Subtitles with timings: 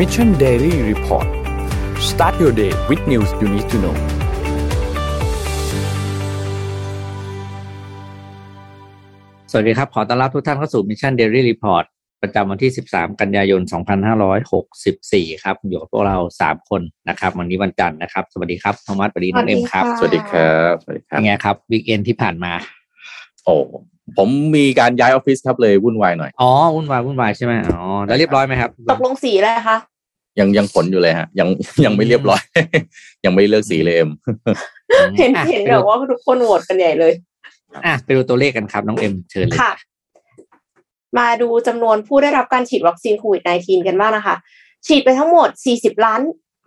[0.00, 1.28] Mission Daily Report
[2.10, 3.96] start your day with news you need to know
[9.50, 11.84] สวัสดีครับ ขอต้อนรับทุกท่านเข้าสู่ Mission Daily Report
[12.22, 13.60] ประจำวันที่ 13 กันยายน
[14.52, 22.52] 2564 ครับอยู่กับพวกเรา 3 คนนะครับวันนี้วันจันทร์นะครับ สวัสดีครับธรรมัสสวัสดีน้องเอ็มครับ สวัสดีครับสวัสดีครัเป็บนไงครับวีคเอนที่ผ่านมา
[23.44, 23.54] โอ้
[24.18, 29.76] ผมมีการย้ายออฟฟิศครับเลยวุ่นวายหน่อย อ๋อ วุ่นวาย วุ่นวายใช่ไหมอ๋อ แล้วเรียบร้อยไหมครับ ตกลงสีอะไรคะ
[30.38, 31.48] ยังยังผลอยู่เลยฮะ ยัง
[31.84, 32.40] ยังไม่เรียบร้อย
[33.24, 34.10] ยังไม่เลือกสีเลยเอ็ม
[35.18, 37.12] เห็นอะเห็นแบบว่าทุกคนโหวตกันใหญ่เลย
[37.86, 39.72] อะไปดูตัวเลขกันครับน้องเอ็มเชิญเลยค่ะ
[41.18, 44.36] มาดูจำนวนผู้ได้รับการฉีดวัคซีนโควิด -19 กันบ้างนะคะ
[44.86, 46.20] ฉีดไปทั้งหมด 40 ล้าน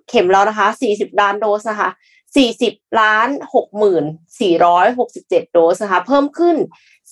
[0.09, 1.90] เข็มแล้วนะคะ 40 ล้านโดสนะคะ
[2.43, 3.27] 40ล้าน
[4.45, 6.55] 60,467 โดสนะคะ เพิ่มขึ้น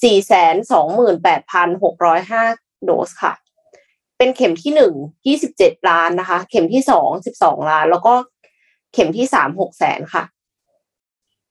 [0.10, 3.34] 428,605 โดสค่ะ
[4.24, 4.94] เป็นเข็มที่หนึ่ง
[5.42, 8.14] 27ล้านนะคะ เข็มที่สอง12ล้าน แล้วก็
[8.94, 10.24] เข็มที่สาม6แสนค่ะ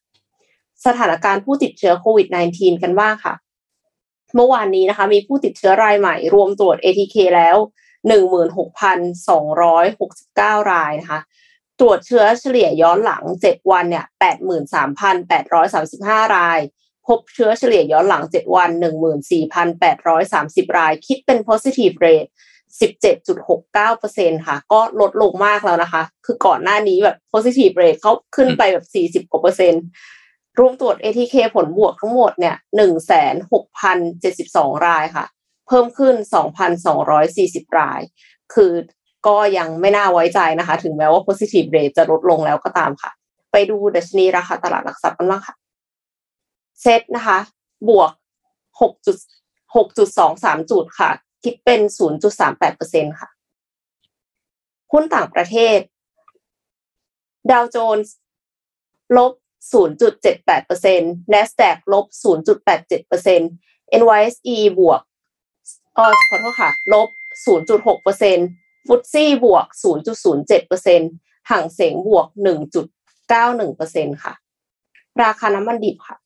[0.86, 3.34] สถานการณ์ผู้ติดเชื้อโควิด -19 กันบ้างค่ะ
[4.34, 7.56] เมื่อวานนี้นะคะ มีผู้ติดเชื้อรายใหม่ รวมตรวจ ATK แล้ว
[8.10, 11.20] 16,269 รายนะคะ
[11.80, 14.06] ตรวจเชื้อเฉลี่ยย้อนหลัง7วันเนี่ย
[15.40, 16.60] 83,835ราย
[17.06, 18.70] พบเชื้อเฉลี่ยย้อนหลัง7วัน
[19.94, 22.30] 14,830ราย คิดเป็น positive rate
[22.80, 28.86] 17.69%ค่ะ ก็ลดลงมากแล้วนะคะ คือก่อนหน้านี้แบบ positive rate เขาขึ้นไปแบบ
[29.26, 29.84] 40 กว่าเปอร์เซ็นต์
[30.58, 32.56] รวมตรวจ ATK ผลบวกทั้งหมดเนี่ย
[33.50, 35.26] 1,6,072 รายค่ะ
[35.66, 36.14] เพิ่มขึ้น
[36.96, 38.00] 2,240 ราย
[38.54, 38.72] คือ
[39.26, 43.10] ก็ยังไม่น่าไว้ใจนะคะ ถึงแม้ว่า positive rate จะลดลงแล้วก็ตามค่ะ
[43.52, 45.54] ไปดูดัชนีราคาตลาดหลักทรัพย์กันบ้างค่ะ
[46.80, 47.38] เซตนะคะ
[47.88, 48.10] บวก
[48.80, 51.10] 6.6.23จุดค่ะ
[51.44, 51.80] คิดเป็น
[52.50, 53.28] 0.38%ค่ะ
[54.92, 55.78] หุ้นต่างประเทศ
[57.50, 58.14] ดาวโจนส์
[59.16, 59.32] ลบ
[59.72, 65.00] 0.78% NASDAQ ลบ 0.87% NYSE บวก
[65.98, 67.08] ออขอโทษค่ะ ลบ
[67.46, 69.66] 0.6% ฟุตซี่บวก
[70.38, 72.26] 0.07%ห่างเสงบวก
[73.04, 74.34] 1.91%ค่ะ
[75.22, 76.16] ราคาน้ำมันดิบค่ะ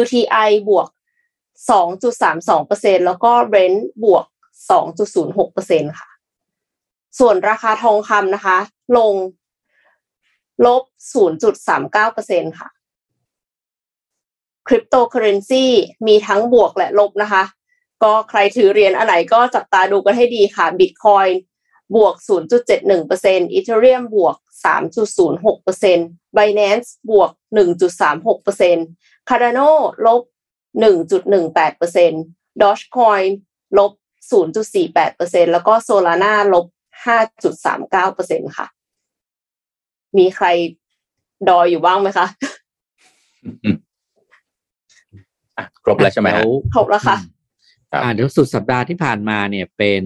[0.00, 0.88] WTI บวก
[1.70, 4.24] 2.32%แล้วก็ Brent บวก
[5.10, 6.08] 2.06%ค่ะ
[7.18, 8.58] ส่วนราคาทองคำนะคะ
[8.96, 9.14] ลง
[10.66, 10.82] ลบ
[11.70, 12.68] 0.39%ค่ะ
[14.66, 15.64] คริปโตเคอเรนซี
[16.06, 17.42] มีทั้งบวกและลบนะคะ
[18.02, 21.32] ก็ใครถือเหรียญอันไหนก็จับตาดูกันให้ดีค่ะ Bitcoin
[21.96, 22.14] บวก
[22.84, 29.70] 0.71% Ethereum บวก 3.06% Binance บวก 1.36% Cardano
[30.06, 30.22] ลบ
[30.82, 33.26] 1.18% Dogecoin
[33.78, 33.92] ลบ
[34.30, 36.66] 0.48%แล้วก็ Solana ลบ
[37.06, 38.66] 5.39%ค่ะ
[40.18, 40.46] มีใคร
[41.48, 42.26] ดอยอยู่บ้างไหมคะ
[45.56, 47.39] อะครบแล้วใช่ไหมฮะเดี๋ยวครบแล้วค่ะครับ
[47.92, 50.04] อ่าเดี๋ยวสุดสัปดาห์ที่ผ่านมาเนี่ยเป็น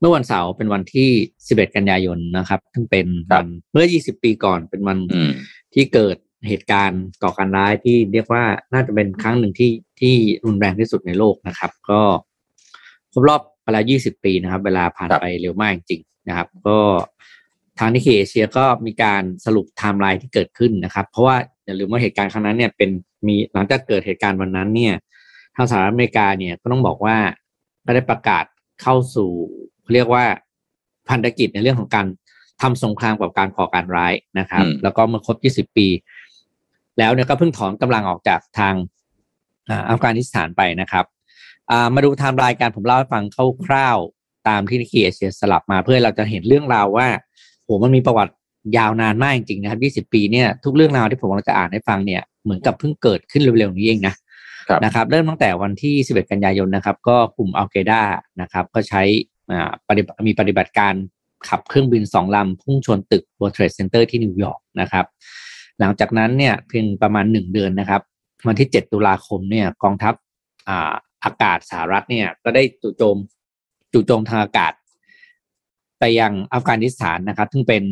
[0.00, 1.10] เมื่อวันเสาร์เป็นวันที่
[1.46, 5.32] 11 กันยายนนะครับ ซึ่งเป็นครับวันเมื่อ 20 ปีก่อนเป็นวันอืม
[5.74, 6.16] ที่เกิด
[6.48, 10.14] เหตุการณ์ก่อการร้ายที่เรียกว่าน่าจะเป็นครั้งหนึ่งที่ที่
[10.46, 12.00] รุนแรงที่สุดในโลกนะครับ ก็
[13.12, 16.78] ครบรอบไปแล้ว 20 ปีนะครับ เวลาผ่านครับไปเร็วมากจริงๆนะครับ ก็
[17.78, 22.90] ทาง Nikkei Asia ก็มีการสรุปไทม์ไลน์ที่เกิดขึ้นนะครับ เพราะว่าอย่าลืมว่าเหตุการณ์ครั้งนั้นเนี่ยเป็น
[23.26, 24.94] มีหลังจากเกิดเหตุการณ์วันนั้นเนี่ย
[25.56, 27.16] ทางสหรัฐอเมริกาเนี่ยก็ต้องบอกว่า
[27.86, 28.44] ก็ได้ประกาศ
[28.82, 29.30] เข้าสู่
[29.94, 30.24] เรียกว่า
[31.08, 32.06] พันธกิจในเรื่องของการ
[32.62, 35.88] ทำสงครามกับการก่อการร้ายนะครับอืมแล้วก็เมื่อครบ 20 ปี
[36.98, 38.74] แล้วเนี่ยก็เพิ่งถอนกำลังออกจากทาง
[39.70, 41.04] อัฟกานิสถานไปนะครับ
[41.94, 43.22] มาดูไทม์ไลน์กันผมเล่าให้ฟัง
[43.66, 47.06] คร่าวๆตามที่ Nikkei Asia สรุปมาเพื่อเราจะเห็นเรื่องราวว่า
[47.64, 48.32] โหมันมีประวัติ
[48.76, 54.14] ยาวนานมากจริงๆนะครับ 20 ปีเนี่ยทุกเรื่องราวที่ผมกำลังจะอ่านให้ฟังเนี่ยเหมือนกับเพิ่งเกิดขึ้นเร็วๆนี้เองนะ
[54.84, 58.02] นะครับเริ่มตั้งแต่วันที่ 11 กันยายนนะครับ ก็กลุ่มอัลกออิดะห์
[58.40, 59.02] นะครับก็ใช้
[60.26, 60.94] มีปฏิบัติการ
[61.48, 65.04] ขับเครื่องบินสองลำพุ่งชนตึก World Trade Center ที่นิวยอร์กนะครับ
[65.78, 68.02] หลังจากนั้นเนี่ยเพียงประมาณหนึ่งเดือนนะครับ
[68.48, 70.14] วันที่ 7 ตุลาคมเนี่ยกองทัพ
[70.68, 70.92] อ่า
[71.24, 73.16] อากาศสหรัฐเนี่ยก็ได้จู่โจม
[73.92, 74.72] จู่โจมทางอากาศ
[76.00, 77.82] ไปยังอัฟกานิสถานนะครับ ซึ่งเป็น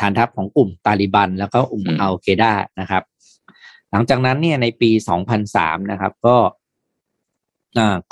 [0.00, 3.02] ฐานทัพของกลุ่มตาลิบัน แล้วก็อุมอัลเกดานะครับ
[3.92, 4.90] หลังจากนั้นเนี่ยในปี
[5.40, 6.36] 2003 นะครับ ก็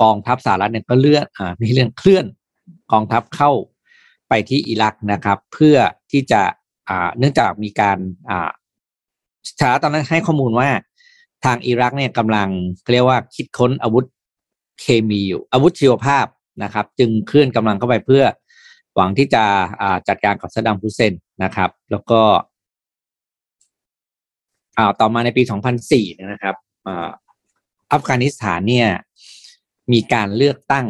[0.03, 2.27] กองทัพสหรัฐเนี่ยก็เลื่อนอมีเรื่องเคลื่อน
[2.93, 3.51] กองทัพเข้า
[4.29, 5.77] ไปที่อิรักนะครับ เพื่อ
[6.11, 6.43] ที่จะ
[7.19, 7.99] เนื่องจากมีการ
[8.31, 8.51] อ่า
[9.59, 10.69] สหรัฐตอนนั้นให้ข้อมูลว่า
[11.45, 12.49] ทางอิรักเนี่ยกำลัง
[12.93, 14.05] เรียกว่าคิดค้นอาวุธ
[14.81, 16.27] เคมีอยู่ อาวุธชีวภาพ
[16.63, 18.25] นะครับ จึงเคลื่อนกำลังเข้าไปเพื่อ
[18.95, 19.45] หวังที่จะ
[20.09, 21.15] จัดการกับซัดดัมฮุเซน
[21.45, 22.21] นะครับ แล้วก็
[24.79, 25.43] อ่าต่อมาในปี
[25.83, 26.57] 2004 นะครับ
[27.93, 28.89] อัฟกานิสถานเนี่ย
[29.93, 30.87] มีการเลือกตั้ง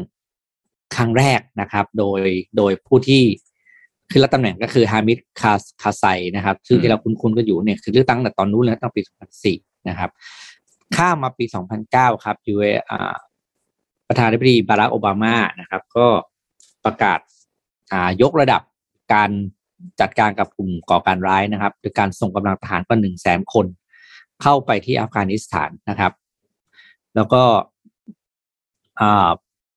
[0.96, 2.20] ครั้งแรกนะครับ โดย
[2.56, 3.22] โดยผู้ที่
[4.10, 5.52] ขึ้นรับตำแหน่งก็คือฮามิดคา
[5.82, 6.04] คาไซ
[6.36, 9.00] นะครับชื่อที่เราคุ้นๆกันอยู่เนี่ยคือเลือกตั้งแต่ตอนนู้นแล้วตั้งปี
[9.44, 10.10] 2004 นะครับ
[10.96, 11.44] ข้ามมาปี
[11.84, 12.64] 2009 ครับยูเอ
[14.08, 16.06] ประธานาธิบดีบารักโอบามานะครับ ก็
[16.84, 17.18] ประกาศ
[18.22, 18.62] ยกระดับ
[19.12, 19.30] การ
[20.00, 23.66] จัดการกับกลุ่มก่อการร้ายนะครับโดยการส่งกำลังทหารกว่าหนึ่งแสนคน
[24.42, 26.12] เข้าไปที่อัฟกานิสถานนะครับ
[27.14, 27.42] แล้วก็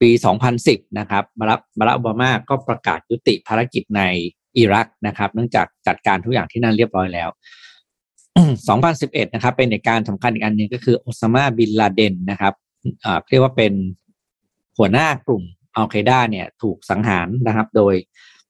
[0.00, 0.10] ปี
[0.54, 4.02] 2010 นะครับบารักบารักโอบามาก็ประกาศยุติภารกิจใน
[4.58, 7.28] อิรักนะครับ เนื่องจากจัดการทุกอย่างที่นั่นเรียบร้อยแล้ว
[8.66, 12.54] 2011 นะครับ เป็นเหตุการณ์สำคัญอีกอันหนึ่งก็คือโอซามาบินลาเดนนะครับ
[13.30, 13.72] เรียกว่าเป็น
[14.78, 15.42] หัวหน้ากลุ่ม
[15.76, 17.94] อัลไคด้าเนี่ยถูกสังหารนะครับ โดย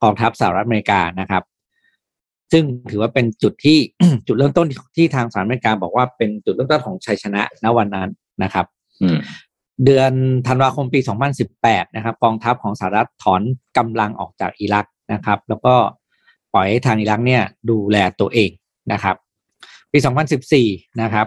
[0.03, 1.43] กองทัพสหรัฐอเมริกานะครับ
[2.53, 3.79] ซึ่งถือว่าเป็นจุดที่
[4.27, 4.67] จุดเริ่มต้น
[4.97, 8.09] ที่ทางสหรัฐอเมริกาบอกว่าเป็นจุดเริ่มต้นของชัยชนะณวันนั้น
[8.43, 8.67] นะครับ
[9.85, 10.13] เดือน
[10.47, 11.01] ธันวาคมปี
[11.49, 13.43] 2018 นะครับ กองทัพของสหรัฐถอน
[13.77, 15.75] กำลังออกจากอิรักนะครับ แล้วก็
[16.55, 18.51] ปล่อยให้ทางอิรักเนี่ยดูแลตัวเอง
[18.93, 19.17] นะครับ
[19.93, 19.99] ปี
[20.49, 21.27] 2014 นะครับ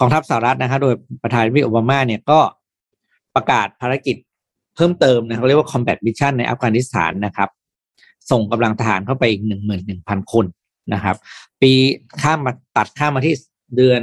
[0.00, 2.40] กองทัพสหรัฐนะครับโดยประธานาธิบดีโอบามาเนี่ยก็
[3.34, 4.16] ประกาศภารกิจ
[4.76, 7.50] เพิ่มเติมนะเขาเรียกว่า combat mission ในอัฟกานิสถานนะครับ
[8.30, 10.46] ส่งกำลังทหารเข้าไปอีกหนึ่งหมื่นหนึ่งพันคน
[10.94, 11.16] นะครับ
[11.62, 11.72] ปี
[12.20, 13.34] ข้ามมาตัดข้ามมาที่
[13.76, 14.02] เดือน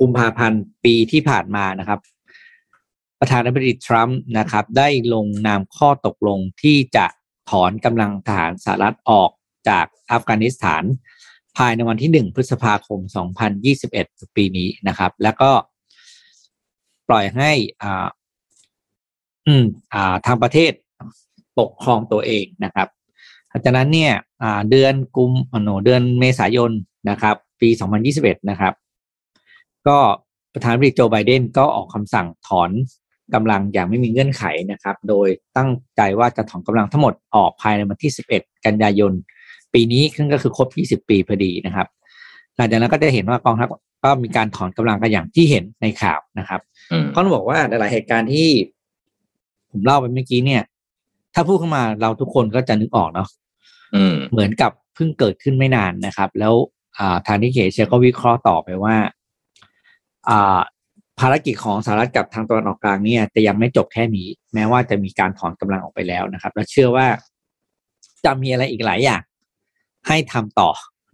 [0.00, 2.00] กุมภาพันธ์ปีที่ผ่านมานะครับ
[3.20, 7.06] ประธานาธิบดีทรัมป์นะครับ ได้ลงนามข้อตกลงที่จะ
[7.50, 9.30] ถอนกำลังทหารสหรัฐออก
[9.68, 10.84] จากอัฟกานิสถาน
[11.56, 13.00] ภายในวันที่หนึ่งพฤษภาคม
[13.68, 15.50] 2021 ปีนี้นะครับ แล้วก็
[17.08, 17.50] ปล่อยให้
[19.48, 19.64] อ่าอืม
[19.94, 20.72] อ่าทางประเทศ
[21.58, 22.88] ปกครองตัวเองนะครับ
[23.64, 24.12] จากนั้นเนี่ย
[24.42, 25.32] อ่าเดือนกุม
[25.62, 26.70] โนเดือนเมษายน
[27.10, 27.68] นะครับ ปี
[28.08, 28.72] 2021 นะครับ
[29.88, 29.98] ก็
[30.52, 32.70] ประธานาธิบดีโจไบเดนก็ออกคำสั่งถอน
[33.34, 39.12] กำลังอย่างไม่มีเงื่อนไขนะครับ โดยตั้งใจว่าจะถอนกำลังทั้งหมดออกภายในวันที่ 11 กันยายน
[39.74, 40.68] ปีนี้ซึ่งก็คือครบ
[41.02, 41.86] 20 ปีพอดีนะครับ
[42.56, 43.68] หลังจากนั้นก็จะเห็นว่ากองทัพ
[44.04, 46.60] ก็มีการถอนกำลังกันอย่างที่เห็นในข่าวนะครับ
[47.12, 48.48] เขาบอกว่าหลายเหตุการณ์ที่
[49.74, 50.62] ผมเล่าไปเมื่อกี้เนี่ย
[51.34, 53.28] ถ้าพูดเข้ามาเราทุกคนก็จะนึกออกเนาะ
[54.32, 56.54] เหมือนกับเพิ่งเกิดขึ้นไม่นานนะครับ แล้ว
[57.26, 58.96] ทางที่เขเชียก็วิเคราะห์ต่อไปว่า
[61.20, 67.06] ภารกิจของสหรัฐกับทางตะวันออกกลางเนี่ยจะยังไม่จบแค่นี้ แม้ว่าจะมีการถอนกำลังออกไปแล้วนะครับ และเชื่อว่า
[68.24, 69.22] จะมีอะไรอีกหลายอย่าง
[70.08, 70.70] ให้ทำต่อ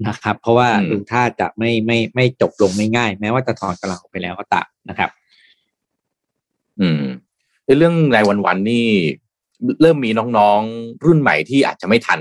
[0.08, 5.10] นะครับ เพราะว่าดูท่าจะไม่ไม่ไม่จบลงไม่ง่าย แม้ว่าจะถอนกำลังออกไปแล้วก็ตามนะครับ
[6.80, 7.29] อืมใน
[7.78, 8.86] เรื่องรายวันๆนี่
[9.82, 12.20] เริ่มมีน้องๆ รุ่นใหม่ที่อาจจะไม่ทัน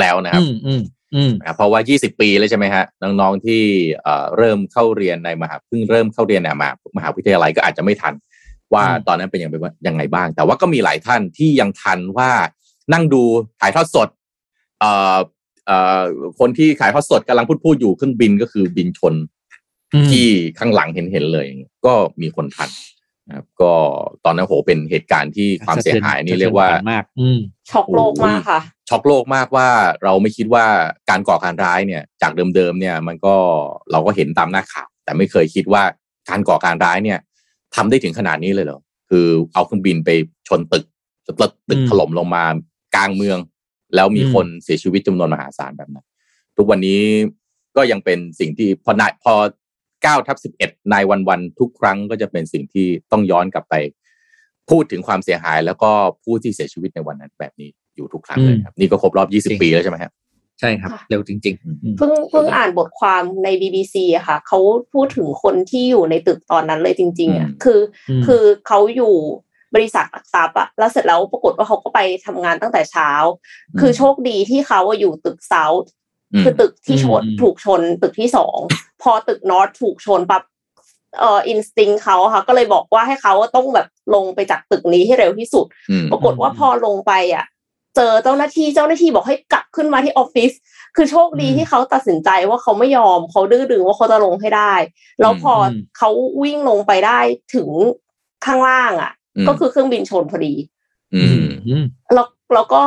[0.00, 0.82] แล้วนะครับอืม
[1.14, 3.62] อืมเพราะว่า 20 ปีแล้วใช่ไหมฮะน้องๆที่
[4.02, 8.14] เอ่อเริ่มเข้าเรียนในมหาเพิ่งเริ่มเข้าเรียนในมหามหาวิทยาลัยก็อาจจะไม่ทัน
[8.74, 9.56] ว่าตอนนั้นเป็นยังไง
[9.86, 12.30] ยังไงบ้าง แต่ว่าก็มีหลายท่านที่ยังทันว่า
[12.92, 13.22] นั่งดู
[13.60, 14.08] ถ่ายทอดสด
[14.80, 15.18] เอ่อ
[16.40, 19.14] คนที่ขายทอดสดกำลังพูดพูดอยู่เครื่องบินก็คือบินชน
[20.10, 20.26] ที่
[20.58, 21.46] ข้างหลังเห็นเห็นเลย
[21.86, 22.89] ก็มีคนทันนะ
[23.34, 23.72] ครับก็
[24.24, 27.04] ตอนนั้นโหเป็นเหตุการณ์ที่ความเสียหายนี่เรียกว่ามาก
[27.70, 29.68] ช็อกโลกมากค่ะช็อกโลกมากว่า
[30.04, 30.64] เราไม่คิดว่า
[31.10, 33.34] การก่อการร้ายเนี่ย จากเดิมๆเนี่ย มันก็
[33.92, 35.82] เราก็เห็นตามหน้าข่าวแต่ไม่เคยคิดว่า
[36.28, 37.18] การก่อการร้ายเนี่ย
[37.74, 40.10] ทำได้ถึงขนาดนี้เลยเหรอคือเอาเครื่องบินไป
[40.48, 40.84] ชนตึก
[41.68, 42.44] ตึกถล่มลงมา
[42.96, 43.38] กลางเมือง
[43.94, 46.06] แล้วมีคนเสียชีวิตจำนวนมหาศาลแบบนั้น
[46.56, 47.00] ทุกวันนี้
[47.76, 49.34] ก็ยังเป็นสิ่งที่พอนายพอ
[50.02, 53.74] เก้าทับสิบเอ็ดนายวันวันๆทุกครั้งก็จะเป็นสิ่งที่ต้องย้อนกลับไป
[54.70, 55.90] พูดถึงความเสียหาย แล้วก็
[56.24, 60.12] ผู้ที่เสียชีวิตในวันนั้นแบบนี้อยู่ทุกครั้งเลยครับ นี่ก็ครบรอบยี่สิบปีแล้วใช่ไหมครับ
[60.60, 64.58] ใช่ครับ เร็วจริงอืมๆอืมเพิ่งเพิ่งอ่านบทความใน BBC อะค่ะเขา
[64.94, 67.80] พูดถึงคนที่อยู่ในตึกตอนนั้นเลยจริง ๆอะอืมคือ
[68.10, 69.14] อืมคือเขาอยู่
[69.74, 73.10] บริษัทหลักทรัพย์อะแล้วเสร็จแล้วปรากฏว่าเขาก็ไปทำงานตั้งแต่เช้า
[73.80, 75.99] คือโชคดีที่เขาอะอยู่ตึกเซาท์ม
[76.44, 78.58] คือตึกที่ชนอืมถูกชนตึกที่สอง
[79.02, 80.42] พอตึกนอตถูกชนปั๊บ
[81.18, 87.44] เอ่ออินสติ้งเขาอะค่ะ ก็เลยบอกว่าให้เขาต้องแบบลงไปจากตึกนี้ให้เร็วที่สุดอืมปรากฏว่าพอลงไปอะ
[87.96, 90.52] เจอเจ้าหน้าที่เจ้าหน้าที่บอกให้กลับขึ้นมาที่ออฟฟิศ
[90.96, 94.74] คือโชคดีอืมที่เขาตัดสินใจว่าเขาไม่ยอมเขาดื้อดึงว่าเขาจะลงให้ได้
[95.20, 96.10] แล้วพออมเขา
[96.42, 97.18] วิ่งลงไปได้
[97.54, 97.68] ถึง
[98.44, 100.54] ข้างล่างอะอืมก็คือเครื่องบินชนพอดี
[101.14, 101.84] อืมอืม
[102.14, 102.80] แล้วแล้วก็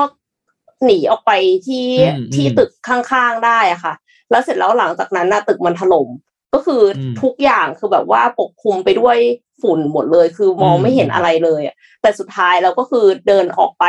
[0.86, 1.32] หนีออกไป
[1.68, 3.94] ที่อืมที่อืมตึกข้างๆได้อะค่ะ
[4.32, 6.08] แล้วเสร็จแล้วหลังจากนั้นน่ะตึกมันถล่ม
[6.53, 9.18] ก็คืออมทุกอย่างคือแบบว่าปกคลุมไปด้วย
[9.62, 13.86] ฝุ่นหมดเลย คือมองอืมไม่เห็นอะไรเลยอะแต่สุดท้ายเราก็คือเดินออกไป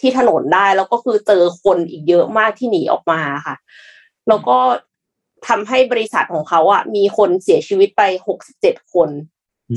[0.00, 3.56] ที่ถนนได้ แล้วก็คือเจอคนอีกเยอะมากที่หนีออกมาค่ะ
[4.28, 4.58] แล้วก็
[5.48, 9.08] ทำให้บริษัทของเขาอะมีคนเสียชีวิตไปหกสิบเจ็ดคน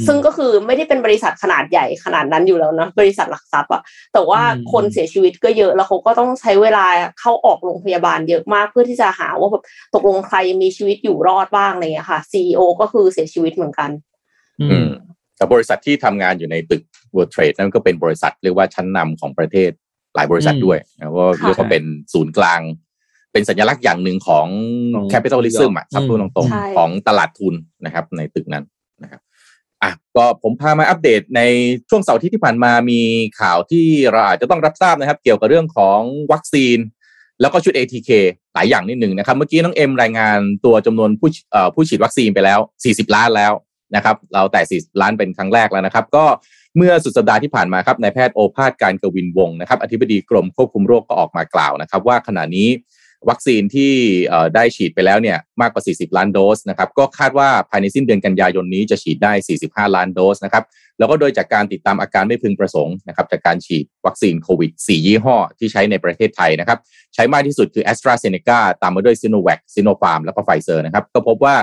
[0.07, 3.81] ซึ่งก็คือไม่ได้เป็นบริษัทขนาดใหญ่ขนาดนั้นอยู่แล้วนะบริษัทหลักทรัพย์อะ
[4.13, 6.85] แต่ว่าอืมคนเสียชีวิตก็เยอะแล้วเขาก็ต้องใช้เวลา
[7.19, 9.63] เข้าออกโรงพยาบาลเยอะมากเพื่อที่จะหาว่าแบบ
[9.95, 13.89] ตกลงใครยังมีชีวิตอยู่รอดบ้างอะไรอย่างเงี้ยค่ะซีอก็คือเสียชีวิตเหมือนกัน
[14.61, 14.89] อือืมม
[15.37, 16.83] แต่บริษัทที่ทำงานอยู่ในตึก
[17.15, 19.71] World Trade นั่นก็เป็นบริษัทเรียกว่าชั้นนำของประเทศ
[20.15, 22.61] หลายบริษัทอืมด้วยนะว่าค่ะเรียกว่าเป็นศูนย์กลาง
[23.33, 24.47] เป็นสัญลักษณ์อย่างหนึ่งของ
[24.95, 27.55] ของ capitalism อะครับอืมพูดตรงใช่ๆของตลาดทุน
[27.85, 28.65] นะครับ ในตึกนั้น
[29.03, 29.28] นะครับอะ
[30.19, 31.41] ก็ผมพามาอัปเดตใน
[31.89, 33.01] ช่วงเสาร์ที่ที่ผ่านมามี
[33.39, 35.99] ข่าวที่เราอาจจะต้องรับทราบนะครับ เกี่ยวกับเรื่องของ
[36.31, 36.77] วัคซีน
[37.41, 38.09] แล้วก็ชุด ATK
[38.53, 41.29] หลายอย่างนิดหนึ่งนะครับ เมื่อกี้น้องเอ็มรายงานตัวจำนวนผู้
[41.75, 43.53] ผู้ฉีดวัคซีนไปแล้ว 40 ล้านแล้ว
[43.95, 46.25] นะครับ เราแต่ 40 ล้านเป็นครั้งแรกแล้วนะครับ ก็
[46.77, 52.67] เมื่อสุดสัปดาห์ที่ผ่านมาครับนายแพทย์โอภาสการกวินวงศ์นะครับอธิบดีกรมควบคุมโรคก็ออกมากล่าวนะครับ ว่าขณะนี้
[53.29, 53.93] วัคซีนที่
[54.55, 59.33] ได้ฉีดไปแล้วเนี่ยมากกว่า 40 ล้านโดสนะครับก็คาดว่าภายในสิ้นเดือนกันยายนนี้จะฉีดได้
[59.87, 60.63] 45 ล้านโดสนะครับ
[60.99, 66.79] แล้วก็โดยจากการติดตามอาการไม่พึงประสงค์นะครับจากการฉีดวัคซีนโควิด 4 ยี่ห้อที่ใช้ในประเทศไทยนะครับ
[67.15, 70.07] ใช้มากที่สุดคือ AstraZeneca ตามมาด้วย s i n o v a c s i n o p h
[70.11, 71.55] a r m แล้วก็ไฟเซอร์นะครับก็พบว่า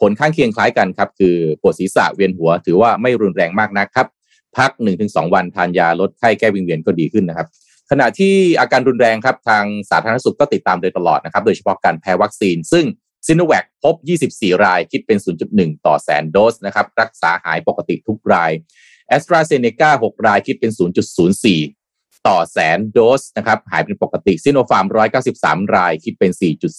[0.00, 4.06] ผลข้างเคียงคล้ายกันครับคือปวดศีรษะเวียนหัว ถือว่าไม่รุนแรงมากนักครับ
[4.56, 4.70] พัก
[5.02, 7.48] 1-2 วันทานยาลดไข้แก้วิงเวียนก็ดีขึ้นนะครับ
[7.90, 12.84] ขณะที่อาการรุนแรงครับทางสาธารณสุขก็ติดตามโดยตลอดนะครับโดยเฉพาะการแพ้วัคซีน ซึ่ง
[13.26, 13.94] ซิโนแวคพบ
[14.30, 15.18] 24 รายคิดเป็น
[15.52, 18.50] 0.1 ต่อแสนโดสนะครับรักษาหายปกติทุกราย
[19.08, 20.72] แอสตราเซเนกา6รายคิดเป็น
[21.48, 24.86] 0.04 ต่อแสนโดสนะครับหายเป็นปกติซิโนฟาร์ม
[25.30, 26.32] 193 รายคิดเป็น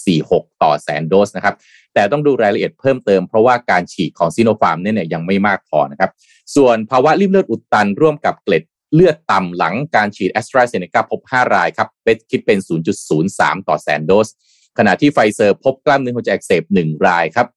[0.08, 1.56] 4.46 ต่อแสนโดสนะครับ
[1.94, 6.12] แต่ต้องดูรายละเอียดเพิ่มเติมเพราะว่าการฉีดของซิโนฟาร์มเนี่ยยังไม่มากพอนะครับ
[6.56, 12.60] ส่วนภาวะลิ่มเลือดอุดตันร่วมกับเกล็ด เลือดต่ำหลังการฉีดแอสตราเซเนกาพบ 5 รายครับเป็นคิดเป็น
[13.14, 14.28] 0.03 ต่อแสนโดส
[14.78, 17.48] ขณะที่ไฟเซอร์พบกล้ามเนื้อหัวใจอักเสบ 1 รายครับ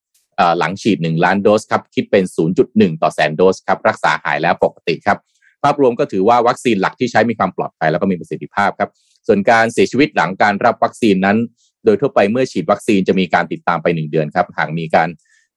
[0.59, 2.23] หลังฉีด 1 ล้านโดสครับคิดเป็น
[2.63, 5.17] 0.1 ต่อแสนโดสครับรักษาหายแล้วปกติครับ
[5.63, 8.89] ภาพรวมก็ถือว่าวัคซีนหลักที่ใช้มีความปลอดภัยแล้วก็มีประสิทธิภาพครับ
[9.27, 11.37] ส่วนการเสียชีวิตหลังการรับวัคซีนนั้น
[11.85, 15.09] โดยทั่วไปเมื่อฉีดวัคซีนจะมีการติดตามไป 1 เดือนครับหากมีการ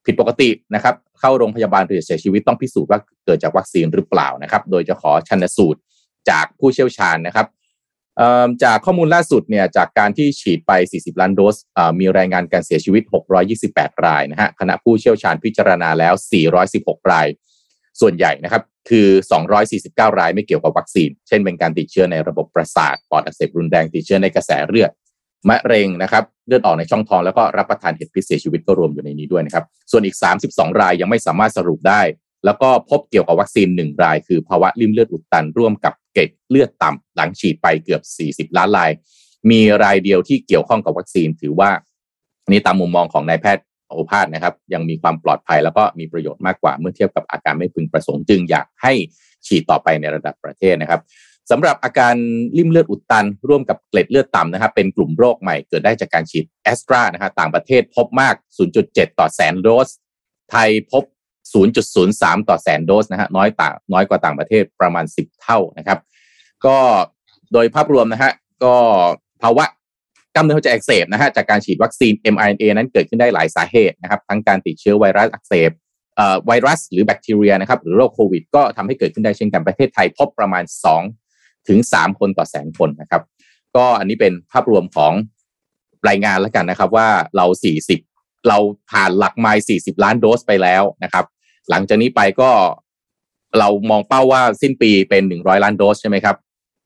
[0.05, 5.79] ผิดปกตินะครับ เข้าโรงพยาบาลหรือเสียชีวิตต้องพิสูจน์ว่าเกิดจากวัคซีนหรือเปล่านะครับ โดยจะขอชันสูตร
[6.29, 7.47] จากผู้เชี่ยวชาญนะครับ
[8.63, 11.55] จากข้อมูลล่าสุดเนี่ยจากการที่ฉีดไป 40 ล้านโดส
[11.99, 13.03] มีรายงานการเสียชีวิต
[13.53, 16.13] 628 รายนะฮะคณะผู้เชี่ยวชาญพิจารณาแล้ว
[16.63, 17.27] 416 ราย
[18.01, 19.07] ส่วนใหญ่นะครับ คือ
[19.63, 24.91] 249 รายไม่เกี่ยวกับวัคซีน เช่นเป็นการติดเชื้อในระบบประสาทปอดอักเสบรุนแรงติดเชื้อในกระแสเลือด
[25.49, 30.15] มะเร็งนะครับเลือดออกในช่องท้องแล้วก็รับประทานเห็ดพิษเสียชีวิตก็รวมอยู่ในนี้ด้วยนะครับ ส่วนอีก
[30.47, 32.01] 32 รายยังไม่สามารถสรุปได้
[32.45, 38.01] แล้วก็พบเกี่ยวกับวัคซีน 1 ราย คือภาวะริ่มเลือดอุดตันร่วมกับเกล็ดเลือดต่ำหลังฉีดไปเกือบ
[38.51, 38.91] 40 ล้านราย
[39.51, 41.69] มีรายเดียวที่เกี่ยวข้องกับวัคซีนถือว่า
[42.49, 48.93] นนี้ตามมุมมองของนายแพทย์โอภาสนะครับ ยังมีความปลอดภัยแล้วก็มีประโยชน์มากกว่าเมื่อเทียบกับอาการไม่พึงประสงค์จึงอยากให้
[49.47, 51.01] ฉีดต่อไปในระดับประเทศนะครับ
[51.49, 52.15] สำหรับอาการ
[52.57, 58.35] ริ่มเลือดอุดตัน ร่วมกับเกล็ดเลือดต่ำนะครับเป็นกลุ่มโรคใหม่เกิดได้จากการฉีดแอสตรานะฮะต่างประเทศพบมาก
[58.77, 59.89] 0.7 ต่อแสนโดส
[60.51, 61.03] ไทยพบ
[61.75, 65.99] 0.03 ต่อแสนโดสนะฮะน้อยต่างน้อยกว่าต่างประเทศประมาณ 10 เท่านะครับ
[66.65, 66.77] ก็
[67.53, 68.31] โดยภาพรวมนะฮะ
[68.63, 68.75] ก็
[69.41, 69.65] ภาวะ
[70.35, 75.71] กล้ามเนื้อหัวใจอักเสบนะฮะจากการฉีดวัคซีน mRNA นั้นเกิดขึ้นได้หลายสาเหตุนะครับ ทั้งการติดเชื้อไวรัสอักเสบ
[76.15, 81.30] เอ่อไวรัสหรือแบคทีเรียนะครับหรือโรคโควิด ก็ทำให้เกิดขึ้นได้เช่นกันประเทศไทยพบประมาณ 2
[81.67, 83.21] ถึง 3 คนต่อแสนคนนะครับ
[83.75, 85.13] ก็อันนี้เป็นภาพรวมของ
[86.07, 87.45] รายงานแล้วกันนะครับว่าเรา
[87.97, 88.57] 40 เรา
[88.91, 91.25] ผ่านหลักไมล์40 ล้านโดสไปแล้วนะครับ
[91.69, 92.49] หลังจากนี้ไปก็
[93.59, 96.35] เรามองเป้าว่าสิ้นปีเป็น 100 ล้านโดสใช่ไหมครับ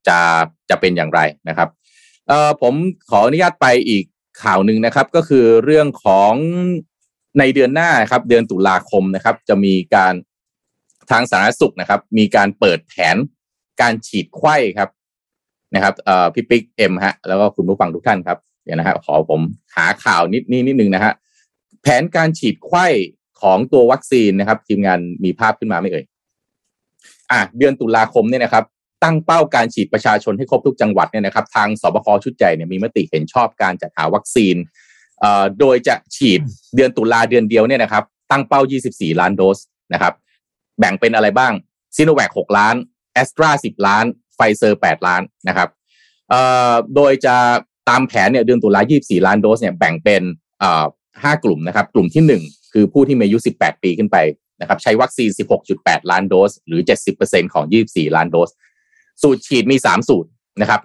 [0.08, 0.20] จะ
[0.70, 1.70] จะเป็นอย่างไรนะครับ
[2.28, 2.74] เอ่อผม
[3.10, 4.04] ขออนุญาตไปอีก
[4.44, 6.34] ข่าวหนึ่งนะครับ ก็คือเรื่องของ
[7.40, 10.14] ในเดือนหน้าครับ เดือนตุลาคมนะครับ จะมีการ
[11.12, 13.16] ทางสาธารณสุขนะครับ มีการเปิดแผน
[13.82, 14.90] การฉีดไข้ครับ
[15.76, 19.42] นะครับเอ่อพี่ปิ๊กเอ็มฮะ แล้วก็คุณผู้ฟังทุกท่านครับเดี๋ยวนะฮะขอผม
[19.76, 21.14] หาข่าวนิดนี้นิดนึงนะฮะ
[21.82, 22.88] แผนการฉีดไข้
[23.42, 26.06] ของตัววัคซีนนะครับ ทีมงานมีภาพขึ้นมาไหมเอ่ย
[27.32, 28.64] อะเดือนตุลาคมเนี่ยนะครับ
[29.04, 34.56] ตั้งเป้าการฉีดประชาชนให้ครบทุกจังหวัดเนี่ยนะครับ ทางศบคชุดใหญ่เนี่ยมีมติเห็นชอบการจัดหาวัคซีน
[35.20, 36.40] เอ่อโดยจะฉีด
[36.76, 39.60] เดือนตุลาเดือนเดียวเนี่ยนะครับ ตั้งเป้า 24 ล้านโดส
[39.94, 40.14] นะครับ
[40.80, 41.54] แบ่งเป็นอะไรบ้าง
[41.96, 42.76] ซิโนแวค6ล้าน
[43.16, 44.06] แอสตรา10ล้าน
[44.36, 45.70] ไฟเซอร์8ล้านนะครับ
[46.96, 47.36] โดยจะ
[47.90, 50.24] ตามแผนเนี่ยเดือนตุลา24ล้านโดสเนี่ยแบ่งเป็น
[50.60, 54.18] เอ่อ5กลุ่มนะครับ กลุ่มที่1คือผู้ที่มีอายุ18ปีขึ้นไป
[54.62, 55.30] นะครับ ใช้วัคซีน
[55.70, 56.82] 16.8ล้านโดส หรือ
[57.18, 58.50] 70%ของ24ล้านโดส
[59.22, 60.30] สูตรฉีดมี3สูตร
[60.62, 60.82] นะครับ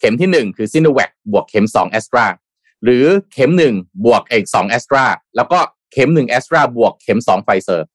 [0.00, 2.24] เข็มที่1คือซิโนแวคบวกเข็ม2แอสตรา
[2.84, 5.04] หรือเข็ม1บวกเข็ม2แอสตรา
[5.36, 5.58] แล้วก็
[5.92, 7.86] เข็ม1แอสตราบวกเข็ม2ไฟเซอร์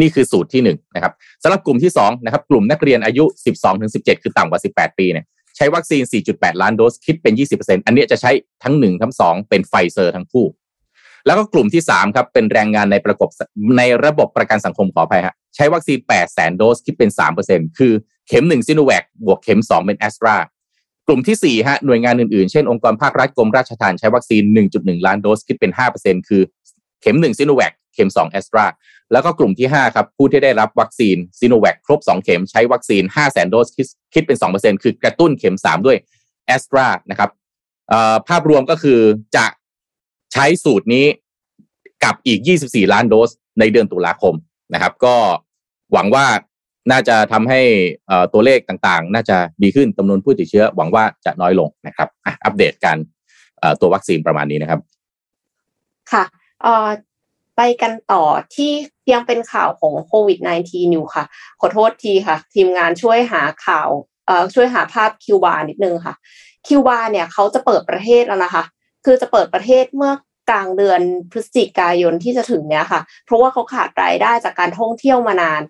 [0.00, 3.24] นี่คือสูตรที่1นะครับสำหรับกลุ่มที่2นะครับกลุ่มนักเรียนอายุ
[3.74, 5.24] 12-17 คือต่ำกว่า 18 ปีเนี่ย
[5.56, 8.30] ใช้วัคซีน 4.8 ล้านโดสคิดเป็น 20%อันนี้จะใช้
[8.64, 10.46] ทั้ง 1 ทั้ง 2 เป็นไฟเซอร์ทั้งคู่
[11.26, 13.28] แล้วก็กลุ่มที่3ครับเป็นแรงงานในประกบ
[13.78, 17.10] ในระบบประกันสังคมขออภัยฮะใช้วัคซีน 8 แสนโดสคิดเป็น
[17.44, 17.92] 3%คือ
[18.28, 20.36] เข็ม1ซิโนแวคบวกเข็ม 2 เป็นแอสตรา
[21.06, 24.42] กลุ่มที่4ฮะหน่วยงานอื่นๆ เช่นองค์กรภาครัฐกรมราชทัณฑ์ใช้วัคซีน
[24.74, 26.42] 1.1 ล้านโดสคิดเป็น 5%คือ
[27.02, 28.64] เข็ม 1 ซิโนแวคเข็ม 2 แอสตรา
[29.12, 33.68] แล้วก็กลุ่มที่ 5 ครับ ผู้ที่ได้รับวัคซีนซีโนแวคครบ 2 เข็มใช้วัคซีน 5 0 0 0 0 0 โดส
[34.14, 35.96] คิดเป็น 2%คือกระตุ้นเข็ม 3 ด้วย
[36.46, 37.30] แอสตรานะครับ
[38.28, 39.00] ภาพรวมก็คือ
[39.36, 39.46] จะ
[40.32, 41.06] ใช้สูตรนี้
[42.04, 44.34] กับอีก 24 ล้านโดสในเดือนตุลาคม
[44.74, 45.14] นะครับ ก็
[45.92, 46.26] หวังว่า
[46.90, 47.60] น่าจะทำให้
[48.32, 52.08] ตัวเลขต่างๆ น่าจะดีขึ้นจำนวนผู้ติดเชื้อ หวังว่าจะน้อยลงนะครับ
[52.44, 52.96] อัปเดตกัน
[53.80, 54.80] ตัววัคซีนประมาณนี้นะครับ
[56.12, 56.24] ค่ะ
[57.56, 58.24] ไปกันต่อ
[58.56, 58.72] ที่
[59.14, 61.24] ยังเป็นข่าวของโควิด -19 อยู่ค่ะ
[61.60, 63.88] ขอโทษทีค่ะ ทีมงานช่วยหาข่าว
[64.26, 66.14] เอ่อช่วยหาภาพคิวบานิดนึงค่ะ
[66.66, 68.64] คิวบาเนี่ยเขาจะเปิดประเทศแล้วนะคะ
[69.04, 70.12] คือจะเปิดประเทศเมื่อ
[70.50, 75.62] กลางเดือนพฤศจิกายนที่จะถึงเนี้ยค่ะ เพราะว่าเขาขาดรายได้จากการท่องเที่ยวมานาน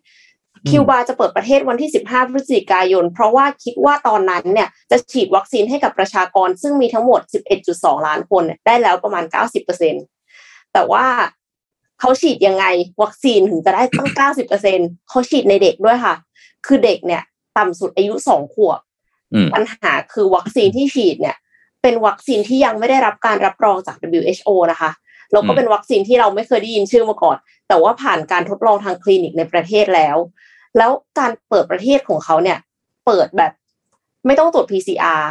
[0.68, 7.20] คิวบาจะเปิดประเทศวันที่ 15 พฤศจิกายน เพราะว่าคิดว่าตอนนั้นเนี่ยจะฉีดวัคซีนให้กับประชากรซึ่งมีทั้งหมด
[7.64, 9.24] 11.2 ล้านคนได้แล้วประมาณ
[9.98, 11.06] 90%แต่ว่า
[12.00, 12.64] เขาฉีดยังไง
[13.02, 14.08] วัคซีนถึงจะได้ตั้ง
[14.58, 16.14] 90%เขาฉีดในเด็กด้วยค่ะ
[16.66, 17.22] คือเด็กเนี่ย
[17.58, 18.80] ต่ำสุดอายุสองขวบ
[19.54, 21.36] ปัญหาคือวัคซีนที่ฉีดเนี่ย
[21.82, 24.90] เป็นวัคซีนที่ยังไม่ได้รับการรับรองจาก WHO นะคะ
[25.32, 27.36] แล้วก็เป็นวัคซีนที่เราไม่เคยได้ยินชื่อมาก่อน
[27.68, 30.16] แต่ว่าผ่านการทดลองทางคลินิกในประเทศแล้ว
[30.76, 32.58] แล้วการเปิดประเทศของเขาเนี่ย
[33.06, 33.52] เปิดแบบ
[34.26, 35.22] ไม่ต้องตรวจ PCR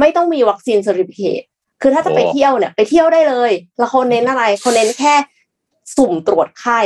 [0.00, 1.40] ไม่ต้องมี vaccine certificate
[1.82, 5.14] คือถ้าจะไปเที่ยวเนี่ย ไปเที่ยวได้เลย แล้วเขาเน้นอะไรเขาเน้นแค่
[5.96, 6.80] สุ่มตรวจไข้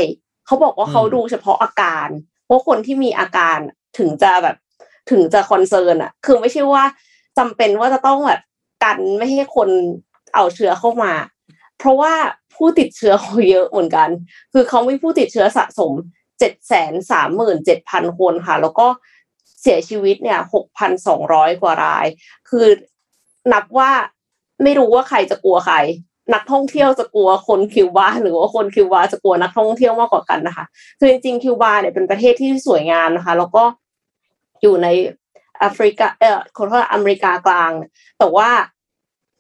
[0.47, 2.09] เขาบอกว่าเขาดูเฉพาะอาการ
[2.49, 3.59] ว่าคนที่มีอาการ
[3.99, 4.57] ถึงจะแบบ
[5.11, 6.85] ถึงจะ concern อะคือไม่ใช่ว่า
[7.39, 8.41] จำเป็นว่าจะต้องแบบ
[8.85, 9.69] กันไม่ให้คน
[10.35, 11.13] เอาเชื้อเข้ามา
[11.79, 12.13] เพราะว่า
[12.55, 14.09] ผู้ติดเชื้อเขาเยอะเหมือนกัน
[14.53, 15.93] คือเขามีผู้ติดเชื้อสะสม
[16.39, 18.87] เจ็ดแสนสามหมื่นเจ็ดพันคนค่ะ แล้วก็
[19.63, 22.07] เสียชีวิตเนี่ยหกพันสองร้อยกว่าราย
[22.49, 22.67] คือ
[23.53, 23.91] นับว่า
[24.63, 25.77] ไม่รู้ว่าใครจะกลัวใคร
[26.35, 30.65] นักท่องเที่ยวจะกลัวคนคิวบาหรือว่าคนคิวบาจะกลัวนักท่องเที่ยวมากกว่ากันนะคะ
[30.99, 33.65] คือจริงๆคิวบาเนี่ยเป็นประเทศที่สวยงามนะคะ แล้วก็
[34.63, 34.89] อยู่ใน
[35.59, 37.73] แอฟริกาเอ่อคนเขาอเมริกากลาง
[38.19, 38.49] แต่ว่า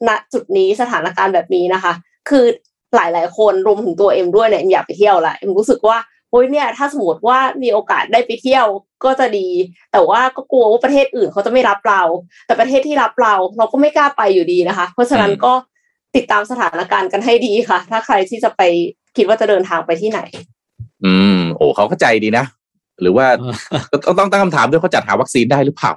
[0.08, 1.92] ณจุดนี้สถานการณ์แบบนี้นะคะ
[2.28, 2.44] คือ
[2.94, 5.98] หลายๆ คนรวมถึงตัวเอ็มด้วยเนี่ยอยากไปเที่ยวแหละเอ็มรู้สึกว่า
[6.30, 8.66] โอ้ยเนี่ย ถ้าสมมติว่ามีโอกาสได้ไปเที่ยว
[9.04, 9.48] ก็จะดี
[9.92, 12.02] แต่ว่าก็กลัวว่าประเทศอื่นเขาจะไม่รับเรา
[12.46, 15.52] แต่ประเทศที่รับเรา เราก็ไม่กล้าไปอยู่ดีนะคะ เพราะฉะนั้นก็
[16.16, 18.62] ติดตามสถานการณ์กันให้ดีค่ะ ถ้าใครที่จะไป
[19.16, 20.20] คิดว่าจะเดินทางไปที่ไหน
[21.04, 22.44] อืม โอ้เขาเข้าใจดีนะ
[23.00, 23.26] หรือว่า
[24.06, 25.92] ต้องต้องตั้งคำถามด้วยเขาจัดหาวัคซีนได้หรือเปล่า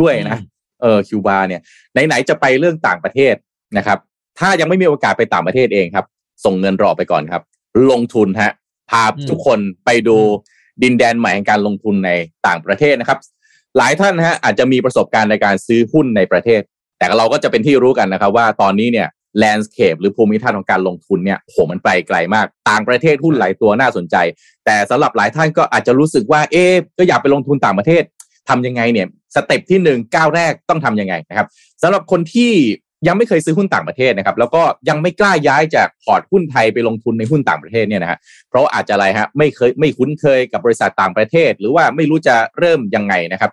[0.00, 0.38] ด้วยนะ
[0.82, 1.60] เออคิวบาเนี่ย
[2.06, 3.34] ไหนๆจะไปเรื่องต่างประเทศ
[3.78, 3.98] นะครับ
[4.38, 6.06] ถ้ายังไม่มีโอกาสไปต่างประเทศเองครับ
[6.44, 7.42] ส่งเงินรอไปก่อนครับ
[7.90, 8.52] ลงทุนฮะ
[8.90, 10.16] พาทุกคนไปดู
[10.82, 12.10] ดินแดนใหม่แห่งการลงทุนใน
[12.46, 13.18] ต่างประเทศนะครับ
[13.76, 16.60] หลายท่านฮะอาจจะมีประสบการณ์ในการซื้อหุ้นในประเทศ
[16.98, 24.16] แต่เราก็จะเป็นที่รู้กันนะครับ ว่าตอนนี้เนี่ย แลนด์สเคปหรือภูมิทัศน์ของการลงทุนเนี่ยโหมันไปไกลมาก ต่างประเทศหุ้นหลายตัวน่าสนใจ
[24.64, 26.64] แต่สำหรับหลายท่านก็อาจจะรู้สึกว่าเอ๊
[26.98, 28.02] ก็อยากไปลงทุนต่างประเทศ
[28.48, 31.46] ทำยังไงเนี่ย step ที่หนึ่งก้าวแรกต้องทำยังไงนะครับ
[31.82, 32.52] สำหรับคนที่
[33.06, 38.18] ยังไม่เคยซื้อหุ้นต่างประเทศนะครับ แล้วก็ยังไม่กล้าย้ายจากพอร์ตหุ้นไทยไปลงทุนในหุ้นต่างประเทศเนี่ยนะฮะ
[38.48, 43.50] เพราะอาจจะอะไรฮะไม่เคยไม่คุ้นเคยกับบริษัทต่างประเทศ หรือว่าไม่รู้จะเริ่มยังไงนะครับ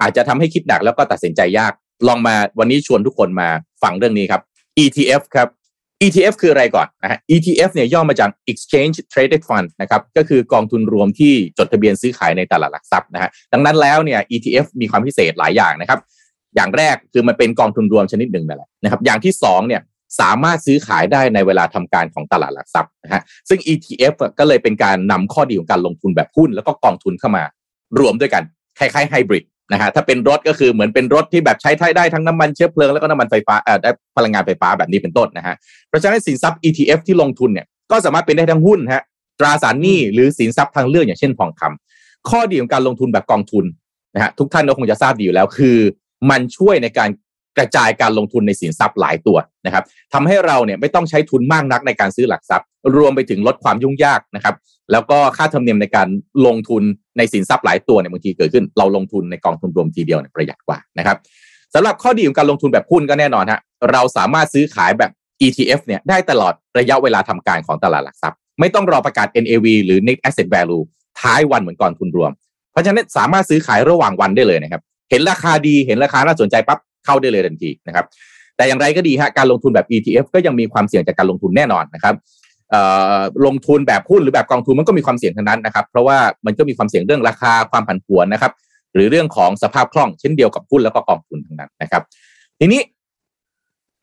[0.00, 1.72] อาจจะทำให้คิดหนักแล้วก็ตัดสินใจยาก
[2.08, 3.48] ลองมาวันนี้ชวนทุกคนมา
[3.82, 4.42] ฟังเรื่องนี้ครับ
[4.84, 5.48] ETF ครับ
[6.02, 16.00] ETF คืออะไรก่อนนะฮะ ETF เนี่ยย่อมาจาก Exchange Traded Fund นะครับก็คือกองทุนรวมที่จดทะเบียนซื้อขายในตลาดหลักทรัพย์นะฮะดังนั้นแล้วเนี่ย ETF มีความพิเศษหลายอย่างนะครับ
[16.56, 19.82] อย่างแรกคือมันเป็นกองทุนรวมชนิดหนึ่งนั่นแหละนะครับ อย่างที่สองเนี่ย
[20.20, 27.44] สามารถซื้อขายได้ในเวลาทำการของตลาดหลักทรัพย์นะฮะซึ่ง ETF ก็เลยเป็นการนำข้อดีของการลงทุนแบบหุ้น แล้วก็กองทุนเข้ามา
[28.00, 28.42] รวมด้วยกัน
[28.78, 35.54] คล้ายๆไฮบริด นะฮะถ้าเป็นรถก็คือเหมือนเป็นรถที่แบบใช้ได้ทั้งน้ำมันเชื้อเพลิงแล้วก็น้ำมันไฟฟ้าเอ่อได้พลังงานไฟฟ้าแบบนี้เป็นต้นนะฮะ
[35.88, 39.02] เพราะฉะนั้นสินทรัพย์ ETF ที่ลงทุนเนี่ยก็สามารถเป็นได้ทั้งหุ้นฮะ
[39.40, 43.64] ตราสารหนี้หรือสินทรัพย์ทางเลือกอย่างเช่นทองคำข้อดีของการลงทุนแบบกองทุน
[44.14, 45.76] นะฮะทุกท่านก็คงจะทราบดีอยู่แล้วคือ
[46.30, 47.10] มันช่วยในการ
[47.58, 54.54] กระจายการลงทุนในสินทรัพย์หลายตัวนะครับทำให้เราเนี่ยไม่ต้องใช้ทุนมากนักในการซื้อหลักทรัพย์ รวมไปถึงลดความยุ่งยากนะครับ
[54.92, 56.08] แล้วก็ค่าธรรมเนียมในการ
[56.46, 56.82] ลงทุน
[57.18, 61.16] ในสินทรัพย์หลายตัวเนี่ยบางทีเกิดขึ้น เราลงทุนในกองทุนรวมทีเดียวเนี่ยประหยัดกว่านะครับ
[61.74, 63.60] สำหรับข้อดีของการลงทุนแบบหุ้นก็แน่นอนฮะ
[63.92, 65.10] เราสามารถซื้อขายแบบ
[65.46, 70.84] ETF เนี่ยได้ตลอดระยะเวลาทำการของตลาดหลักทรัพย์ ไม่ต้องรอประกาศ NAV หรือ Net Asset Value
[71.20, 72.30] ท้ายวันเหมือนกองทุนรวม
[72.72, 78.04] เพราะฉะนั้นสามารถซื้อขายระหว่างวันได้เลยนะครับ เห็นราคาดีเห็นราคาน่าสนใจปั๊บเข้าได้เลยทันทีนะครับ
[78.56, 82.14] แต่อย่างไรก็ดีฮะการลงทุนแบบ ETF ก็ยังมีความเสี่ยงจากการลงทุนแน่นอนนะครับ
[83.46, 88.52] ลงทุนแบบหุ้นหรือแบบกองทุนมันก็มีความเสี่ยงทั้งนั้นนะครับ เพราะว่ามันก็มีความเสี่ยงเรื่องราคาความผันผวนนะครับ
[88.94, 92.02] หรือเรื่องของสภาพคล่องเช่นเดียวกับหุ้นแล้วก็กองทุนทั้งนั้นนะครับ
[92.58, 92.80] ทีนี้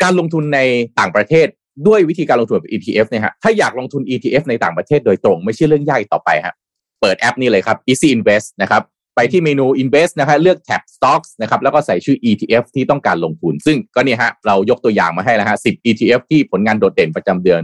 [0.03, 0.59] การลงทุนใน
[0.99, 1.47] ต่างประเทศ
[1.87, 6.53] ด้วยวิธีการลงทุนแบบ ETF เนี่ยฮะถ้าอยากลงทุน ETF ในต่างประเทศโดยตรง ไม่ใช่เรื่องยากต่อไปฮะ
[7.01, 8.81] เปิดแอปนี้เลยครับ Easy Invest นะครับ
[9.15, 17.61] ไปที่เมนู Invest นะครับเลือกแท็บ Stocks นะครับแล้วก็ใส่ชื่อ ETF ที่ต้องการลงทุน ซึ่งก็เนี่ยฮะเรายกตัวอย่างมาให้แล้วฮะ10 ETF ที่ผลงานโดดเด่นประจำเดือน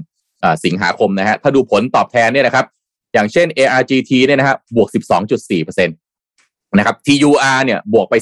[0.66, 2.66] สิงหาคมนะฮะถ้าดูผลตอบแทนเนี่ยนะครับ
[3.14, 4.90] อย่างเช่น ARGT เนี่ยนะฮะบวก
[5.38, 8.14] 12.4%นะครับ TUR เนี่ยบวกไป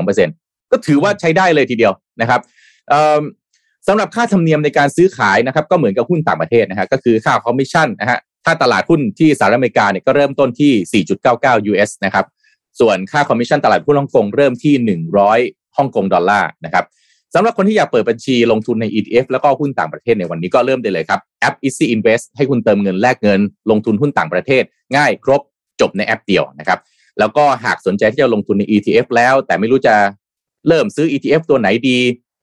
[0.00, 2.40] 11.2%ก็ถือว่าใช้ได้เลยทีเดียวนะครับ
[3.88, 12.26] สำหรับค่าธรรมเนียมในการซื้อขายนะครับ ก็เหมือนกับหุ้นต่างประเทศนะฮะก็คือค่าคอมมิชชั่นนะฮะถ้าตลาดหุ้นที่สหรัฐอเมริกาเนี่ยก็เริ่มต้นที่ 4.99 US นะครับ
[12.80, 14.98] ส่วนค่าคอมมิชชั่นตลาดหุ้นฮ่องกงเริ่มที่
[15.30, 16.84] 100ฮ่องกงดอลลาร์นะครับ
[17.34, 24.62] สำหรับคนที่อยากเปิดบัญชีลงทุนใน ETF แล้วก็หุ้นต่างประเทศในวันนี้ก็เริ่มได้เลยครับแอป Easy Invest ให้คุณเติมเงินแลกเงิน ลงทุนหุ้นต่างประเทศ
[24.96, 25.40] ง่ายครบ
[25.80, 26.78] จบในแอปเดียวนะครับ
[27.18, 29.94] แล้วก็หากสนใจที่จะลงทุนใน ETF แล้ว แต่ไม่รู้จะ
[30.68, 31.98] เริ่มซื้อ ETF ตัวไหนดี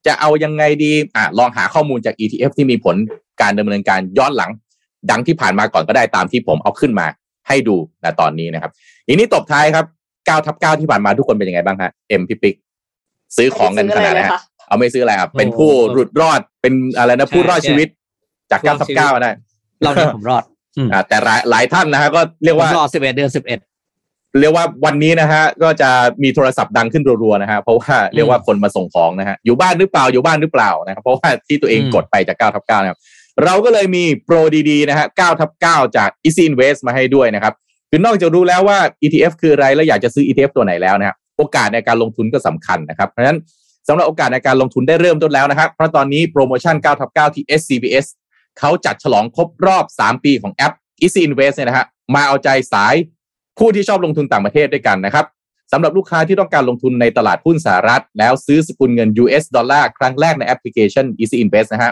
[0.08, 2.96] จะเอายังไงดีอะลองหาข้อมูลจาก ETF ที่มีผล
[3.42, 4.52] การดำเนินการย้อนหลัง
[5.10, 7.08] ดังที่ผ่านมาก่อนก็ได้ตามที่ผมเอาขึ้นมา
[7.48, 8.72] ให้ดูนะตอนนี้นะครับ
[9.08, 12.56] ทีนี้ตบท้ายครับ9ทับ9ที่ผ่านมาทุกคนเป็นยังไงบ้างฮะเอ็มพิปิก
[13.38, 14.22] ซื้อของกันขนาดไหน
[14.72, 17.88] เอาไม่ซื้ออะไรครับเป็นผู้หลุดรอดเป็นอะไรนะผู้รอดชีวิต
[18.52, 19.32] จาก9ทับ9ได้
[19.82, 20.44] เราเนี่ยผมรอด
[20.92, 23.46] อ่าแต่หลายหลายท่านนะฮะก็เรียกว่ารอด11เดือน11
[24.40, 25.90] เรียกว่าวันนี้นะฮะก็จะ
[26.24, 33.00] มีโทรศัพท์ดังขึ้นรัวๆนะฮะเพราะว่าเรียกว่าคนมาส่งของนะฮะอยู่บ้านหรือเปล่าอยู่บ้านหรือเปล่านะครับเพราะว่าที่ตัวเองกดไปจาก9ทับ9นะครับ
[33.46, 34.36] เราก็เลยมีโปร
[34.70, 37.54] ดีๆนะฮะ9ทับ9จาก Easy Invest มาให้ด้วยนะครับ
[37.90, 43.38] คือนอกจากรู้แล้วว่า ETF คืออะไร แล้วอยากจะซื้อ ETF ตัวไหนแล้วนะครับโอกาสในการลงทุนก็สำคัญนะครับ เพราะฉะนั้น
[43.88, 48.06] สำหรับโอกาสในการลงทุนได้เริ่มต้นแล้วนะครับ เพราะตอนนี้โปรโมชั่น9ทับ9ที่ SCBS
[48.60, 52.96] เขาจัดฉลองครบรอบ 3 ปีของแอป Easy Invest เนี่ยนะฮะมาเอาใจสาย
[53.60, 55.26] ผู้ที่ชอบลงทุนต่างประเทศด้วยกันนะครับ
[55.72, 61.92] สำหรับลูกค้าที่ต้องการลงทุนในตลาดหุ้นสหรัฐ แล้วซื้อสกุลเงิน US ดอลลาร์ครั้งแรกในแอปพลิเคชัน Easy Invest นะฮะ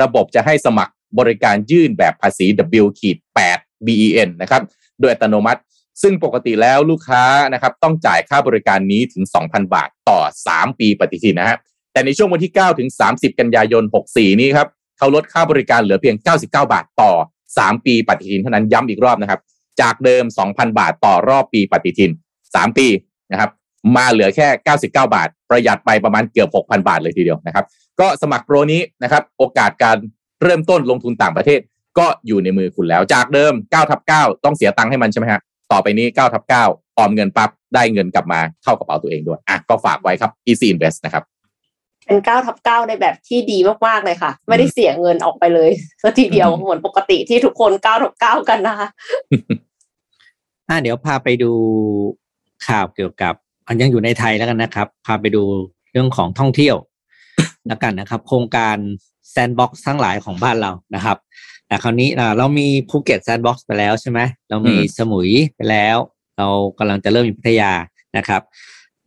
[0.00, 2.46] ระบบจะให้สมัครบริการยื่นแบบภาษี
[2.82, 3.16] W ขีด
[3.52, 4.62] 8 BEN นะครับ
[5.00, 5.60] โดยอัตโนมัติ
[6.02, 11.58] ซึ่งปกติแล้วลูกค้านะครับต้องจ่ายค่าบริการนี้ถึง 2,000 บาทต่อ 3 ปีปฏิทินนะฮะ
[11.92, 17.12] แต่ในช่วงวันที่ 9 ถึง 30 กันยายน 64 นี้ครับเขาลดค่าบริการเหลือเพียง 99 บาทต่อ
[17.48, 19.40] 3 ปีปฏิทินเท่านั้นย้ำอีกรอบนะครับ
[19.80, 22.10] จากเดิม 2,000 บาทต่อรอบปีปฏิทิน
[22.44, 22.86] 3 ปี
[23.32, 23.50] นะครับ
[23.96, 27.64] มาเหลือแค่ 99 บาท ประหยัดไปประมาณเกือบ 6,000 บาทเลยทีเดียวนะครับ
[28.00, 29.96] ก็สมัครโปรนี้นะครับ โอกาสการ
[30.42, 31.60] เริ่มต้นลงทุนต่างประเทศ
[31.98, 35.40] ก็อยู่ในมือคุณแล้ว จากเดิม9ทับ9ต้องเสียตังค์ให้มันใช่ไหมฮะ
[35.72, 36.52] ต่อไปนี้9ทับ9
[36.98, 41.24] ออมเงินปั๊บได้เงินกลับมาเข้ากระเป๋าตัวเองด้วยอะก็ฝากไว้ครับ Easy Invest นะครับ
[42.06, 45.70] เป็น9ทับ9ในแบบที่ดีมากๆเลยค่ะ ไม่ได้เสียเงินออกไปเลย
[46.02, 48.88] สักทีเดียวเหมือนปกติที่ทุกคน9ทับ9กันนะคะ
[50.68, 51.52] อ่าเดี๋ยวพาไปดู
[52.66, 53.34] ข่าวเกี่ยวกับ
[53.66, 55.42] อันยังอยู่ในไทยแล้วกันนะครับ พาไปดู
[55.92, 56.76] เรื่องของท่องเที่ยว
[57.66, 58.76] แล้วกันนะครับ โครงการ
[59.30, 61.16] แซนด์บ็อกซ์ทั้งหลายของบ้านเรานะครับ
[61.70, 65.96] แต่คราวนี้เรามีภูเก็ตแซนด์บ็อกซ์ไปแล้วใช่ไหมเรามีสมุยไปแล้ว
[66.36, 66.46] เรา
[66.78, 67.72] กำลังจะเริ่มมีพัทยา
[68.16, 68.42] นะครับ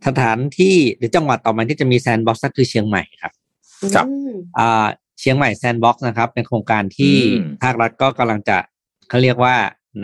[0.07, 3.31] สถานที่หรือจังหวัดต่อมาที่จะมีแซนด์บ็อกซ์ก็คือเชียงใหม่ครับ
[3.95, 4.87] ครับอืมอ่า
[5.19, 8.57] เชียงใหม่แซนด์บ็อกซ์นะครับ เป็นโครงการที่อืมภาครัฐก็กำลังจะ
[9.09, 9.55] เขาเรียกว่า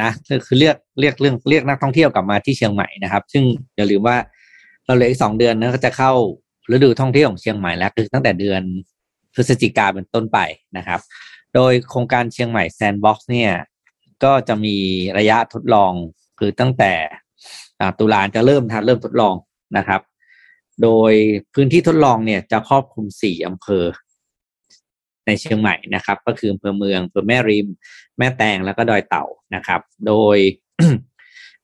[0.01, 3.43] นะคือคือเรียกเรียกเรื่องเรียกนักท่องเที่ยวกลับมาที่เชียงใหม่นะครับ ซึ่ง
[3.75, 4.17] อย่าลืมว่า
[4.85, 6.11] เราเหลืออีกสองเดือนนะก็จะเข้า
[6.71, 8.61] ฤดูท่องเที่ยวของเชียงใหม่แล้วคือตั้งแต่เดือน
[9.33, 10.39] พฤศจิกาเป็นต้นไป
[10.77, 10.99] นะครับ
[11.55, 13.51] โดยโครงการเชียงใหม่แซนด์บ็อกซ์เนี่ย
[14.23, 14.75] ก็จะมี
[15.17, 15.91] ระยะทดลอง
[16.39, 16.93] คือตั้งแต่
[17.99, 19.35] ตุลาจะเริ่มทานเริ่มทดลอง
[19.77, 20.01] นะครับ
[20.83, 21.13] โดย
[21.53, 23.85] พื้นที่ทดลองเนี่ยจะครอบคลุมสี่อำเภอ
[25.25, 27.67] ในเชียงใหม่นะครับ ก็คืออำเภอเมืองอำเภอแม่ริม
[28.17, 30.37] แม่แตงแล้วก็ดอยเต่านะครับ โดย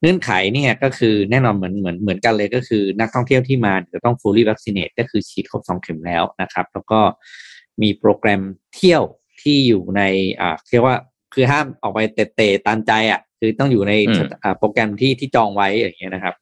[0.00, 7.00] เงื่อนไขเนี่ยก็คือแน่นอนเหมือนเหมือนเหมือนกันเลยก็คือนักท่องเที่ยวที่มาจะต้อง fully vaccinate ก็คือฉีดครบสองเข็มแล้วนะครับ แล้วก็
[7.82, 8.42] มีโปรแกรม
[8.74, 9.02] เที่ยว
[9.46, 10.02] ที่อยู่ใน
[10.40, 10.96] อ่าเรียกว่า
[11.34, 16.34] คือห้ามออกไปเตะๆตามใจอะ คือต้องอยู่ในอืมอ่าโปรแกรมที่ที่จองไว้อย่างเงี้ยนะครับ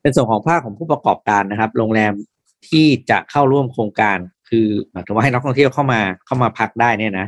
[0.00, 2.12] เป็นส่วนของภาคของผู้ประกอบการนะครับ โรงแรม
[2.68, 7.26] ที่จะเข้าร่วมโครงการ คือหมายถึงว่าให้นักท่องเที่ยวเข้ามาเข้ามาพักได้เนี่ยนะ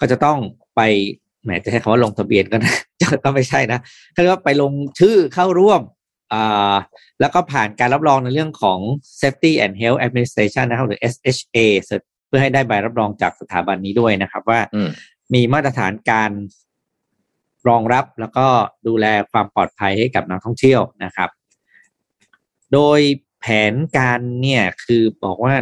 [0.00, 0.38] ก็จะต้อง
[0.76, 0.80] ไป
[1.42, 2.74] แหมจะให้คำว่าลงทะเบียนก็นะ
[3.24, 3.78] ก็ไม่ใช่นะ
[4.12, 5.80] เขาเรียกว่าไปลงชื่อเข้าร่วม
[6.32, 6.74] อ่า
[7.20, 8.78] แล้วก็ผ่านการรับรองในเรื่องของ
[9.20, 11.58] Safety and Health Administration นะครับหรือ SHA
[12.26, 14.88] เพื่อให้ได้ใบรับรองจากสถาบันนี้ด้วยนะครับ ว่าอืม
[15.34, 16.30] มีมาตรฐานการ
[17.68, 18.46] รองรับแล้วก็
[18.86, 21.30] ดูแลความปลอดภัยให้กับนักท่องเที่ยวนะครับ
[22.72, 23.00] โดย
[23.40, 25.54] แผนการเนี่ยคือบอกว่า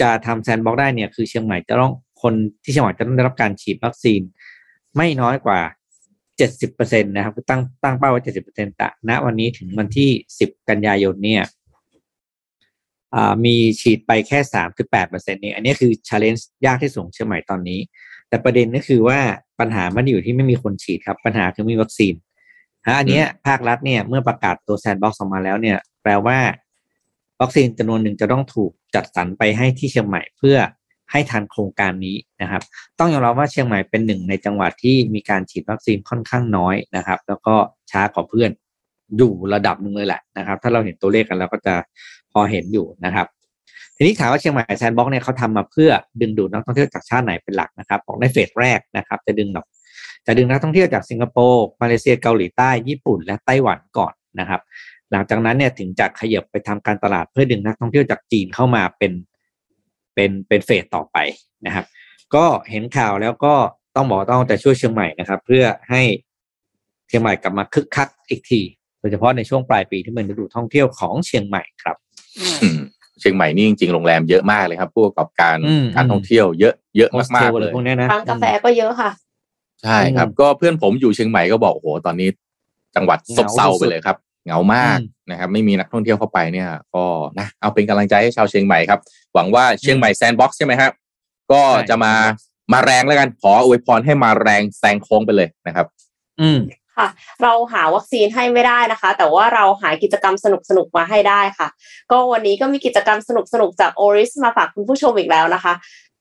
[0.00, 1.92] จะทำแซนด์บ็อกได้เนี่ย คือเชียงใหม่จะต้อง
[2.22, 4.20] คนที่เชียงใหม่จะต้องได้รับการฉีดวัคซีน
[4.96, 5.60] ไม่น้อยกว่า
[6.38, 11.46] 70%นะครับคือตั้งตั้งเป้าไว้70%แต่ณวันนี้ถึงวันที่10กันยายนเนี่ยอ่า
[13.44, 14.38] มีฉีดไปแค่
[14.90, 17.80] 3-8%เนี่ยอันนี้คือ challenge ยากที่สุดของเชียงใหม่ตอนนี้
[18.28, 19.18] แต่ประเด็นก็คือว่า
[19.60, 22.14] ปัญหามันอยู่ที่ไม่มีคนฉีดครับ ปัญหาคือไม่มีวัคซีน
[22.86, 26.38] ฮะอันเนี้ยภาครัฐเนี่ยเมื่อประกาศตัวแซนด์บ็อกซ์ออกมาแล้วเนี่ย แปลว่า
[27.40, 30.56] วัคซีนจำนวนหนึ่งจะต้องถูกจัดสรรไปให้ที่เชียงใหม่เพื่อ
[31.10, 32.62] ให้ทันโครงการนี้นะครับ
[32.98, 37.54] ต้องยอมรับว่าเชียงใหม่เป็นหนึ่งในจังหวัดที่มีการฉีดวัคซีนค่อนข้างน้อยนะครับ แล้วก็
[37.90, 38.50] ช้ากว่าเพื่อน
[39.16, 41.74] อยู่ระดับหนึ่งเลยแหละนะครับ ถ้าเราเห็นตัวเลขกันเราก็จะ
[42.32, 43.26] พอเห็นอยู่นะครับ
[43.96, 45.90] ทีนี้ถามว่าเชียงใหม่แซนด์บ็อกซ์เนี่ยเขาทำมาเพื่อ
[46.20, 49.66] ดึงดูดนักท่องเที่ยวจากชาติไหนเป็นหลักนะครับของในเฟสแรกนะครับ จะดึงดอก
[50.26, 54.60] จะดึงนักท่องเที่ยวจากสิงคโปร์มาเลเซียเกาหลีใต้ญี่ปุ่น และไต้หวันก่อนนะครับ
[55.12, 59.12] หลังจากนั้นเนี่ยถึงจะขยับไปทำการตลาดเพื่อดึงนักท่องเที่ยวจากจีนเข้ามาเป็น
[60.14, 61.16] เป็นเป็นเฟสต่อไป
[61.66, 61.86] นะครับ
[62.34, 63.54] ก็เห็นข่าวแล้วก็
[63.96, 66.02] ต้องบอกต้องแต่ช่วยเชียงใหม่นะครับ เพื่อให้
[67.08, 68.60] เชียงใหม่กลับมาคึกคักอีกที
[69.08, 71.96] ยเฉพาะในช่วงปลายปีที่เป็นฤดูท่องเที่ยวของเชียงใหม่ครับ
[72.62, 72.78] อืม
[73.20, 79.10] เชียงใหม่นี่จริงๆโรงแรมเยอะมากเลยครับ ผู้ประกอบการอืมการท่องเที่ยวเยอะเยอะโฮสเทมากลๆอะไรเลยพวกเนี้ยนะร้านกาแฟก็เยอะค่ะ
[79.82, 82.28] ใช่ครับ ก็เพื่อนผมอยู่เชียงใหม่ก็บอกโอ้โหตอนนี้
[82.96, 84.98] จังหวัดซบเซาไปเลยครับเหงามาก
[85.30, 87.04] นะครับ ไม่มีนักท่องเที่ยวเข้าไปเนี่ย ก็
[87.38, 89.00] นะเอาเป็นกำลังใจให้ชาวเชียงใหม่ครับ
[89.34, 90.92] หวังว่าเชียงใหม่แซนด์บ็อกซ์ใช่ไหมครับ
[91.52, 92.12] ก็จะมา
[92.72, 95.86] มาแรงแล้วกันขออวยพรให้มาแรงแซงโค้งไปเลยนะครับ
[96.40, 96.58] อืม
[96.98, 97.08] ค่ะ
[97.42, 101.68] เราหาวัคซีนให้ไม่ได้นะคะ แต่ว่าเราหากิจกรรมสนุกๆมาให้ได้ค่ะ
[102.10, 103.30] ก็วันนี้ก็มีกิจกรรมส
[103.60, 105.74] นุกๆจาก Oris มาฝากคุณผู้ชมอีกแล้วนะคะ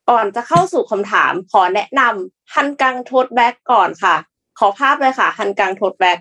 [0.09, 4.15] ก่อนจะเข้าสู่คำถามขอแนะนำ Hangang tote bag ก่อนค่ะ
[4.59, 6.19] ขอภาพเลยค่ะ Hangang tote bag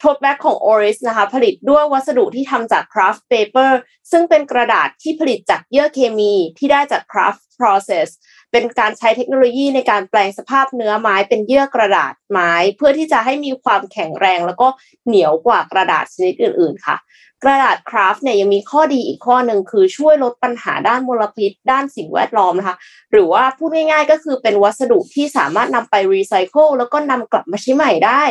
[0.00, 3.70] tote bag ของ Oris นะคะผลิตด้วยวัสดุที่ทำจาก kraft paper
[4.10, 8.08] ซึ่งเป็นกระดาษที่ผลิตจากเยื่อเคมีที่ได้จาก kraft process
[8.52, 14.68] เป็นการใช้เทคโนโลยีในการแปลงสภาพเนื้อไม้เป็นเยื่อกระดาษไม้ เพื่อที่จะให้มีความแข็งแรงแล้วก็
[15.06, 16.96] เหนียวกว่ากระดาษชนิดอื่น ๆ ค่ะ
[17.44, 22.76] กระดาษคราฟต์เนี่ยยังมีข้อดีอีกข้อหนึ่งคือช่วยลดปัญหาด้านมลพิษ ด้านสิ่งแวดล้อมนะคะ
[23.12, 28.22] หรือว่าพูดง่ายๆก็คือเป็นวัสดุที่สามารถนำไปรีไซเคิลแล้วก็นำกลับมาใช้ใหม่ได้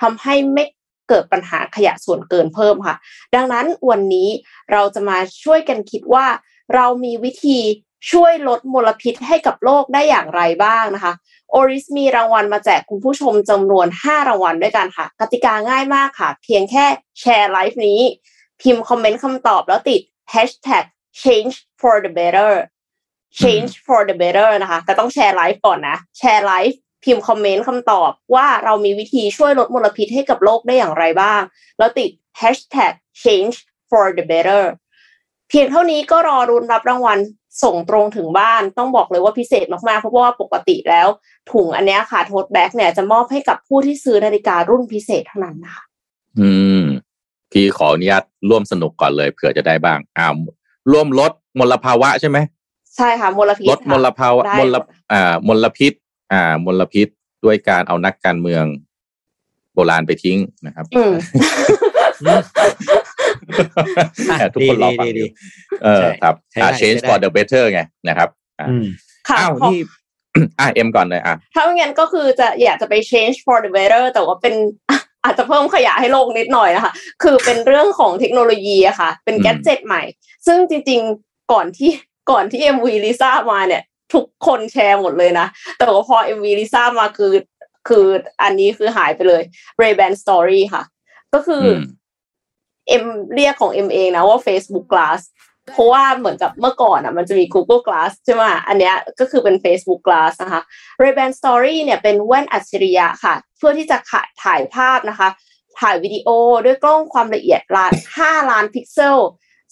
[0.00, 0.64] ทำให้ไม่
[1.08, 2.96] เกิดปัญหาขยะส่วนเกินเพิ่มค่ะ
[3.34, 4.28] ดังนั้นวันนี้
[4.72, 6.26] เราจะมาช่วยกันคิดว่า
[6.74, 7.58] เรามีวิธี
[8.10, 11.12] ช่วยลดมลพิษให้กับโลกได้อย่างไรบ้างนะคะ
[11.50, 16.86] Oris มีรางวัลมาแจกคุณผู้ชมจำนวน 5 รางวัลด้วยกันค่ะ กติกาง่ายมากค่ะ เพียงแค่
[17.20, 18.00] แชร์ไลฟ์นี้
[18.62, 20.00] พิมพ์คอมเมนต์คำตอบแล้วติด
[20.34, 20.84] hashtag
[21.22, 22.52] change for the better
[23.40, 31.40] change for the better นะคะ แต่ต้องแชร์ไลฟ์ก่อนนะ แชร์ไลฟ์พิมพ์คอมเมนต์คำตอบว่าเรามีวิธีช่วยลดมลพิษให้กับโลกได้อย่างไรบ้าง
[31.78, 33.56] แล้วติด hashtag change
[33.90, 34.62] for the better
[35.48, 37.18] เพียงเท่านี้ก็รอลุ้นรับรางวัล
[37.62, 41.08] ส่งตรงถึงบ้านต้องบอกเลยว่าพิเศษมากๆ เพราะว่าปกติแล้ว
[41.52, 45.84] ถุงอันเนี้ยค่ะ tote bag เนี่ยจะมอบให้กับผู้ที่ซื้อนาฬิการุ่นพิเศษเท่านั้นนะคะ
[46.40, 46.82] อืม
[47.52, 50.34] พี่ขออนุญาตร่วมสนุกก่อนเลยเผื่อจะได้บ้างอ้าว
[50.92, 52.38] ร่วมลดมลภาวะใช่ไหม
[52.96, 54.76] ใช่ค่ะมลพิษลดมลภาวะได้มล
[55.12, 55.92] อ่ามลพิษ
[56.32, 57.08] อ่ามลพิษ
[57.44, 58.64] ด้วยการเอานักการเมือง
[59.74, 61.12] โบราณไปทิ้งนะครับอืม
[64.54, 65.28] ทุกคนรอฟังดีอยู่
[65.82, 68.28] เออใช่ครับใช้ได้อ่า change ใช้ได้ for the better ไงนะครับ
[68.60, 68.86] อะอืม
[69.28, 69.80] ค่ะอ้าวขอนี่
[70.60, 74.54] อะเอ็มก่อนเลยอะถ้าไม่งั้นก็คือจะอยากจะไป change for the better แต่ว่าเป็น
[75.24, 80.02] อาจจะเพิ่มขยะให้โลกนิดหน่อยนะคะ คือเป็นเรื่องของเทคโนโลยีอะค่ะ เป็นอืมแกดเจ็ตใหม่
[80.46, 81.90] ซึ่งจริงๆก่อนที่
[82.30, 83.82] ก่อนที่ MV ลิซ่ามาเนี่ย
[84.14, 85.46] ทุกคนแชร์หมดเลยนะ
[85.78, 87.32] แต่ว่าพอ MV ลิซ่ามาคือ
[87.88, 88.06] คือ
[88.42, 89.42] อันนี้คือหายไปเลย
[89.80, 90.82] Ray Ban Story ค่ะ
[91.34, 91.80] ก็คืออม
[92.88, 95.22] เอ็มเรียกของเอ็มเองนะว่า Facebook Glass
[95.72, 100.62] เพราะว่าเหมือนกับเมื่อก่อนอะมันจะมี Google Glass ใช่ไหมอันเนี้ยก็คือเป็น Facebook Glass นะคะ
[101.02, 105.28] Ray-Ban Story เนี่ยเป็นแว่นอัจฉริยะค่ะ เพื่อที่จะขายถ่ายภาพนะคะ
[105.80, 106.28] ถ่ายวิดีโอ
[106.64, 109.18] ด้วยกล้องความละเอียดล้าน5ล้านพิกเซล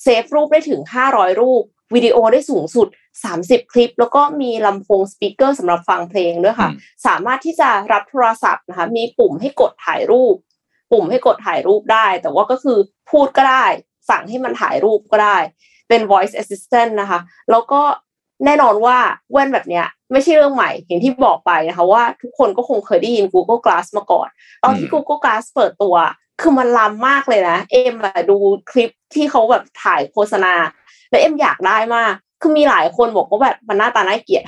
[0.03, 1.63] เซฟรูปได้ถึง 500 รูป
[1.95, 2.89] วิดีโอได้สูงสุด
[3.31, 10.35] 30 คลิป แล้วก็มีลำโพง speaker สำหรับฟังเพลงด้วยค่ะอืมสามารถที่จะรับโทรศัพท์นะคะ มีปุ่มให้กดถ่ายรูป
[10.93, 12.79] ปุ่มให้กดถ่ายรูปได้ แต่ว่าก็คือ
[13.11, 13.67] พูดก็ได้
[14.11, 15.37] สั่งให้มันถ่ายรูปก็ได้
[15.89, 17.21] เป็น voice assistant นะคะ
[17.51, 17.83] แล้วก็
[18.45, 18.97] แน่นอนว่า
[19.33, 24.29] แว่นแบบเนี้ยไม่ใช่เรื่องใหม่อย่างที่บอกไปนะคะ ว่าทุกคนก็คงเคยได้ยิน Google Glass มาก่อน
[24.63, 25.95] ตอนที่อืม Google Glass เปิดตัว
[26.41, 28.37] คือมันล้ำมากเลยนะ เอ็มอะดู
[28.71, 30.53] คลิปที่เขาแบบถ่ายโฆษณา
[31.11, 34.45] แล้วเอ็มอยากได้มาก คือมีหลายคนบอกว่าแบบมันหน้าตาน่าเกลียด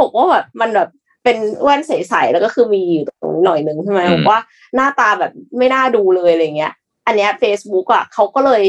[0.00, 0.88] บอกว่าแบบมันแบบ
[1.24, 4.40] เป็นแว่นใสๆแล้วก็คือมีอยู่ตรงนี้หน่อยนึงใช่ไหมอืมบอกว่า
[4.74, 6.72] หน้าตาแบบไม่น่าดูเลยอะไรเงี้ย
[7.06, 8.62] อันเนี้ย Facebook อะเขาก็เลย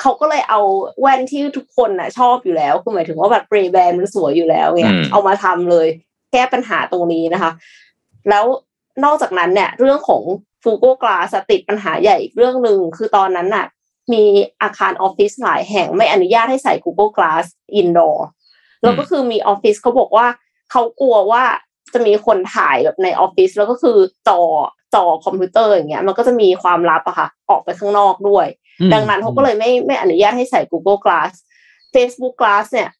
[0.00, 0.60] เขาก็เลยเอา
[1.00, 5.86] แว่นที่ทุกคนน่ะ ชอบอยู่แล้วคือหมายถึงว่าแบบเรแบนมันสวยอยู่แล้วเนี่ยอืมเอามาทำเลย
[6.32, 7.52] แก้ปัญหาตรงนี้นะคะ
[8.30, 8.44] แล้ว
[9.04, 10.22] นอกจากนั้นเนี่ย เรื่องของ
[10.66, 13.66] Google Glass อะติดปัญหาใหญ่อีกเรื่องหนึ่งคือตอนนั้นน่ะ
[14.12, 14.22] มี
[14.62, 17.44] อาคารออฟฟิศหลายแห่งไม่อนุญาตให้ใส่ Google Glass
[17.80, 18.16] indoor
[18.82, 20.26] แล้วก็คือมีออฟฟิศเขาบอกว่า
[20.70, 21.44] เขากลัวว่า
[21.94, 23.96] จะมีคนถ่ายแบบในออฟฟิศแล้วก็คือ
[24.28, 24.40] จอ
[24.94, 28.46] จอคอมพิวเตอร์อย่างเงี้ยมันก็จะมีความลับอะค่ะ ออกไปข้างนอกด้วย
[28.92, 31.32] ดังนั้นเขาก็เลยไม่ไม่อนุญาตให้ใส่ Google Glass
[31.94, 32.90] Facebook Glass เนี่ย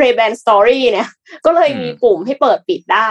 [0.00, 1.08] Ray-Ban Story เนี่ย
[1.44, 3.10] ก็เลยมีปุ่มให้เปิดปิดได้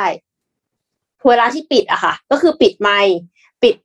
[1.27, 3.17] เวลาที่ปิดอะค่ะ ก็คือปิดไมค์
[3.63, 3.75] ปิด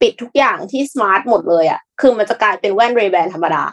[0.00, 3.64] ปิดทุกอย่างที่ smart หมดเลยอะคือมันจะกลายเป็นแว่น Ray-Ban ธรรมดา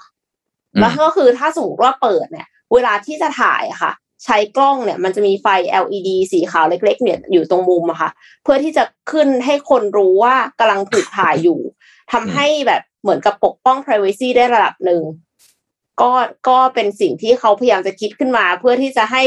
[0.80, 3.91] แล้วก็คือถ้าสมมติว่าเปิดเนี่ย เวลาที่จะถ่ายอะค่ะ
[4.23, 5.47] ใช้กล้องเนี่ย มันจะมีไฟ
[5.84, 8.10] LED สีขาวเล็ก ๆ เนี่ยอยู่ตรงมุมอะค่ะ
[8.43, 11.60] เพื่อที่จะขึ้นให้คนรู้ว่ากำลังถูกถ่ายอยู่
[12.12, 15.01] ทำให้แบบเหมือนกับปกป้อง privacy ได้ระดับหนึ่ง
[16.01, 16.12] ก็
[16.49, 19.23] ก็เป็นสิ่งที่เขาพยายามจะคิดขึ้นมา เพื่อที่จะให้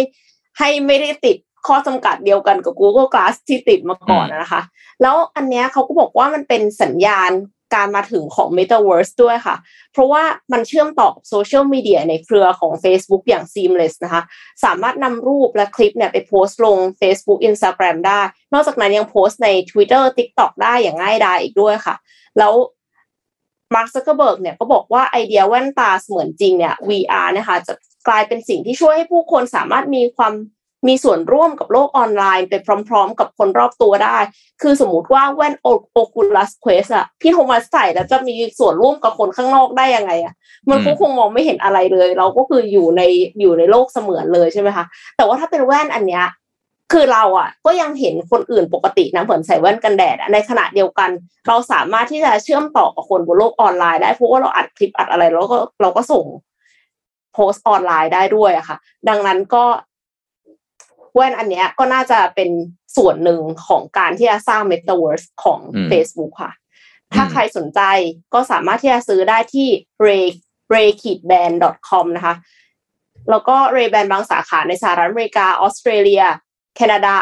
[0.59, 4.63] ให้ไม่ได้ติดข้อจำกัดเดียวกันกับ Google Glass ที่ติดมาก่อนนะคะ
[5.03, 7.31] แล้วอันเนี้ยเขาก็บอกว่ามันเป็นสัญญาณ
[7.75, 9.57] การมาถึงของ Metaverse ด้วยค่ะ
[9.93, 14.23] เพราะว่ามันเชื่อมต่อกับโซเชียลมีเดียในเครือของ Facebook อย่าง seamless นะคะ
[14.65, 18.21] สามารถนำรูปและคลิปเนี่ยไปโพสต์ลง Facebook Instagram ได้
[18.53, 21.95] นอกจากนั้นยังโพสต์ใน Twitter TikTok ได้อย่างง่ายดายอีกด้วยค่ะ
[22.39, 22.55] แล้ว
[23.75, 27.75] มาร์คซักเกอร์เบิร์กเนี่ยก็บอกว่าไอเดียแว่นตาเสมือนจริงเนี่ย VR นะคะจะ
[28.09, 30.33] กลายเป็นสิ่งที่ช่วยให้ผู้คนสามารถมีความ
[30.89, 32.55] มีส่วนร่วมกับโลกออนไลน์ไป
[32.89, 34.17] พร้อม ๆ กับคนรอบตัวได้
[34.63, 35.55] คือสมมติว่าแว่น
[36.01, 40.35] Oculus Quest อะพี่โทมัสใส่แล้วจะมีส่วนร่วมกับคนข้างนอกได้ยังไงอะ
[40.71, 43.03] มันก็คงมองไม่เห็นอะไรเลย เราก็คืออยู่ใน
[43.41, 44.85] อยู่ในโลกเสมือนเลยใช่ไหมคะ
[45.17, 46.27] แต่ว่าถ้าเป็นแว่นอันเนี้ย
[46.93, 51.11] คือเราอะก็ยังเห็นคนอื่นปกตินะเหมือนใส่แว่นกันแดดในขณะเดียวกัน
[51.49, 56.25] เราสามารถที่จะเชื่อมต่อกับคนบนโลกออนไลน์ได้เพราะว่าเราอัดคลิปอัดอะไรแล้วก็เราก็ส่ง
[57.35, 58.77] โพสต์ออนไลน์ได้ด้วยอะค่ะ
[59.09, 62.51] ดังนั้นก็ แว่นอันเนี้ยก็น่าจะเป็น
[62.97, 66.53] ส่วนหนึ่งของการที่จะสร้าง Metaverse ของอืม Facebook ค่ะ
[67.15, 67.81] ถ้าอืมใครสนใจ
[68.35, 69.69] ก็สามารถที่จะซื้อได้ที่
[70.07, 70.27] ray
[70.75, 72.35] ray-ban.com นะคะ
[73.31, 76.23] แล้วก็ Ray Ban บางสาขาในสหรัฐอเมริกา ออสเตรเลีย
[76.77, 77.15] แคนาดา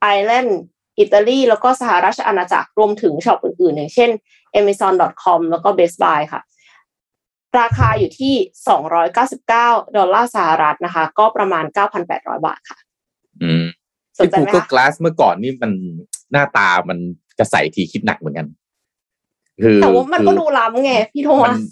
[0.00, 0.60] ไอร์แลนด์
[0.98, 4.10] อิตาลี แล้วก็สหราชอาณาจักร รวมถึงช็อปอื่นๆ อย่างเช่น
[4.58, 6.40] amazon.com แล้วก็ Best Buy ค่ะ
[7.60, 8.34] ราคาอยู่ที่
[9.14, 11.64] 299 ดอลลาร์สหรัฐนะคะ ก็ประมาณ
[12.04, 12.85] 9,800 บาทค่ะอืม
[14.18, 15.72] สนที่ใจไหม Google คะ Glass เมื่อก่อนนี่มัน
[16.32, 16.98] หน้าตามัน
[17.38, 18.46] กระใสทีคิดหนักเหมือนกัน
[19.62, 21.68] คือแต่ว่ามันก็คือดูล้ำไงพี่โทมัมันส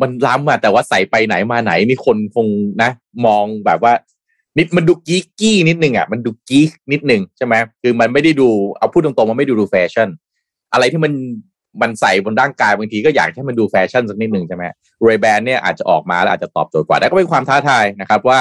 [0.00, 2.46] มันล้ำอะแต่ว่าใส่ไปไหนมาไหนนี่คนคง
[2.82, 2.90] นะ
[3.26, 3.92] มองแบบว่า
[4.58, 10.08] นิดมันดูกีกี้นิดนึงอะมันดูกีกนิดนึงใช่ไหมคือมันไม่ได้ดูเอาพูดตรงๆมันไม่ดูดูแฟชั่น
[10.72, 11.12] อะไรที่มัน
[11.82, 14.64] มันใส่บนร่างกายบางทีก็อยากให้มันดูแฟชั่นสักนิดหนึ่งใช่ไหม
[15.02, 18.40] เรย์แบนเนี่ยอาจจะออกมาแล้วอาจจะตอบโจทย์กว่าแต่ก็เป็นความท้าทายนะครับว่า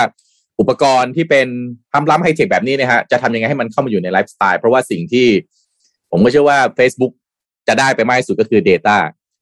[0.59, 1.47] อุปกรณ์ที่เป็น
[1.93, 5.27] ทำล้ำไฮเทคแบบนี้นะฮะจะทำยังไงให้มันเข้ามาอยู่ในไลฟ์สไตล์เพราะว่าสิ่งที่
[6.11, 7.13] ผมก็เชื่อว่า Facebook
[7.67, 8.97] จะได้ไปมากที่สุดก็คือ Data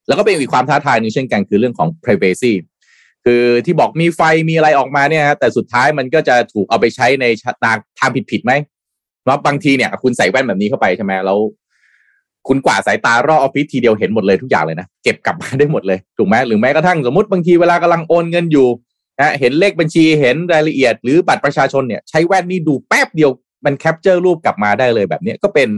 [0.08, 2.54] แล้วก็เป็นอีกความท้าทายหนึ่งเช่นกันคือเรื่องของ privacy
[3.26, 7.26] คือที่บอกมีไฟมีอะไรออกมาเนี่ยฮะแต่สุดท้ายมันก็จะถูกเอาไปใช้ใน
[7.64, 8.54] ทางทางผิดๆไหม
[9.22, 11.40] เพราะบางทีเนี่ย คุณใส่แว่นแบบนี้เข้าไปใช่ไหมแล้ว
[12.48, 18.68] คุณกวาดสายตารอบออฟฟิศทีเดียวเห็นหมดเลยทุกอย่างเลยนะเก็บกลับมาได้หมดเลยถูกไหมหรือแม้กระทั่งสมมติบางทีเวลากำลังโอนเงินอยู่
[19.22, 23.32] นะเห็นเลขบัญชีเห็นรายละเอียด หรือบัตรประชาชนเนี่ยใช้แว่นนี่ดูแป๊บเดียว
[23.66, 25.70] มัน capture รูปกลับมาได้เลยแบบเนี้ยก็เป็น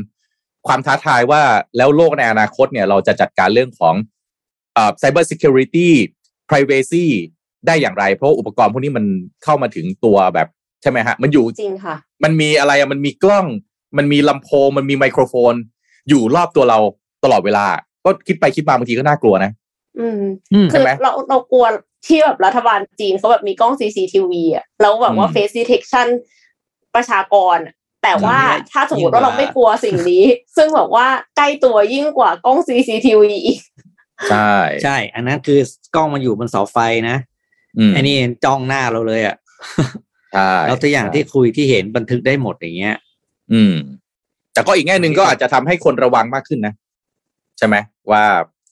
[0.67, 1.41] ความท้าทายว่า
[1.77, 3.95] แล้วโลกในอนาคตเนี่ยเราจะจัดการเรื่องของ
[4.73, 5.89] เอ่อ cyber security
[6.49, 7.05] privacy
[7.67, 9.05] ได้อย่างไร เพราะอุปกรณ์พวกนี้มัน
[9.43, 10.47] เข้ามาถึงตัวแบบ
[10.81, 13.45] ใช่ไหมฮะ มันอยู่จริงค่ะ มันมีอะไรอะมันมีกล้อง
[13.97, 15.53] มันมีลำโพง มันมีไมโครโฟน
[16.09, 16.79] อยู่รอบตัวเรา
[17.23, 17.65] ตลอดเวลา
[18.05, 19.51] ก็คิดไปคิดมาบางทีก็น่ากลัวนะ
[19.99, 20.13] อืม
[20.53, 21.65] อืมคือใช่ไหมเราเรากลัว
[22.07, 26.07] ที่แบบรัฐบาลจีนเขาแบบมีกล้อง CCTV อะแล้วแบบว่าอืม face detection
[26.95, 27.73] ประชากรอะ
[28.03, 30.23] แต่ว่าอันเนี้ยถ้าสมมติว่ายิ่งกว่าเราไม่กลัวสิ่งนี้
[30.55, 33.59] ซึ่งแบบว่าใกล้ตัวยิ่งกว่ากล้อง CCTV อีก
[34.29, 35.59] ใช่ใช่ อันนั้นคือ
[35.95, 36.77] กล้องมันอยู่บนเสาไฟ
[37.09, 37.17] นะ
[37.77, 38.15] อืมไอ้นี่
[38.45, 39.35] จ้องหน้าเราเลยอะ
[40.33, 42.95] ใช่แล้วตัวอย่างที่คุยที่เห็นบันทึกได้หมดอย่างเงี้ย
[43.53, 43.75] อืม
[44.53, 46.73] แต่ก็อีกแง่หนึ่งก็อาจจะทำให้คนระวังมากขึ้นนะ
[47.57, 47.75] ใช่ไหม
[48.11, 48.23] ว่า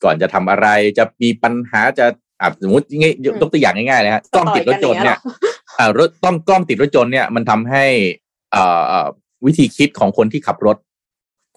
[0.04, 2.06] ก่อนจะทำอะไรจะมีปัญหาจะ
[2.42, 5.18] อะสมมติง่ายยกตัวอย่างง่ายๆเลยฮะกล้องติดรถยนต์เนี่ย
[5.80, 7.86] อ่ารถต้องกล้องติดรถยนต์เนี่ยมันทำให้
[8.56, 9.08] อ่าอ่า
[9.46, 10.78] วิธีคิดของคนที่ขับรถ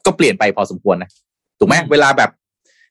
[0.07, 1.11] ก็เปลี่ยนไปพอสมควรนะ
[1.59, 2.31] ถูกไหมอืมเวลาแบบ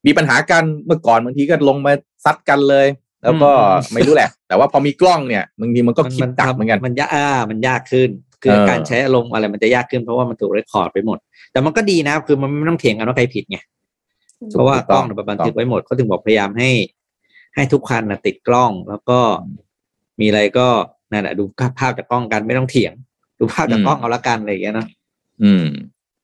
[0.06, 1.93] มีปัญหากันเมื่อก่อนบางทีก็ลงมา
[2.26, 2.88] ซัดกันเลย
[3.24, 8.10] แล้วก็อืมไม่รู้แหละ แต่ว่าพอมีกล้องเนี่ยบางทีมันก็คิดดักเหมือนกันมันยากอ่ามันยากขึ้น
[8.43, 11.18] คือเออการใช้อารมณ์อะไรมันจะยากขึ้นเพราะว่ามันถูกเรคคอร์ดไปหมด
[11.51, 13.58] แต่มันก็ดีนะคือมันไม่ต้องเถียงกันว่าใครผิดไง
[14.50, 16.70] เพราะว่ากล้องเนี่ยมันบันทึกไว้หมดเขาถึงบอกพยายามให้
[17.56, 19.20] ให้ทุกคันนะติดกล้อง แล้วก็
[20.20, 20.68] มีอะไรก็
[21.12, 21.44] นั่นแหละดู
[21.80, 22.94] ภาพจากกล้องกันไม่ต้องเถียง
[23.40, 24.88] ดูภาพจากกล้องเอาละกันอะไรอย่างเงี้ยนะ
[25.44, 25.66] อืม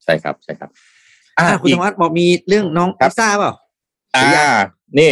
[0.03, 0.69] ใช่ครับใช่ครับ
[1.37, 3.53] อ่าอะคุณอีธกวัฒน์บอกมีเรื่องน้องครัลิบซ่าเปล่า
[4.15, 4.25] อ่า
[4.99, 5.11] นี่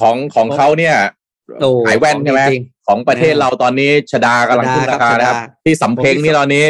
[0.00, 0.96] ของของเขาเนี่ย
[1.60, 6.64] โอ้ขายแว่นใช่ไหมจริงของประเทศเราตอนนี้ชดากำลังขึ้นราคานะครับชดาที่สำเพ็งนี่ตอนนี้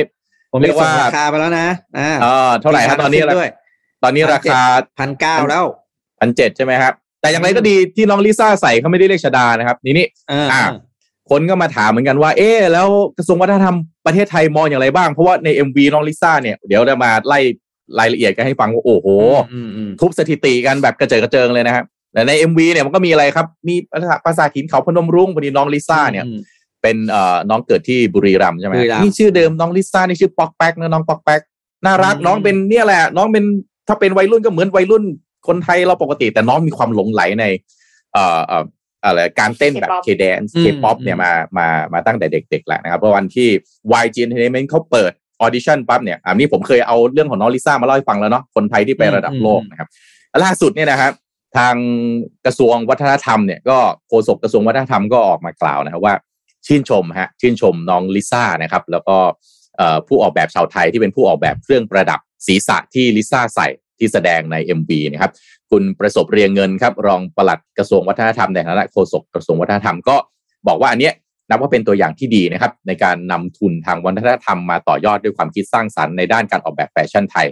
[0.53, 1.69] ผมเรีมียกส่งว่าราคาไปแล้วนะ
[1.99, 3.51] อ่าเออเท่าไหร่ฮะตอนนี้ด้วย
[4.05, 4.61] ตอนนี้ราคา
[4.99, 5.65] พันเก้าแล้ว
[6.21, 10.63] พันเจ็ดใช่ไหมครับ แต่อย่างไรก็ดีที่น้องลิซ่าใส่เขาไม่ได้เรียกชดานะครับ นี่นี่เอออะ
[11.31, 13.77] คนก็มาถามเหมือนกันว่า เอ๊ะแล้วกระทรวงวัฒนธรรม
[14.07, 17.39] ประเทศไทยมองอย่างไรบ้าง เพราะว่าใน MV น้องลิซ่าเนี่ยเดี๋ยวจะมาไล่
[17.99, 19.09] รายละเอียดกันให้ฟังว่าโอ้โห
[19.53, 23.75] อืมอืมทุบสถิติกันแบบกระเจิดกระเจิงเลยนะครับแต่ใน MV เนี่ยมันก็มีอะไรครับ มี
[24.25, 26.39] ปราสาทหินเขาพนมรุ้งพอดีน้องลิซ่าเนี่ยอืม
[26.83, 31.41] เป็นเอ่อน้องเกิดที่บุรีรัมย์ใช่ไหมบุรีรัมย์นี่ชื่อเดิมน้องลิซ่านี่ชื่อป๊อกแป๊กนะน้องป๊อกแป๊ก
[31.85, 33.45] น่ารักอืมน้องเป็นเนี่ยแหละ น้องเป็น
[33.89, 35.05] ถ้าเป็นวัยรุ่นก็เหมือนวัยรุ่น
[35.49, 37.45] คนไทยเราปกติ แต่น้องมีความหลงไหลใน
[38.13, 38.65] เอ่อเอ่อ
[39.05, 43.49] อะไรการเต้นแบบ K-pop K-dance อืม K-pop เนี่ยอืมมามามาตั้งแต่เด็กๆแหละนะครับเพราะวันที่
[44.03, 49.89] YG Entertainment เขาเปิดออดิชั่นปั๊บเนี่ยอันนี้ผมเคยเอาเรื่องของน้องลิซ่ามาเล่าให้ฟังแล้วเนาะคนไทยที่ไประดับโลกนะครับ
[50.45, 51.13] ล่าสุดเนี่ยนะครับ
[51.57, 51.77] ทาง
[52.47, 53.79] กระทรวงวัฒนธรรมเนี่ยก็
[54.09, 56.15] โฆษกกระทรวงวัฒนธรรมก็ออกมากล่าวนะครับว่า
[56.67, 59.17] ชื่นชมฮะชื่นชมน้องลิซ่านะครับ แล้วก็
[59.77, 63.69] เอ่อผู้ออกแบบชาวไทยที่เป็นผู้ออกแบบเครื่องประดับ ศีรษะที่ลิซ่าใส่
[63.99, 65.33] ที่แสดงใน MV นะครับ
[65.71, 70.17] คุณประสบเรียงเงินครับ รองปลัดกระทรวงวัฒนธรรมในฐานะโฆษกกระทรวงวัฒนธรรมก็
[70.69, 71.15] บอกว่าอันเนี้ย
[71.49, 77.47] นับว่าเป็นตัวอย่างที่ดีนะครับ ในการนำทุนทางวัฒนธรรมมาต่อยอดด้วยความคิดสร้างสรรค์ในด้านการออกแบบแฟชั่นไทย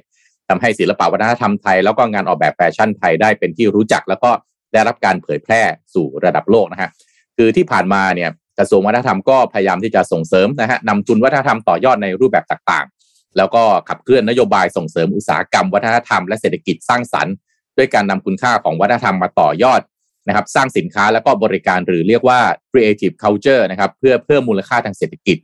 [0.49, 4.30] ทำให้ศิลปวัฒนธรรมไทย แล้วก็งานออกแบบแฟชั่นไทยได้เป็นที่รู้จัก แล้วก็
[4.72, 5.61] ได้รับการเผยแพร่
[5.95, 6.90] สู่ระดับโลกนะฮะ
[7.36, 13.01] คือที่ผ่านมาเนี่ยกระทรวงวัฒนธรรมก็พยายามที่จะส่งเสริมนะฮะนำทุนวัฒนธรรมต่อยอดในรูปแบบต่างๆ
[13.37, 17.35] แล้วก็ขับเคลื่อนนโยบายส่งเสริมอุตสาหกรรม วัฒนธรรมและเศรษฐกิจสร้างสรรค์
[17.78, 19.80] ด้วยการนำคุณค่าของวัฒนธรรมมาต่อยอด
[20.28, 25.37] นะครับ สร้างสินค้าแล้วก็บริการหรือเรียกว่า creative culture นะครับ เพื่อเพิ่มมูลค่าทางเศรษฐกิจ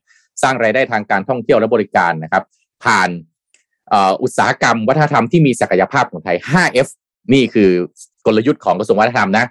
[0.42, 2.42] สร้างรายได้ทางการท่องเที่ยวและบริการนะครับ
[2.84, 3.08] ผ่าน
[4.22, 6.88] อุตสาหกรรมวัฒนธรรมที่มีศักยภาพของไทย 5F
[7.32, 7.70] นี่คือ
[8.26, 9.44] กลยุทธ์ของกระทรวงวัฒนธรรมนะ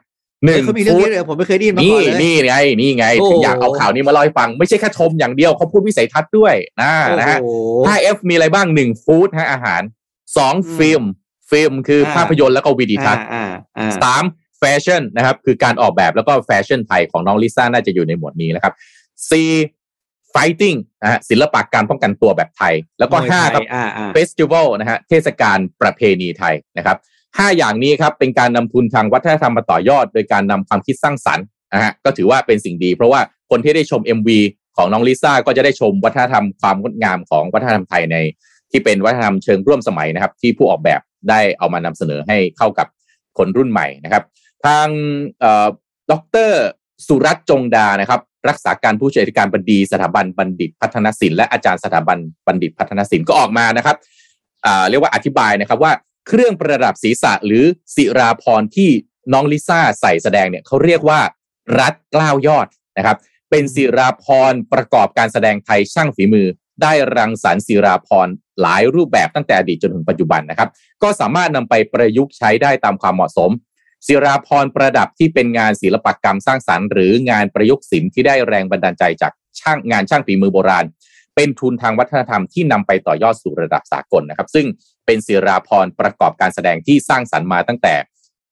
[0.45, 9.81] หนึ่งเขามีเรื่องนี้เลยผมไม่เคยได้ยินมานี่ก่อนเลยนี่ไงนี่ไงโอ้ถึงอยากเอาข่าวนี้มาเล่าให้ฟัง ไม่ใช่แค่ชมอย่างเดียวเขาพูดวิสัยทัศน์ด้วยนะนะฮะโอ้โห 5F มีอะไรบ้างหนึ่ง food ฮะอาหาร
[10.38, 11.03] สองอืม film
[11.49, 13.45] film คืออาภาพยนตร์แล้วก็วิดีทัศน์อ่า
[13.77, 14.23] อ่าสาม
[14.59, 18.73] fashion นะครับ คือการออกแบบแล้วก็แฟชั่นไทยของน้องลิซ่าน่าจะอยู่ในหมวดนี้นะครับ
[19.31, 19.49] สี่
[20.31, 26.97] fighting นะฮะศิลปะการป้องกันตัวแบบไทย แล้วก็มวยห้าไทยครับอ่าอ่า festival นะฮะเทศกาลประเพณีไทยนะครับ
[27.38, 34.30] ห้าอย่างนี้ครับเป็นการนำทุนทางวัฒนธรรมมาต่อยอด โดยการนำความคิดสร้างสรรค์นะฮะก็ถือว่าเป็นสิ่งดี เพราะว่าคนที่ได้ชม MV
[34.78, 38.17] ของน้องลิซ่าก็จะได้ชมวัฒนธรรมความงดงามของวัฒนธรรมไทยใน
[38.71, 42.88] ที่เป็นวัฒนธรรมเชิงร่วมสมัยนะครับ ที่ผู้ออกแบบได้เอามานำเสนอให้เข้ากับ
[43.38, 44.23] คนรุ่นใหม่นะครับ
[44.65, 44.88] ทาง
[45.39, 45.67] เอ่อ
[46.11, 46.13] ด
[46.49, 46.51] ร
[47.07, 52.17] สุรัตน์จงดานะครับ รักษาการผู้ช่วยอธิการบดีสถาบันบัณฑิตพัฒนศิลป์และอาจารย์สถาบัน
[52.47, 53.97] บัณฑิตพัฒนศิลป์ก็ออกมานะครับ
[54.65, 55.91] อ่าเรียกว่าอธิบายนะครับว่า
[56.28, 57.63] เครื่องประดับศีรษะหรือ
[57.95, 58.89] ศิราพรที่
[59.34, 61.21] น้องลิซ่าใส่แสดงเนี่ยเขาเรียกว่า
[61.80, 62.67] รัดกล้าวยอด
[62.97, 63.17] นะครับ
[63.49, 66.47] เป็นศิราพรประกอบการแสดงไทยช่างฝีมือ
[66.82, 68.28] ได้รังสรรค์ศิราพร
[68.61, 70.69] หลายรูปแบบตั้งแต่อดีตจนถึงปัจจุบันนะครับ
[71.03, 73.51] ก็สามารถนำไปประยุกต์ใช้ได้ตามความเหมาะสม
[74.07, 80.86] ศิราพรประดับที่เป็นงานศิลปกรรมสร้างสรรค์ หรืองานประยุกต์ศิลป์ที่ได้แรงบันดาลใจจากช่างงานช่างฝีมือโบราณ
[81.36, 84.65] เป็นทุนทางวัฒนธรรมที่นำไปต่อยอดสู่ระดับสากลนะครับ ซึ่ง
[85.07, 87.93] เป็นศิราพรประกอบการแสดงที่สร้างสรรค์มาตั้งแต่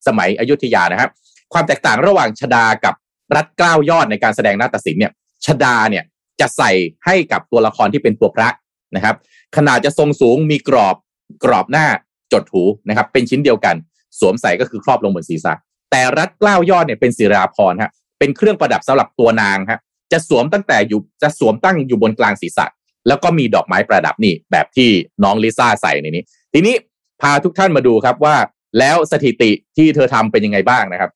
[0.06, 1.10] สมัยอยุธยานะครับ
[1.52, 2.94] ความแตกต่างระหว่างชดากับ
[3.36, 5.12] รัฐกล้ายอดในการแสดงนาฏศิลป์เนี่ย
[5.46, 6.04] ชดาเนี่ย
[6.40, 6.70] จะใส่
[7.06, 8.48] ให้กับตัวละครที่เป็นตัวพระ
[8.96, 9.16] นะครับ
[9.56, 10.96] ขนาดจะทรงสูงมีกรอบ
[11.44, 11.86] กรอบหน้า
[12.32, 13.76] จดหูนะครับ เป็นชิ้นเดียวกัน
[14.20, 15.52] สวมใส่ก็คือครอบลงบนศีรษะ
[15.90, 19.80] แต่รัดกล้ายอดเนี่ยเป็นศิราพรฮะเป็นเครื่องประดับสำหรับตัวนางฮะ
[20.12, 22.66] จะสวมตั้งแต่อยู่จะสวมตั้งอยู่บนกลางศีรษะ
[23.08, 24.88] แล้วก็มีดอกไม้ประดับนี่แบบที่
[25.24, 26.24] น้องลิซ่าใส่ในนี้
[26.58, 26.76] ทีนี้
[27.22, 28.36] พาทุกท่านมาดูครับว่า
[28.78, 31.10] แล้วสถิติที่เธอทำเป็นยังไงบ้างนะครับ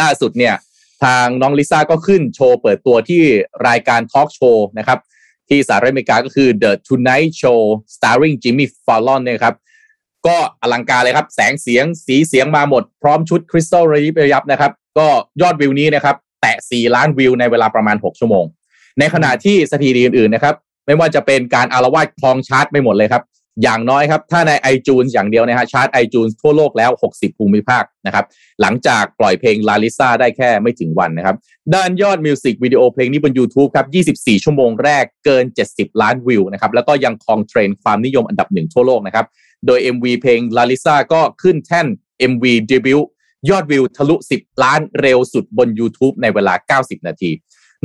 [0.00, 0.54] ล่าสุดเนี่ย
[1.04, 3.22] ทางน้องลิซ่าก็ขึ้นโชว์เปิดตัวที่
[3.68, 4.98] รายการทอล์กโชว์นะครับ
[5.48, 7.60] ที่สหรัฐอเมริกาก็คือ The Tonight Show
[7.94, 9.54] starring Jimmy Fallon เนี่ยครับ
[10.26, 15.08] ก็อลังการเลยครับ แสงเสียงสีเสียงมาหมด พร้อมชุดคริสตัลระยิบระยับนะครับ ก็
[15.42, 18.44] ยอดวิวนี้นะครับ แตะ 4 ล้านวิวในเวลาประมาณ 6 ชั่วโมง
[18.98, 20.54] ในขณะที่สถิติอื่นๆนะครับ
[20.86, 23.24] ไม่ว่าจะเป็นการอาละวาดครองชาร์ตไม่หมดเลยครับ
[23.62, 28.24] อย่างน้อยครับ ถ้าใน iTunes อย่างเดียวนะฮะชาร์ต iTunes ทั่วโลกแล้ว 60 ภูมิภาคนะครับ
[28.60, 31.36] หลังจากปล่อยเพลงลาลิซ่าได้แค่ไม่ถึงวันนะครับ
[31.74, 35.44] ด้านยอดมิวสิกวิดีโอเพลงนี้บน YouTube ครับ 24 ชั่วโมงแรกเกิน
[35.74, 39.26] 70 ล้านวิวนะครับ แล้วก็ยังครองเทรนด์ความนิยมอันดับหนึ่งทั่วโลกนะครับ
[39.66, 41.86] โดย MV เพลงลาลิซ่าก็ขึ้นแท่น
[42.30, 43.08] MV เดบิวต์
[43.50, 47.30] ยอดวิวทะลุ 10 ล้านเร็วสุดบน YouTube ในเวลา 90 นาที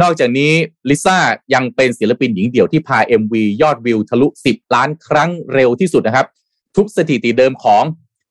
[0.01, 0.51] นอกจากนี้
[0.89, 1.17] ลิซ่า
[1.53, 6.27] ยังเป็นศิลปินหญิงเดี่ยวที่พา MV ยอดวิวทะลุ 10 ล้านครั้งเร็วที่สุดนะครับ
[6.75, 7.83] ทุบสถิติเดิมของ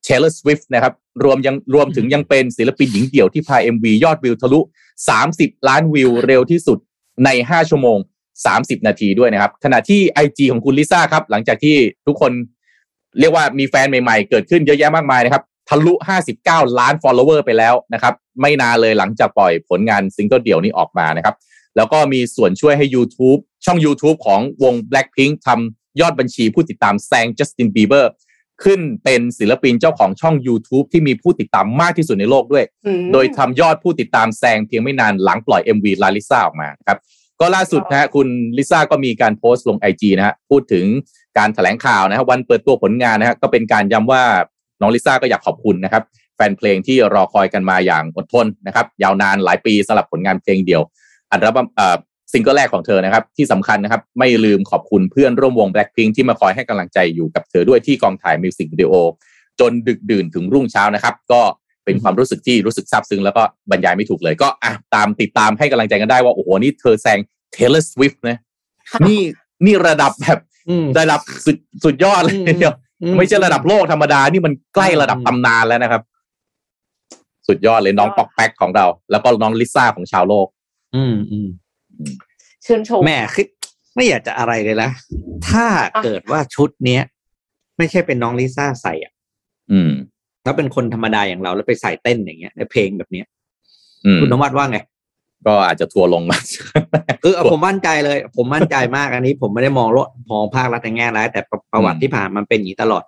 [0.07, 0.95] Taylor Swift นะครับ
[1.25, 4.61] รวมยังรวมถึงยังเป็นศิลปินหญิงเดี่ยวที่พา MV ยอดวิวทะลุ
[5.15, 6.79] 30 ล้านวิวเร็วที่สุด
[7.25, 7.99] ใน 5 ชั่วโมง
[8.43, 12.33] 30 นาทีด้วยนะครับ ขณะที่ IG ของคุณลิซ่าครับ หลังจากที่ทุกคน
[13.21, 15.93] เรียกว่ามีแฟนใหม่ๆ เกิดขึ้นเยอะแยะมากมายนะครับ ทะลุ
[16.35, 21.35] 59 ล้าน follower ไปแล้วนะครับ ไม่นานเลยหลังจากปล่อยผลงานซิงเกิลเดี่ยวนี้ออกมานะครับ
[21.77, 28.13] แล้วก็มีส่วนช่วยให้ YouTube ช่อง YouTube ของวง Blackpink ทำยอดบัญชีผู้ติดตามแซง Justin Bieber
[28.65, 36.99] ขึ้นเป็นศิลปินเจ้าของช่อง YouTube ที่มีผู้ติดตามมากที่สุดในโลกด้วยอืมโดยทำยอดผู้ติดตามแซงเพียงไม่นานหลังปล่อย MV ลาลิซ่าออกมาครับ
[37.41, 40.85] ก็ล่าสุดนะฮะคุณลิซ่าก็มีการโพสต์ลง IG นะฮะพูดถึง
[41.39, 44.23] การแถลงข่าวนะฮะวันเปิดตัวผลงานนะฮะก็เป็นการย้ำว่า
[44.81, 46.03] น้องลิซ่าก็อยากขอบคุณนะครับ
[46.37, 50.83] แฟนเพลงที่รอคอยกันมาอย่างอดทนนะครับ ยาวนานหลายปีสำหรับผลงานเพลงเดี่ยว
[51.31, 51.97] อัลบั้มเอ่อ
[52.33, 58.93] ซิงเกิลแรกของเธอนะครับ ที่สำคัญนะครับ ไม่ลืมขอบคุณเพื่อนร่วมวง Blackpink ที่มาคอยให้กำลังใจอยู่กับเธอด้วยที่กองถ่ายมิวสิกวิดีโอ
[59.61, 61.41] จนดึกดื่นถึงรุ่งเช้านะครับ ก็
[61.85, 67.19] เป็นความรู้สึกที่รู้สึกซาบซึ้งแล้วก็บรรยายไม่ถูกเลย ก็อะตามติดตามให้กำลังใจกันได้ว่า โอ้โห นี่เธอแซง
[67.55, 68.39] Taylor Swift นะ
[68.91, 69.21] ค่ะนี่
[69.67, 72.75] นี่ระดับแบบอืมระดับสุดสุดยอดเลยอืมทีเดียว
[73.19, 76.03] ไม่ใช่ระดับโลกธรรมดา นี่มันใกล้ระดับตำนานแล้วนะครับ
[77.49, 80.47] สุดยอดเลยน้องปอกแป๊กของเรา แล้วก็น้องลิซ่าของชาวโลก
[80.99, 81.49] อืมอืม
[82.65, 83.47] ชื่นชมแม่คือ
[83.95, 84.91] ไม่อยากจะอะไรเลยนะ
[85.49, 87.03] ถ้าอะเกิดว่าชุดเนี้ย
[87.79, 89.13] ไม่ใช่เป็นน้องลิซ่าใส่อะ
[89.73, 89.91] อืม
[90.45, 93.27] แล้วเป็นคนธรรมดาอย่างเราแล้วไปใส่เต้นอย่างเงี้ยในเพลงแบบเนี้ย
[94.05, 94.79] อืมคุณนวัดว่าไง
[95.47, 96.39] ก็อาจจะทัวร์ลงมา
[97.23, 103.05] คือเอาผมมั่นใจเลย ผมมั่นใจมากอันนี้ ผมไม่ได้มองโลกมองภาครัฐในแง่ร้ายแต่ประประวัติที่ผ่านมันเป็นอย่างนี้ตลอด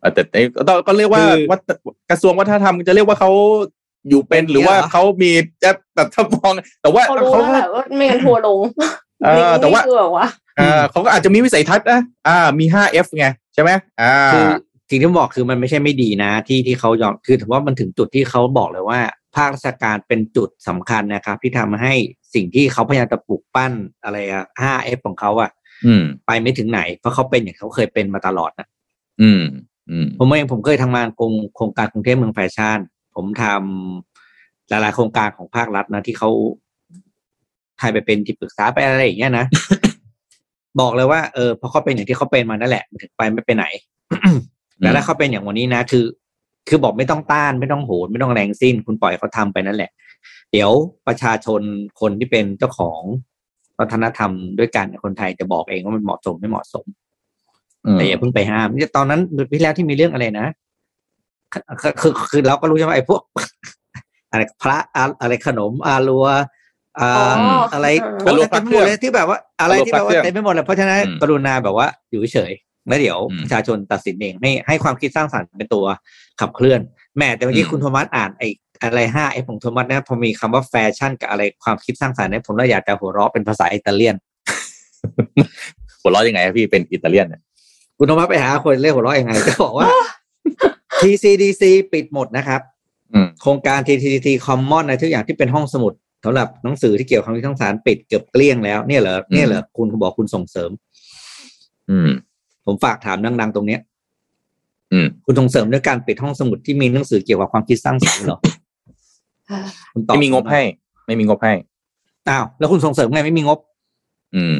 [0.00, 1.60] เออแต่แต่ก็ก็เรียกว่าคือวัฒ
[2.10, 3.30] กระทรวงวัฒนธรรมจะเรียกว่าเขา
[4.08, 5.30] อยู่เป็นหรือว่าเนี่ยเหรอเขามี
[5.62, 8.58] จะแบบถ้ามองแต่ว่าเขารู้เขาแล้วก็แหละว่าไม่งั้นทัวร์ลง
[9.24, 10.26] เออแต่ว่านี่คือแบบว่า
[10.58, 13.70] เออเขาก็อาจจะมีวิสัยทัศน์นะอ่า มี 5F ไงใช่ไหม
[14.02, 14.46] อ่าคือ
[14.90, 19.00] สิ่งที่ผมบอกคือมันไม่ใช่ไม่ดีนะ ที่ที่เขายอมคือถือว่ามันถึงจุดที่เขาบอกเลยว่า
[19.36, 21.92] ภาคราชการเป็นจุดสำคัญนะครับ ที่ทำให้
[22.34, 23.72] สิ่งที่เขาพยายามจะปลูกปั้น
[24.04, 25.50] อะไรอะ 5F ของเขาอะ
[25.86, 28.68] อืมไปไม่ถึงไหน เพราะเขาเป็นอย่างเขาเคยเป็นมาตลอดนะ
[29.22, 29.42] อืม
[29.90, 32.78] อืมผมเองผมเคยทำงานโครงโครงการกรุงเทพเมืองแฟชั่น
[33.14, 36.30] ผมทำหลายๆโครงการของภาครัฐนะที่เขา
[37.80, 39.46] ให้ไปเป็นที่ปรึกษาไปอะไรอย่างเงี้ยนะ
[40.80, 43.64] บอกเลยว่าเออพอเขาเป็นอย่างที่เขาเป็นมานั่นแหละมันถึงไปไม่ไปไหน
[44.78, 46.04] แต่ถ้าเขาเป็นอย่างวันนี้นะ คือ
[46.68, 49.90] คือบอกไม่ต้องต้านไม่ต้องโหนไม่ต้องแรงสิ้น คุณปล่อยเขาทำไปนั่นแหละ
[50.52, 50.70] เดี๋ยว
[51.06, 51.60] ประชาชน
[52.00, 53.00] คนที่เป็นเจ้าของ
[53.78, 56.84] วัฒนธรรมด้วยกันคนไทยจะบอกเองว่ามันเหมาะสมไม่เหมาะสม
[57.94, 60.46] แต่อย่าเพิ่งไปห้ามนี่ตอนนั้นปีที่แล้วที่มีเรื่องอะไรนะ
[61.82, 63.20] คือคือคือเราก็รู้ใช่ไหมไอ้พวก
[64.30, 66.26] อะไรพระอะอะไรขนมอาลัว
[67.00, 67.86] อ่าอ๋อออะไร
[68.26, 75.84] อารัวเต็มไปหมดเลยที่แบบว่า อะไรที่แบบว่าอารัวพระเครื่องเต็มไปหมดเลยเพราะฉะนั้นอืมกรุณาแบบว่าอยู่เฉยๆแล้วเดี๋ยวอืมประชาชนตัดสินเองให้ให้ความคิดสร้างสรรค์เป็นตัว
[76.40, 76.80] ขับเคลื่อน
[77.16, 78.48] แหม่แต่เมื่อกี้อืมคุณโทมัสอ่านไอ้
[78.82, 84.16] อะไรห้าไอ้ของโทมัสเนี่ยพอมีคำว่าแฟชั่นกับอะไรความคิดสร้างสรรค์เนี่ยผมเลยอยากจะหัวเราะเป็นภาษาอิตาเลียน
[86.00, 87.40] หัวเราะยังไงครับพี่เป็นอิตาเลียนเนี่ย
[87.98, 89.86] คุณธรรมะไปหาคนเรียกหัวเราะยังไงก็บอกว่า
[91.02, 92.60] TCDC ปิดหมดนะครับ
[93.14, 95.92] อืมโครงการ TCDC Common ในทุกอย่างที่เป็นห้องสมุด
[96.24, 100.70] สำหรับหนังสือที่เกี่ยวกับคำวิทั้งสารปิดเกือบเกลี้ยงแล้วเนี่ยเหรอเนี่ยเหรอคุณคุณบอกคุณส่งเสริม
[101.90, 102.08] อืม
[102.66, 103.80] ผมฝากถามดังๆ ตรงเนี้ย
[104.92, 108.38] อืมคุณส่งเสริมด้วยการปิดห้องสมุดที่มีหนังสือเกี่ยวกับความคิดสร้างสรรค์เหรอ
[109.92, 110.62] คุณตอบไม่มีงบให้
[111.06, 111.52] ไม่มีงบให้
[112.28, 113.58] อ้าวแล้วคุณส่งเสริมไงไม่มีงบ
[114.36, 114.56] อืม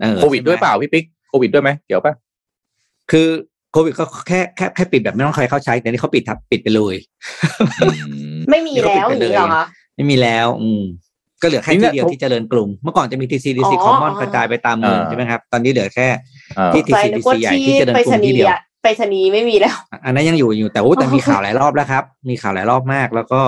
[0.00, 2.14] เออโควิดด้วยเปล่าพี่ปิ๊กโควิดด้วยไหมเกี่ยวป่ะ
[3.10, 3.28] คือ
[3.72, 6.94] โควิดก็แค่แค่แค่ปิดแบบไม่ต้องใครเข้าใช้แต่นี่เขาปิดทับปิดไปเลย
[7.80, 7.88] อื
[8.36, 9.64] มไม่มีแล้วอย่างนี้เหรอคะ
[9.96, 10.82] ไม่มีแล้ว อืม
[11.42, 16.08] ก็เหลือแค่นี่ที่เนี่ยเดียวที่เจริญกรุง เมื่อก่อนจะมี TCDC อ๋อ Common อ๋อกระจายไปตามเมืองอ่าใช่ไหมครับ ตอนนี้เหลือแค่
[16.56, 23.40] เออที่ใจนึก TCDC ว่าใหญ่ที่ที่เจริญไปกรุรงษที่ณีเดียวย์อะไปรษณีย์ไม่มีแล้ว อันนั้นยังอยู่อยู่แต่โอ้แต่อ๋อมีข่าวหลายรอบแล้วครับ มีข่าวหลายรอบมาก แล้วก็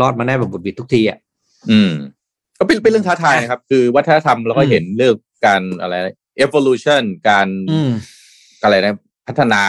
[0.00, 1.18] รอดมาได้แบบบุดบิดทุกทีอะ
[1.70, 1.92] อืม
[2.58, 5.14] ก็เป็นเป็นเรื่องท้าทายนะครับ คือวัฒนธรรมเราก็อืมเห็นเรื่อง
[5.46, 5.94] การอะไร
[6.44, 7.90] evolution การอืม
[8.62, 8.94] อะไรนะ
[9.26, 9.62] พัฒนา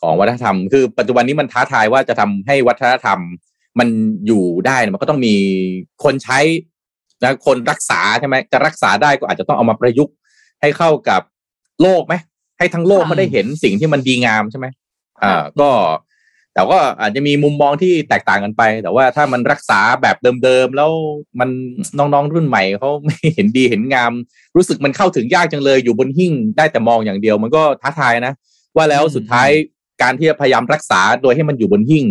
[0.00, 3.18] ของวัฒนธรรม คือปัจจุบันนี้มันท้าทายว่าจะทำให้วัฒนธรรม
[3.78, 3.88] มัน
[4.26, 5.34] อยู่ได้มันก็ต้องมี
[6.04, 6.38] คนใช้
[7.22, 10.14] นะคนรักษาใช่ไหมจะรักษาได้ก็อาจจะต้องเอามาประยุกต์
[10.60, 11.22] ให้เข้ากับ
[11.82, 12.14] โลกไหม
[12.58, 14.66] ให้ทั้งโลกค่ะเขาได้เห็นสิ่งที่มันดีงามใช่ไหม
[15.22, 15.70] อ่าก็
[16.54, 20.90] แต่ก็อาจจะมีมุมมองที่แตกต่างกันไป แต่ว่าถ้ามันรักษาแบบเดิมๆแล้ว
[21.40, 21.48] มัน
[21.98, 24.12] น้องๆรุ่นใหม่เขาไม่เห็นดีเห็นงาม
[24.56, 28.32] รู้สึกมันเข้าถึงยากจังเลย อยู่บนหิ้งได้แต่มองอย่างเดียว มันก็ท้าทายนะ
[28.76, 29.48] ว่าแล้วอืมสุดท้าย
[30.02, 32.06] การที่จะพยายามรักษาโดยให้มันอยู่บนหิ้ง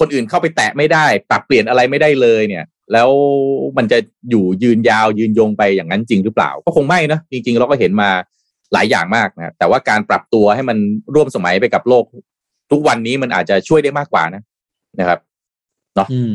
[0.00, 3.10] คนอื่นเข้าไปแตะไม่ได้ ปรับเปลี่ยนอะไรไม่ได้เลยเนี่ย แล้ว
[3.76, 3.98] มันจะ
[4.30, 8.10] อยู่ยืนยาวยืนยงไปอย่างนั้นจริงหรือเปล่า ก็คงไม่นะจริง ๆ เราก็เห็นมา
[8.72, 10.78] หลายอย่างมากนะแต่ว่าการปรับตัวให้มัน
[11.14, 12.04] ร่วมสมัยไปกับโลก
[12.70, 14.42] ทุกวันนี้มันอาจจะช่วยได้มากกว่านะ
[14.98, 15.18] นะครับ
[16.12, 16.34] อืม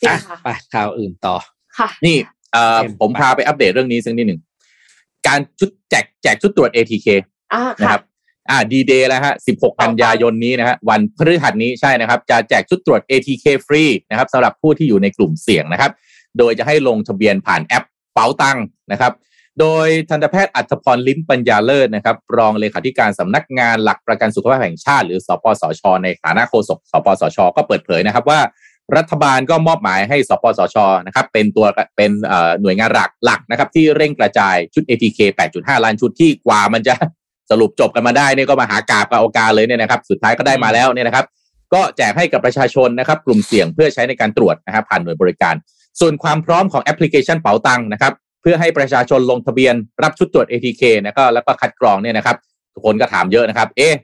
[0.00, 1.36] จริงอะค่ะไปข่าวอื่นต่อ
[1.78, 2.16] ค่ะ นี่
[2.52, 4.40] เอ่อเกมผมพาไปอัปเดตเรื่องนี้สักนิดหนึ่ง
[5.26, 7.06] การชุดแจกแจกชุดตรวจ ATK
[7.54, 8.00] อ่านะค่ะครับ
[8.50, 15.90] อ่าดีเดย์แล้วฮะ 16 กันยายนนี้นะฮะวันพฤหัสนี้ใช่นะครับ จะแจกชุดตรวจ ATK ฟรีนะครับสำหรับผู้ที่อยู่ในกลุ่มเสี่ยงนะครับ
[16.38, 17.84] โดยจะให้ลงทะเบียนผ่านแอป
[18.14, 19.12] เป๋าตังค์นะครับ
[19.60, 28.40] โดยทันตแพทย์อัธพรลิ้มปัญญาเลิศนะครับ รองเลขาธิการสำนักงานหลักประกันสุขภาพแห่งชาติ หรือสปสช ในฐานะโฆษกสปสช ก็เปิดเผยนะครับว่า
[28.96, 30.76] รัฐบาลก็มอบหมายให้สปสช
[31.06, 31.66] นะครับเป็นตัว
[31.96, 35.18] เป็นเอ่อหน่วยงานหลักหลักนะครับที่เร่งกระจายชุด ATK
[35.52, 36.94] 8.5 ล้านชุดที่กว่ามันจะ
[37.50, 41.26] สรุปจบกันมาได้เนี่ยก็มาหากาบกับโอกาเลยเนี่ยนะครับ สุดท้ายก็ได้มาแล้วเนี่ยนะครับ
[41.74, 45.54] ก็แจกให้กับประชาชนนะครับ กลุ่มเสี่ยงเพื่อใช้ในการตรวจนะครับผ่านหน่วยบริการ
[46.00, 52.36] ส่วนความพร้อมของแอปพลิเคชันเป๋าตังค์นะครับ เพื่อให้ประชาชนลงทะเบียนรับชุดตรวจ ATK นะก็แล้วก็คัดกรองเนี่ยนะครับ
[52.74, 53.94] ทุกคนก็ถามเยอะนะครับ เอ๊ะ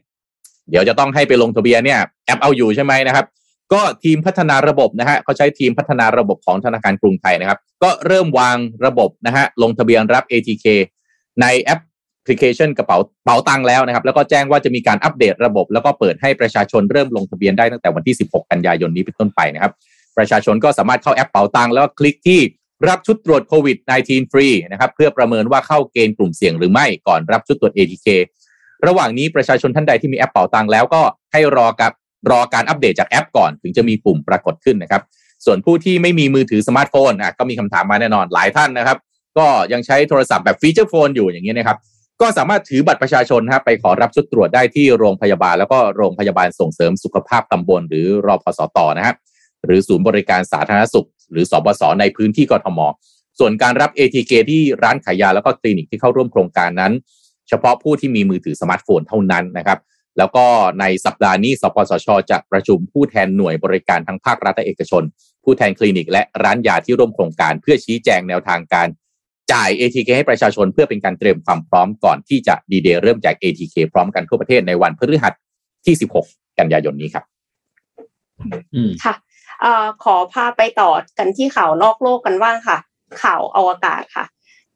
[0.71, 3.27] เดี๋ยวจะต้องให้ไปลงทะเบียนเนี่ยแอปเอาอยู่ใช่ไหมนะครับ
[3.73, 10.67] ก็ทีมพัฒนาระบบนะฮะเขาใช้ทีมพัฒนาระบบของธนาคารกรุงไทยนะครับ ก็เริ่มวางระบบนะฮะลงทะเบียนรับ ATK
[11.41, 11.81] ในแอป
[12.27, 19.73] พลิเคชันกระเป๋าเป๋าตังค์แล้วนะครับ แล้วก็แจ้งว่าจะมีการอัปเดตระบบ แล้วก็เปิดให้ประชาชนเริ่มลงทะเบียนได้ตั้งแต่วันที่ 16 กันยายนนี้เป็นต้นไปนะครับ
[20.17, 22.41] ประชาชนก็สามารถเข้าแอปเป๋าตังค์แล้วก็คลิกที่
[22.89, 28.07] รับชุดตรวจโควิด -19 ฟรีนะครับเพื่อประเมินว่าเข้าเกณฑ์กลุ่มเสี่ยงหรือไม่ก่อนรับชุดตรวจ ATK
[28.87, 31.03] ระหว่างนี้ประชาชนท่านใดที่มีแอปเป๋าตังค์แล้วก็
[31.33, 31.93] ให้รอกับ
[32.31, 35.03] รอการอัปเดตจากแอปก่อน ถึงจะมีปุ่มปรากฏขึ้นนะครับ
[35.45, 38.99] ส่วนผู้ที่ไม่มีมือถือสมาร์ทโฟนอะก็มีคำถามมาแน่นอนหลายท่านนะครับ
[39.39, 41.79] ก็ยังใช้โทรศัพท์แบบ feature phone อยู่อย่างนี้นะครับ
[42.23, 49.17] ก็สามารถถือบัตรประชาชนนะครับไปขอรับชุดตรวจได้ที่โรงพยาบาล แล้วก็โรงพยาบาลส่งเสริมสุขภาพตำบล หรือรพ.สต.นะครับ
[49.65, 52.81] หรือศูนย์บริการสาธารณสุข หรือศบส.ในพื้นที่กทม
[53.39, 56.93] ส่วนการรับ ATK ที่ร้านขายยาแล้วก็คลินิกที่เข้าร่วมโครงการนั้น
[57.49, 59.79] เฉพาะผู้ที่มีมือถือสมาร์ทโฟนเท่านั้นนะครับ
[60.19, 60.45] แล้วก็
[60.81, 65.03] ในสัปดาห์นี้สปสช จะประชุมผู้แทนหน่วยบริการทั้งภาครัฐและเอกชน
[65.45, 68.89] ผู้แทนคลินิกและร้านยาที่ร่วมโครงการ เพื่อชี้แจงแนวทางการ
[69.53, 75.33] จ่าย ATK ให้ประชาชนเพื่อเป็นการเตรียมความพร้อมก่อนที่จะดีเดย์เริ่มแจก ATK พร้อมกันทั่วประเทศในวันพฤหัส
[75.87, 77.25] ที่ 16 กันยายนนี้ครับ
[78.75, 79.15] อืมค่ะ
[79.61, 82.79] เอ่อขอพาไปต่อกันที่ข่าวนอกโลกกันบ้างค่ะ
[83.23, 84.25] ข่าวอวกาศค่ะ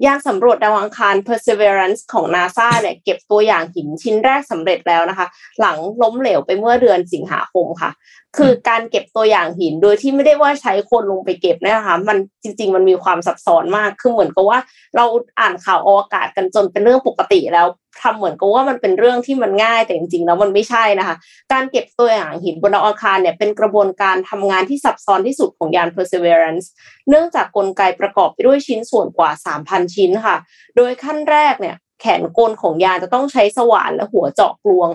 [0.05, 5.27] ยานสำรวจดาวอังคาร Perseverance ของ NASA เนี่ยเก็บตัวอย่างหินชิ้นแรกสำเร็จแล้วนะคะ
[5.61, 7.91] หลังล้มเหลวไปเมื่อเดือนสิงหาคมค่ะ
[8.37, 14.59] คือการเก็บตัวอย่างหินโดยที่ไม่ได้ว่าใช้คนลงไปเก็บนยนะคะ มันจริง ๆ มันมีความซับซ้อนมาก คือเหมือนกับว่า
[14.97, 15.05] เรา
[15.41, 17.67] อ่านข่าวอวกาศกันจนเป็นเรื่องปกติแล้ว
[18.03, 21.17] ทำเหมือนกับว่ามันเป็นเรื่องที่มันง่ายแต่จริงๆแล้วมันไม่ใช่นะคะ
[21.53, 26.67] การเก็บตัวอย่างหินบนดาวอังคารเนี่ยเป็นกระบวนการทำงานที่ซับซ้อนที่สุดของยาน Perseverance
[27.09, 29.31] เนื่องจากกลไกประกอบไปด้วยชิ้นส่วนกว่า
[29.63, 30.37] 3,000 ชิ้นค่ะ
[30.77, 34.89] โดยขั้นแรกเนี่ยแขนกลของยานจะต้องใช้สว่านและหัวเจาะกลวง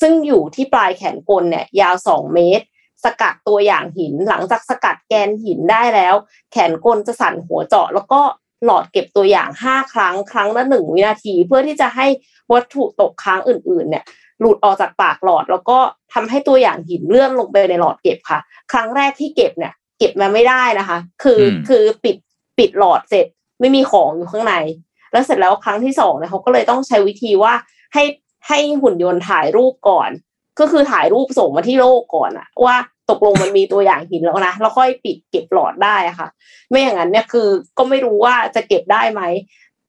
[0.00, 2.66] ซึ่งอยู่ที่ปลายแขนกลเนี่ยยาว 2 เมตร
[3.04, 6.14] สกัดตัวอย่างหิน หลังจากสกัดแกนหินได้แล้ว
[6.52, 8.20] แขนกลจะสั่นหัวเจาะแล้วก็
[8.64, 12.06] หลอดเก็บตัวอย่าง 5 ครั้งครั้งละ1วินาที เพื่อที่จะให้
[12.52, 14.04] วัตถุตกค้างอื่น ๆ เนี่ย
[14.40, 15.78] หลุดออกจากปากหลอด แล้วก็
[16.12, 18.38] ทำให้ตัวอย่างหินเลื่อนลงไปในหลอดเก็บค่ะ
[18.72, 22.16] ครั้งแรกที่เก็บเนี่ย เก็บมาไม่ได้นะคะ คือคือปิด
[22.58, 23.26] ปิดหลอดเสร็จ
[23.60, 24.54] ไม่มีของอยู่ข้างใน
[25.12, 27.52] แล้วเสร็จแล้วครั้งที่สองเนี่ยเขาก็เลยต้องใช้วิธีว่า
[27.94, 28.04] ให้
[28.48, 30.10] ให้หุ่นยนต์ถ่ายรูปก่อน
[30.60, 32.76] ก็คือถ่ายรูปส่งมาที่โลกก่อนอะว่า
[33.10, 36.28] ตกลงมันมีตัวอย่างหินแล้วนะแล้วค่อยปิดเก็บหลอดได้ค่ะ
[36.68, 37.48] ไม่อย่างนั้นเนี่ยคือ
[37.78, 39.22] ก็ไม่รู้ว่าจะเก็บได้ไหม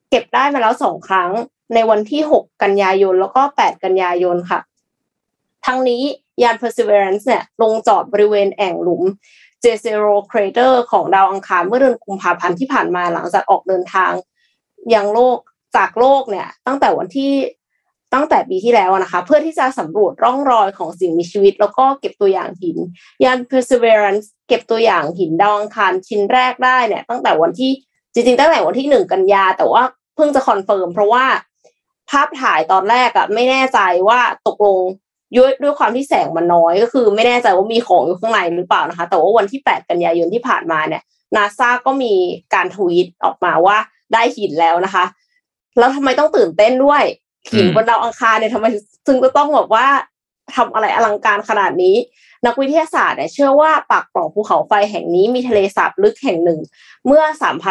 [0.10, 1.32] เก็บได้มาแล้วสองครั้ง
[1.74, 4.60] ในวันที่หกกันยายน แล้วก็แปดกันยายนค่ะ
[5.66, 6.02] ทั้งนี้
[6.44, 9.04] ยาน Perseverance เนี่ยลงจอดบริเวณแอ่งหลุม
[9.64, 14.12] j เ e r o Crater ของดาวอังคารเมื่อเดือนกุมภาพันธ์ที่ผ่านมาหลังจากออกเดินทาง
[14.94, 15.38] ยังโลก
[15.78, 17.32] จากโลกเนี่ยตั้งแต่วันที่
[18.14, 22.78] ตั้งแต่ปีที่แล้วนะคะ เพื่อที่จะสำรวจร่องรอยของสิ่งมีชีวิต แล้วก็เก็บตัวอย่างหิน
[23.24, 27.72] ยาน Perseverance เก็บตัวอย่างหินดาวอังคารชิ้นแรกได้เนี่ย ตั้งแต่วันที่
[28.14, 29.84] จริงๆ ตั้งแต่วันที่หนึ่งกันยา แต่ว่า
[30.16, 31.26] เพิ่งจะ confirm เพราะว่า
[32.10, 34.80] ภาพถ่ายตอนแรกอะไม่แน่ใจว่าตกลง
[35.36, 41.02] ด้วยด้วยความที่แสงมันน้อยก็คือ ไม่แน่ใจว่ามีของอยู่ข้างในหรือเปล่านะคะ แต่ว่าวันที่แปดกันยายนที่ผ่านมาเนี่ย
[41.36, 42.14] นาซาก็มี
[42.54, 43.78] การทวีตออกมาว่า
[44.14, 45.06] ได้หินแล้วนะคะ
[45.78, 47.04] แล้วทำไมต้องตื่นเต้นด้วย
[47.52, 48.66] หินบนดาวอังคารเนี่ยทำไม
[49.08, 49.88] ถึงจะต้องแบบว่า
[50.56, 51.96] ทำอะไรอลังการขนาดนี้
[52.46, 56.60] นักวิทยาศาสตร์เนี่ยเชื่อว่าปากปล่องภูเขาไฟแห่งนี้มีทะเลสาบลึกแห่งหนึ่ง
[57.08, 57.24] เมื่อ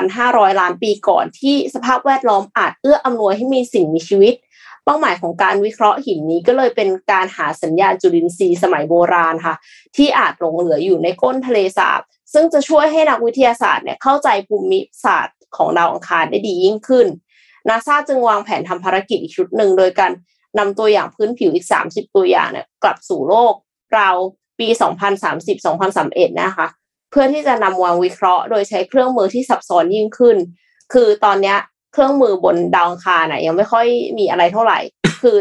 [0.06, 4.34] 3,500 ล้านปีก่อนที่สภาพแวดล้อมอาจเอื้ออำนวยให้มีสิ่งมีชีวิต
[4.84, 9.54] เป้าหมายของการวิเคราะห์หินนี้ก็เลยเป็นการหาสัญญาณจุลินทรีย์สมัยโบราณค่ะ
[9.96, 12.00] ที่อาจหลงเหลืออยู่ในก้นทะเลสาบ
[12.32, 17.06] ซึ่งจะช่วยให้นักวิทยาศาสตร์เนี่ยเข้าใจภูมิศาสตร์ของดาวอังคารได้ดียิ่งขึ้น
[17.68, 20.12] นาซาจึงวางแผนทำภารกิจอีกชุดหนึ่ง โดยการ
[20.58, 23.54] นำตัวอย่างพื้นผิวอีก 30 ตัวอย่างเนี่ยกลับสู่โลก
[23.94, 24.08] เรา
[24.58, 24.68] ปี
[25.54, 26.66] 2030-2031 นะคะ
[27.10, 30.36] เพื่อที่จะนำวางวิเคราะห์ โดยใช้เครื่องมือที่ซับซ้อนยิ่งขึ้น
[30.92, 31.54] คือตอนนี้
[31.92, 33.86] เครื่องมือบนดาวอังคารน่ะยังไม่ค่อย
[34.18, 34.78] มีอะไรเท่าไหร่
[35.22, 35.36] คือ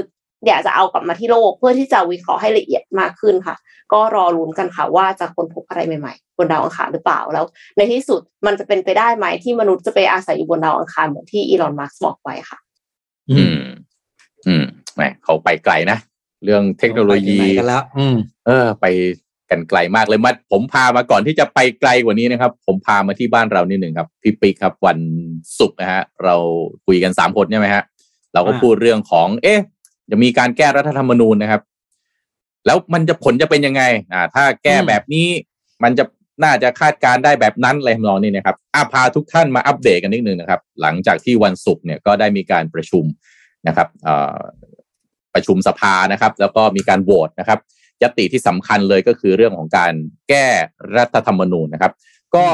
[0.47, 3.55] อยากจะเอากลับมาที่โลกเพื่อที่จะวิเคราะห์ให้ละเอียดมากขึ้นค่ะ
[3.93, 7.45] ก็รอลุ้นกันค่ะว่าจะค้นพบอะไรใหม่ๆ บนดาวอังคารหรือเปล่าแล้ว
[7.77, 12.57] ในที่สุดมันจะเป็นไปได้ไหมที่มนุษย์จะไปอาศัยอยู่บนดาวอังคารเหมือนที่อีลอนมัสก์บอกไว้ค่ะ
[13.31, 13.59] อืม
[14.47, 14.65] อืม
[14.95, 15.97] แหมเขาไปไกลนะ
[16.43, 18.85] เรื่องเทคโนโลยีกันแล้ว อืม เออ ไป
[19.51, 24.99] กันไกลมากเลยมาผมพามาก่อนที่จะไปไกลกว่านี้นะครับ ผมพามาที่บ้านเรานิดหนึ่งครับพี่ปิ๊กครับ วัน
[25.59, 26.35] ศุกร์นะฮะ เรา
[26.85, 27.83] คุยกันสามคนใช่ไหมฮะ
[28.33, 29.59] เราก็พูดเรื่องของ เอ๊ะ
[30.11, 31.61] จะมีการแก้รัฐธรรมนูญนะครับ
[32.67, 35.27] แล้วมันจะผลจะเป็นยังไงอ่าถ้าแก้แบบนี้
[35.83, 36.03] มันจะ
[36.43, 43.03] น่าจะคาดการได้แบบนั้นอะไรทำนองนี้นะครับอาพาทุกท่านมาอัปเดตกันนิดนึงนะครับ หลังจากที่วันศุกร์เนี่ยก็ได้มีการประชุม
[43.67, 43.87] นะครับ
[45.33, 47.59] ประชุมสภานะครับ แล้วก็มีการโหวตนะครับ
[48.03, 49.93] ยติที่สำคัญเลยก็คือเรื่องของการ
[50.29, 50.47] แก้
[50.97, 51.93] รัฐธรรมนูญนะครับ
[52.35, 52.45] ก็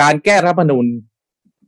[0.00, 0.86] การแก้รัฐธรรมนูญ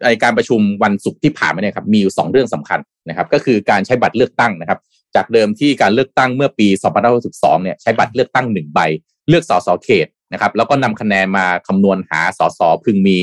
[0.04, 4.78] ในการประชุมวันศุกร์ที่ผ่านมาเนี่ยครับมีอยู่สองเรื่องสำคัญนะครับ ก็คือการใช้บัตรเลือกตั้งนะครับ
[5.16, 6.68] จากเดิมที่การเลือกตั้งเมื่อปี
[7.16, 8.80] 2562 เนี่ยใช้บัตรเลือกตั้งหนึ่งใบ
[9.28, 13.18] เลือกสสเขตนะครับ แล้วก็นำคะแนนมาคำนวณหาสสพึงมี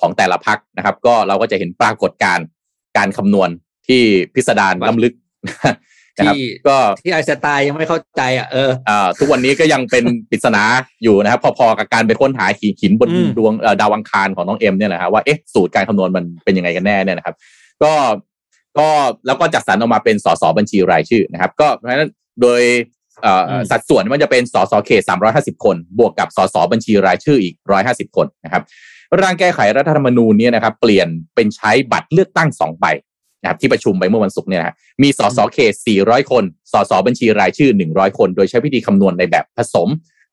[0.00, 2.38] ของแต่ละพักนะครับ ก็เราก็จะเห็นปรากฏการ
[2.96, 3.48] การคำนวณ
[3.88, 4.02] ที่
[4.34, 5.14] พิสดารล้ำลึก
[6.16, 6.36] นะครับ
[6.68, 10.64] ก็ที่ไอสไตล์ยังไม่เข้าใจอะเอออ่าทุกวันนี้ก็ยังเป็นปริศนา
[11.02, 17.34] อยู่นะครับ พอๆกับการไปค้นหาขีหินบนดวงดาวังคารของน้องเอ็มเนี่ยนะฮะว่าเอ๊ะสูตรการคำนวณมันเป็นยังไงกันแน่เนี่ยนะครับ
[17.82, 17.92] ก็
[18.78, 18.88] ก็
[19.26, 22.10] แล้วก็จัดสรรออกมาเป็นสสบัญชีรายชื่อนะครับ ก็เพราะฉะนั้น
[22.42, 22.62] โดย
[23.70, 25.02] สัดส่วนมันจะเป็นสสเขต
[25.34, 27.54] 350 คน บวกกับสสบัญชีรายชื่ออีก
[27.86, 28.62] 150 คนนะครับ
[29.20, 32.86] ร่างแก้ไขรัฐธรรมนูญเนี่ยนะครับเปลี่ยนเป็นใช้บัตรเลือกตั้งสองใบ
[33.42, 39.88] นะครับที่ประชุมไปเมื่อวันศุกร์เนี่ยนะมีสสเขต 400 คน สสบัญชีรายชื่อ 100 คน โดยใช้วิธีคำนวณในแบบผสม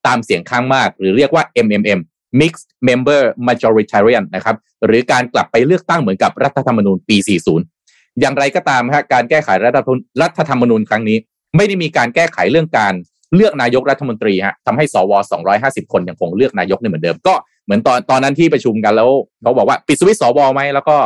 [0.07, 1.99] ตามเสียงข้างมาก หรือเรียกว่า MMM
[2.39, 7.78] Mixed Member Majoritarian นะครับหรือการกลับไปเลือกตั้งเหมือนกับรัฐธรรมนูญปี 40
[8.19, 11.17] อย่างไรก็ตามฮะการแก้ไขรัฐธรรมนูญครั้งนี้
[11.55, 12.93] ไม่ได้มีการแก้ไขเรื่องการ
[13.35, 15.13] เลือกนายกรัฐมนตรีฮะทำให้สว
[15.51, 17.33] 250 คนยังคงเลือกนายกเหมือนเดิมก็
[17.65, 19.09] เหมือนตอนตอนนั้นที่ประชุมกันแล้ว
[19.41, 20.97] เขาบอกว่าปิดสวิตสวไหมแล้วก็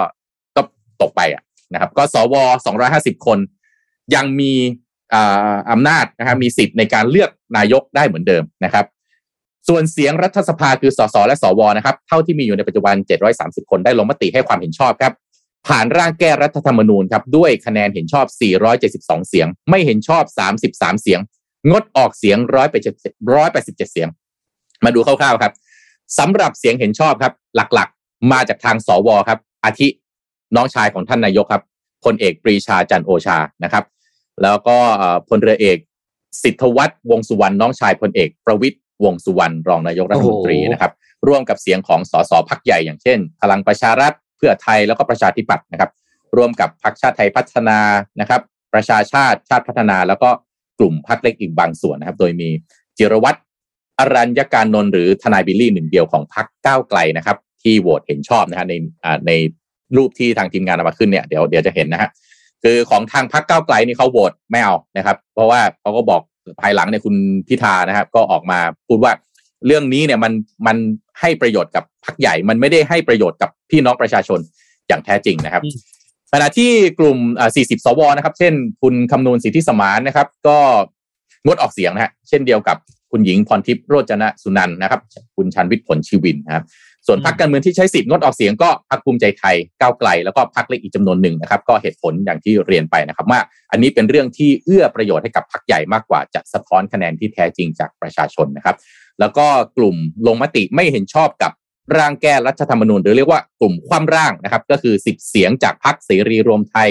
[0.56, 0.62] ก็
[1.02, 1.44] ตกไปอะ
[1.74, 2.36] นะครับ ก็สว
[2.80, 3.40] 250 คน
[4.16, 4.54] ยังมี
[5.72, 8.86] อำนาจนะครับมีสิทธิ์ในการเลือกนายกได้เหมือนเดิมนะครับ
[9.70, 12.96] ส่วนเสียงรัฐสภาคือสสและสวนะครับ เท่าที่มีอยู่ในปัจจุบัน
[13.34, 15.14] 730 คนได้ลงมติให้ความเห็นชอบครับ
[15.68, 18.26] ผ่านร่างแก้รัฐธรรมนูญครับด้วยคะแนนเห็นชอบ
[18.82, 20.24] 472 เสียง ไม่เห็นชอบ
[20.70, 21.20] 33 เสียง
[21.70, 24.10] งดออกเสียง 187 เสียง
[24.86, 25.54] มาดูคร่าวๆครับ
[26.20, 29.88] สำหรับเสียงเห็นชอบครับ หลักๆ มาจากทางสวครับ อาทิ
[30.56, 31.64] น้องชายของท่านนายกครับ
[32.04, 33.84] พลเอกปรีชาจันโอชานะครับ
[34.44, 34.78] แล้วก็
[35.30, 35.78] พลเรือเอก
[36.44, 40.92] สิทธวัฒน์วงสุวรรณน้องชายพลเอกประวิตยวงสุวรรณรองนายกรัฐมนตรีนะครับ
[41.28, 44.14] ร่วมกับเสียงของสสพักใหญ่อย่างเช่น พลังประชารัฐ
[44.44, 45.92] พื่อไทยแล้วก็ประชาธิปัตย์นะครับ
[46.38, 47.80] ร่วมกับพรรคชาติไทยพัฒนา
[48.22, 48.42] นะครับ
[48.74, 50.30] ประชาชาติชาติพัฒนาแล้วก็
[50.80, 52.50] กลุ่มพรรคเล็กอีกบางส่วนนะครับ โดยมี
[52.98, 53.40] จิรวัตร
[54.00, 58.74] อรัญญการนนท์หรือทนายบิลลี่หนึ่งเดียวของพรรคก้าวไกลนะครับ ที่โหวตเห็นชอบนะฮะใน
[59.28, 59.32] ใน
[59.98, 62.10] รูปที่ทางทีมงานเอามาขึ้นเนี่ยเดี๋ยวเดี๋ยวจะเห็นนะฮะ
[62.64, 66.22] คือของทางพรรคก้าวไกลนี่เขาโหวตไม่เอานะครับ เพราะว่าเขาก็บอก
[66.62, 67.16] ภายหลังเนี่ยคุณ
[67.48, 69.12] พิธานะครับ ก็ออกมาพูดว่า
[69.66, 70.34] เรื่องนี้เนี่ยมัน
[70.68, 70.78] มัน
[71.22, 74.40] ให้ประโยชน์กับพรรคใหญ่ มันไม่ได้ให้ประโยชน์กับพี่น้องประชาชน
[74.88, 75.64] อย่างแท้จริงนะครับ
[76.34, 80.58] ขณะที่กลุ่มอ่า40 สว นะครับ เช่น คุณคำนูนสิทธิสมานนะครับ ก็
[81.46, 82.78] งดออกเสียงนะฮะ เช่นเดียวกับ
[83.12, 85.02] คุณหญิงพรทิพย์โรจนสุนันท์นะครับ
[85.36, 86.66] คุณชันวิทย์ผลชีวินนะครับ
[87.08, 93.40] ส่วนพรรคการเมืองที่ใช้สิทธิ์งดออกเสียงก็พรรคภูมิใจไทย ก้าวไกล แล้วก็พรรคเล็กอีกจำนวนหนึ่งนะครับ ก็เหตุผลอย่างที่เรียนไปนะครับว่า
[93.72, 98.76] อันนี้เป็นเรื่องที่เอื้อประโยชน์ให้กับพรรคใหญ่มากกว่าจะสะท้อนคะแนนที่แท้จริงจากประชาชนนะครับ
[99.24, 99.48] แล้วก็
[99.78, 99.96] กลุ่ม
[100.28, 101.52] ลงมติไม่เห็นชอบกับ
[101.98, 106.90] ร่างแก้รัฐธรรมนูญหรือเรียกว่ากลุ่มคว่ำร่างนะครับ ก็คือ 10 เสียงจากพรรคเสรีรวมไทย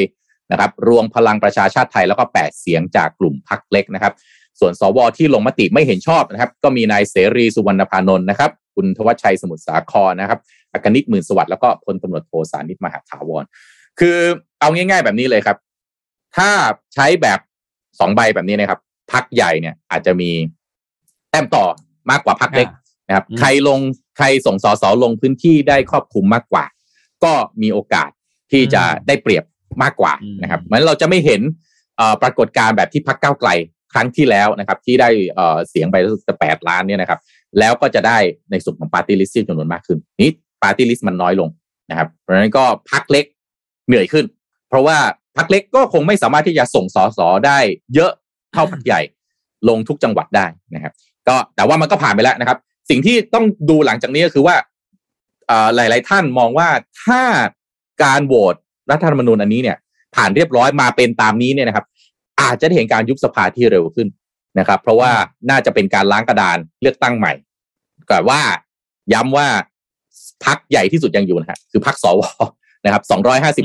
[0.51, 4.13] นะครับ รวมพลังประชาชาติไทยแล้วก็ 8 เสียงจากกลุ่มพรรคเล็กนะครับ
[4.61, 10.39] ส่วนสวที่ลงมติไม่เห็นชอบนะครับ ก็มีนายเสรีสุวรรณพานนท์นะครับ คุณทวัชชัยสมุทรสาครนะครับ
[10.73, 13.45] อากนิตหมื่นสวัสดิ์แล้วก็พลตำรวจโทสานิตมหาถาวร
[14.01, 14.19] คือ
[14.61, 15.57] เอาง่าย ๆ แบบนี้เลยครับ
[16.37, 16.51] ถ้า
[16.95, 17.39] ใช้แบบ
[18.01, 18.81] สองใบแบบนี้นะครับ
[19.13, 20.31] พรรคใหญ่เนี่ยอาจจะมี
[21.31, 21.65] แต้มต่อ
[22.11, 22.69] มากกว่าพรรคเล็ก
[23.09, 23.81] นะครับอืมใครลง
[24.17, 26.65] ใครส่งสสลงพื้นที่ได้ครอบคลุมมากกว่า
[27.25, 27.33] ก็
[27.63, 28.11] มีโอกาส
[28.53, 29.45] ที่จะได้เปรียบ
[29.83, 31.41] มากกว่านะครับเหมือนเราจะไม่เห็น
[31.97, 33.51] เอ่อปรากฏการณ์แบบที่พรรคก้าวไกล
[33.93, 37.21] ครั้งที่แล้วนะครับ ที่ได้เอ่อเสียงไปรู้สึกจะแปดล้านเนี่ยนะครับ
[37.59, 38.19] แล้วก็จะได้
[38.51, 40.31] ในส่วนของปาร์ตี้ลิสต์จำนวนมากขึ้นนี้
[40.63, 41.49] ปาร์ตี้ลิสต์มันน้อยลง
[41.91, 43.25] นะครับ เพราะฉะนั้นก็พรรคเล็ก
[43.87, 44.25] เหนื่อยขึ้น
[44.69, 44.99] เพราะว่า
[45.37, 47.59] พักเล็กก็คงไม่สามารถที่จะส่งสอสอได้
[47.95, 48.13] เยอะ
[48.53, 49.01] เท่าพักใหญ่
[49.69, 50.93] ลงทุกจังหวัดได้นะครับ
[51.29, 52.59] ก็แต่ว่ามันก็ผ่านไปแล้วนะครับ
[52.91, 54.57] สิ่งที่ต้องดูหลังจากนี้ก็คือว่า
[55.47, 56.69] เอ่อหลาย ๆ ท่านมองว่า
[57.05, 57.23] ถ้า
[58.05, 58.55] การโหวต
[58.91, 59.77] รัฐธรรมนูญอันนี้เนี่ย
[60.17, 61.87] ผ่านเรียบร้อยมาเป็นตามนี้เนี่ยนะครับ
[62.41, 64.09] อาจจะได้เห็นการยุบสภาที่เร็วขึ้น
[64.59, 65.11] นะครับ เพราะว่า
[65.51, 67.33] น่าจะเป็นการล้างกระดานเลือกตั้งใหม่
[68.09, 68.41] แต่ว่า
[69.13, 69.49] ย้ำว่า
[70.45, 72.23] พักใหญ่ที่สุดยังอยู่นะฮะคือพักสว
[72.85, 73.03] นะครับ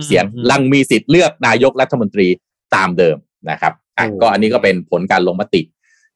[0.01, 2.28] 250เสียงลังมีสิทธิ์เลือกนายกรัฐมนตรี
[2.76, 3.18] ตามเดิม
[3.51, 5.62] นะครับอะก็อันนี้ก็เป็นผลการลงมติ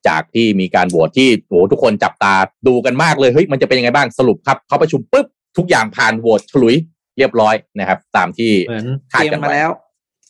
[0.08, 2.34] จากที่มีการโหวตที่โหทุกคนจับตา
[2.68, 5.26] ดูกันมากเลยเฮ้ยมันจะเป็นยังไงบ้างสรุปครับเขาประชุมปุ๊บ
[5.58, 6.76] ทุกอย่างผ่านโหวตฉลุย
[7.18, 9.70] เรียบร้อยนะครับ ตามที่เหมือนคาดเตรียกันมไว้มาแล้ว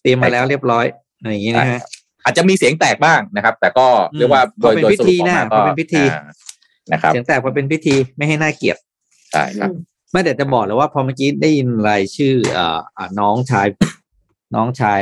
[0.02, 0.86] เตรียมมาแล้วเรียบร้อย
[1.20, 1.82] อะไรอย่างงี้นะฮะ
[2.24, 6.22] อาจจะมีเสียงแตกบ้างนะครับ แต่ก็อืมเรียกว่าโดยพอเป็นโดยสรุปออกพิธีมานะก็พอเป็นพิธีอ่า
[6.92, 8.78] นะครับเสียงแตกพอเป็นพิธีไม่ให้น่าเกลียด
[9.32, 9.70] ใช่ครับ
[10.12, 13.68] ไม่แต่จะบอกเลยว่าพอเมื่อกี้ได้ยินรายชื่อเอ่ออ่าน้องชาย
[14.56, 15.02] น้องชาย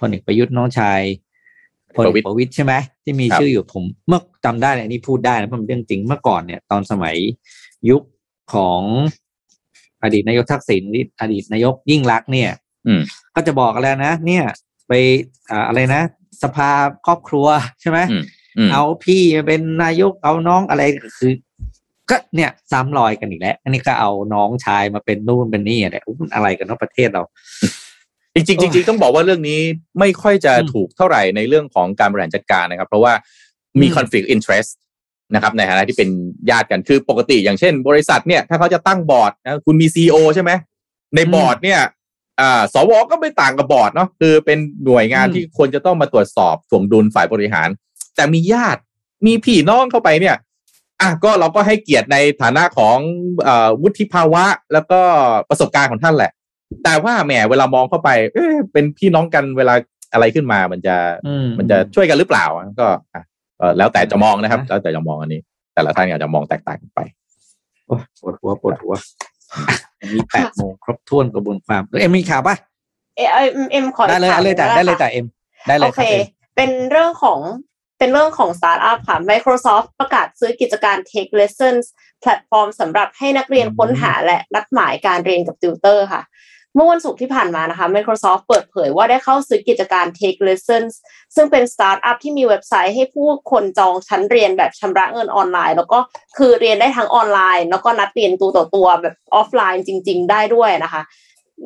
[0.00, 1.00] พลเอกประยุทธ์น้องชาย
[1.96, 2.72] พลเอกประวิตยใช่ไหม
[3.04, 7.16] ที่มีครับชื่ออยู่ผมเมื่อจำได้เนี่ยอันนี่พูดได้นะเพราะมันเรื่องจริงเมื่อก่อนเนี่ยตอนสมัย
[7.90, 8.02] ยุค
[8.54, 8.82] ของ
[10.02, 12.50] อดีตนายกทักษิณหรืออดีตนายกยิ่งรักษณ์เนี่ย
[12.86, 13.00] อืม
[13.34, 14.44] ก็จะบอกกันแล้วนะ เนี่ย
[14.88, 14.92] ไป
[15.50, 16.02] อ่าอะไรนะ
[16.42, 16.70] สภา
[17.06, 17.46] ครอบครัว
[17.80, 18.22] ใช่ไหมอืม
[18.58, 20.82] อืมเอาพี่มาเป็นนายกเอาน้องอะไร
[21.18, 21.32] คือ
[22.10, 27.22] ก็เนี่ยซ้ำรอยกันอีกแล้ว อันนี้ก็เอาน้องชายมาเป็นนู่นเป็นนี่อะไรอุ๊ยมันอะไรกันเนาะประเทศเรา
[28.34, 29.60] จริงๆจริงๆต้องบอกว่าเรื่องนี้
[29.98, 33.12] ไม่ค่อยจะอืมถูกเท่าไหร่ในเรื่องของการบริหารจัดการนะครับ เพราะว่า
[33.80, 34.70] มีอืม conflict interest
[35.34, 36.08] นะครับในฐานะที่เป็น
[36.50, 40.50] ญาติกันคือปกติอย่างเช่น บริษัทเนี่ยถ้าเขาจะตั้งบอร์ดนะคุณมีซีอใช่ไหม
[41.14, 41.80] ในบอร์ดเนี่ย
[42.40, 47.68] อ่าสวก็ไม่ต่างกับบอร์ดเนาะคือเป็นหน่วยงานอืมที่ควรจะต้องมาตรวจสอบถ่วงดุลฝ่ายบริหาร
[48.16, 48.80] แต่มีญาติ
[49.26, 50.36] มีพี่น้องเข้าไปเนี่ย
[51.00, 52.96] อะก็เราก็ให้เกียรติในฐานะของ
[53.42, 55.00] เอ่อวุฒิภาวะ แล้วก็
[55.48, 56.30] ประสบการณ์ของท่านแหละ
[56.84, 59.74] แต่ว่าแหมเวลามองเข้าไป เอ๊ะเป็นพี่น้องกันเวลา
[60.12, 60.96] อะไรขึ้นมามันจะ
[61.26, 62.46] อืมมันจะช่วยกันหรือเปล่า
[62.80, 63.22] ก็อะ
[63.58, 65.40] เอ่อแล้วแต่จะมองนะครับนะแล้วแต่จะมองอันนี้
[65.74, 67.00] แต่ละท่านอาจจะมองแตกต่างกันไป
[67.86, 68.94] โอ้ยปวดหัวปวดหัว
[70.00, 72.56] อันนี้แปดโมงครบถ้วนกระบวนความเอ้ยเอ็มมีข่าวปะ
[73.16, 75.26] เอเอ็มเอ็มขอได้เลยถามได้เลยจ้ะหน่ได้เลยค่ะจ้ะเอ็ม
[75.68, 76.22] ได้เลโอเคครับเอ็ม
[76.56, 77.40] เป็นเรื่องของ
[77.98, 81.84] เป็นเรื่องของสตาร์ทอัพค่ะ Microsoft ประกาศซื้อกิจการ Take Lessons
[82.20, 86.22] แพลตฟอร์มสำหรับให้นักเรียนค้นหาและนัดหมายการเรียนกับติวเตอร์ค่ะ
[86.74, 90.92] เมื่อวันศุกร์ที่ผ่านมานะคะ Microsoft เปิดเผยว่าได้เข้าซื้อกิจการ Take Lessons
[91.34, 95.98] ซึ่งเป็นสตาร์ทอัพที่มีเว็บไซต์ให้ผู้คนจองชั้นเรียนแบบชำระเงินออนไลน์ แล้วก็
[96.38, 101.02] คือเรียนได้ทั้งออนไลน์ แล้วก็นัดเรียนตัวต่อตัวแบบออฟไลน์จริง ๆ ได้ด้วยนะคะ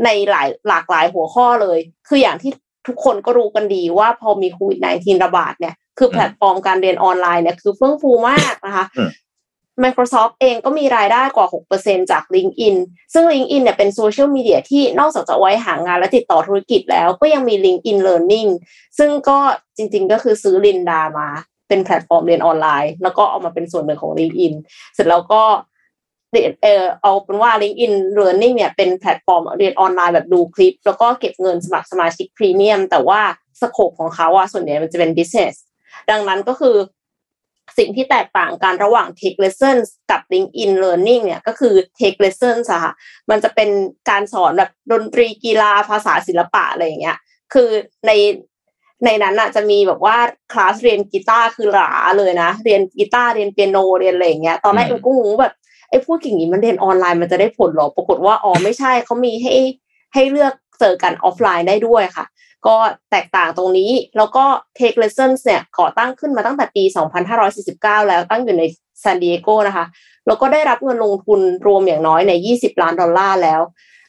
[0.04, 1.78] ในหลายหลากหลายหัวข้อเลย
[2.08, 2.52] คืออย่างที่
[2.86, 9.10] ทุกคนก็รู้กันดีว่าพอมีโควิด -19 ระบาดเนี่ยคือแพลตฟอร์มการเรียนออนไลน์เนี่ยคือเฟื่องฟูมากนะคะอืม
[9.82, 11.46] Microsoft เองก็มีรายได้กว่า
[11.78, 12.76] 6%จาก LinkedIn
[13.12, 18.50] ซึ่ง LinkedIn เนี่ยเป็นโซเชียลมีเดียที่นอกจากจะไว้หางานและติดต่อธุรกิจแล้วก็ยังมี LinkedIn Learning
[18.98, 19.38] ซึ่งก็
[19.76, 21.28] จริงๆ ก็คือซื้อ Lynda มา
[21.68, 24.54] เป็นแพลตฟอร์มเรียนออนไลน์ แล้วก็เอามาเป็นส่วนหนึ่งของ LinkedIn
[24.94, 25.42] เสร็จแล้วก็
[26.62, 33.20] เออเอาเป็นว่า LinkedIn Learning เนี่ยเป็นแพลตฟอร์มเรียนออนไลน์แบบดูคลิป แล้วก็เก็บเงินสมัครสมาชิกพรีเมียมแต่ว่า
[33.60, 35.54] scope ของเขาอะส่วนใหญ่มันจะเป็น business
[36.10, 36.76] ดังนั้นก็คือ
[37.78, 42.92] สิ่งที่แตกต่างกันระหว่าง Take Lessons กับ LinkedIn Learning เนี่ยก็คือ Take Lessons อะค่ะ
[43.30, 43.70] มันจะเป็น
[44.10, 47.18] การสอนแบบดนตรีกีฬาภาษาศิลปะอะไรอย่างเงี้ย
[47.52, 47.70] คือ
[48.06, 48.12] ใน
[49.04, 50.16] ในนั้นอะจะมีแบบว่า
[50.52, 55.54] คลาสเรียนกีตาร์คือหราเลยนะ เรียนกีตาร์เรียนเปียโนเรียนอะไรอย่างเงี้ยตอนแรกอืเอ็มมก็งงว่าแบบ
[55.90, 59.54] ไอ้พวกอย่างนี้มันเรียนออนไลน์มันจะได้ผลเหรอปรากฏว่าอ๋อไม่ใช่เขามีให้
[60.14, 62.24] ให้เลือกเจอกันออฟไลน์ได้ด้วยค่ะ
[62.66, 62.76] ก็
[63.10, 64.44] แตกต่างตรงนี้ แล้วก็
[64.78, 66.84] Take Lessons เนี่ยก่อตั้งขึ้นมาตั้งแต่ปี
[67.46, 68.64] 2549 แล้วตั้งอยู่ใน
[69.02, 69.86] ซานดิเอโกนะคะ
[70.26, 73.62] แล้วก็ได้รับเงินลงทุนรวมอย่างน้อยใน 20 ล้านดอลลาร์แล้ว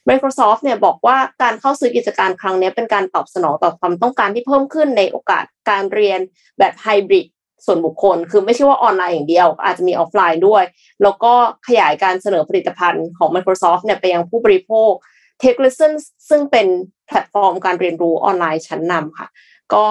[0.08, 6.20] Microsoft เนี่ยบอกว่าการเข้าซื้อกิจการครั้งนี้เป็นการตอบสนองต่อความต้องการที่เพิ่มขึ้นในโอกาสการเรียน
[6.58, 7.26] แบบไฮบริด
[7.64, 10.64] ส่วนบุคคล คือไม่ใช่ว่าออนไลน์อย่างเดียว อาจจะมีออฟไลน์ด้วย
[11.02, 11.32] แล้วก็
[11.66, 14.92] ขยายการเสนอผลิตภัณฑ์ของ Microsoft เนี่ยไปยังผู้บริโภค
[15.42, 16.66] Take Lessons ซึ่งเป็น
[17.06, 19.28] แพลตฟอร์มการเรียนรู้ออนไลน์ชั้นนำค่ะ
[19.72, 19.84] ก็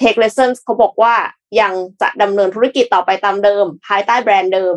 [0.00, 1.14] Take Lessons เขาบอกว่า
[1.60, 1.72] ยัง
[2.02, 4.76] จะดำเนินธุรกิจต่อไปตามเดิม ภายใต้แบรนด์เดิม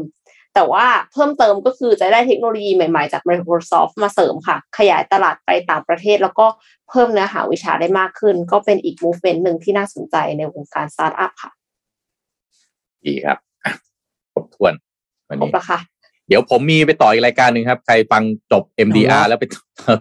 [0.53, 6.47] แต่ว่าเพิ่มเติมก็คือจะได้เทคโนโลยีใหม่ๆ จาก Microsoft มาเสริมค่ะ ขยายตลาดไปต่างประเทศ แล้วก็
[6.89, 11.51] เพิ่มเนื้อหาวิชาได้มากขึ้น ก็เป็นอีก movement หนึ่งที่น่าสนใจในวงการสตาร์ทอัพค่ะ
[13.05, 13.71] ดีครับอะ
[14.33, 14.73] ครบถ้วน
[15.27, 15.79] วันครบนี้แล้วค่ะ
[16.27, 19.45] เดี๋ยวผมมีไปต่ออีกรายการหนึ่งครับ ใครฟังจบ MDR เอาละแล้วไป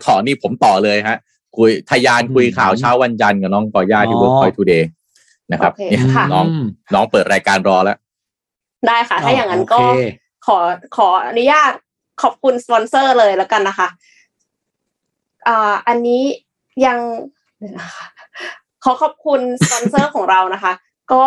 [0.06, 1.18] ต่อนี่ผมต่อเลยฮะ
[1.56, 4.84] คุยทะยานคุยข่าวเช้าวันจันทร์กับน้องกอย่าที่อ๋อ Workpoint Today
[5.52, 6.46] นะครับโอเคเนี่ยค่ะน้อง
[6.94, 7.96] น้องเปิดรายการรอแล้ว
[8.86, 10.00] ได้ค่ะ ถ้าอย่างนั้นก็โอเค
[10.46, 10.58] ขอ
[10.96, 11.72] ขออนุญาต
[12.22, 13.88] ขอบคุณสปอนเซอร์เลยแล้วกันนะคะ
[15.48, 16.22] อ่าอันนี้
[16.86, 16.98] ยัง
[17.58, 18.06] เดี๋ยวนะคะ
[18.84, 20.72] ขอขอบคุณสปอนเซอร์ของเรานะคะ
[21.12, 21.22] ก็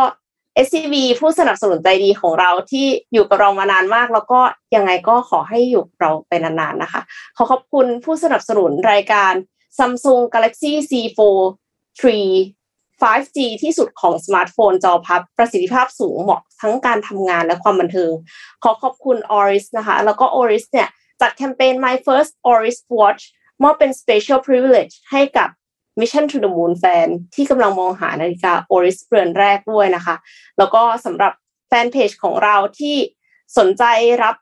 [0.63, 4.39] SCB ผู้สนับสนุนใจดีของเราที่อยู่กับเรามานานมาก แล้วก็
[4.75, 7.01] ยังไงก็ขอให้อยู่กับเราไปนานๆนะคะ
[7.37, 9.33] ขอขอบคุณผู้สนับสนุนรายการ
[9.77, 11.19] Samsung Galaxy C4
[12.01, 12.55] 3
[13.01, 18.11] 5G ที่สุดของสมาร์ทโฟนจอพับ ประสิทธิภาพสูงเหมาะทั้งการทำงานและความบันเทิง
[18.63, 20.89] ขอขอบคุณ Oris นะคะ แล้วก็ Oris เนี่ย
[21.21, 23.23] จัดแคมเปญ My First Oris Watch
[23.63, 25.49] มอบเป็น Special Privilege ให้กับ
[25.99, 30.15] Mission to the Moon แฟนที่กำลังมองหานาฬิกา Oris เรือนแรกด้วยนะคะ
[30.57, 31.33] แล้วก็สำหรับ
[31.67, 32.95] แฟนเพจของเราที่
[33.57, 33.83] สนใจ
[34.23, 34.35] รับ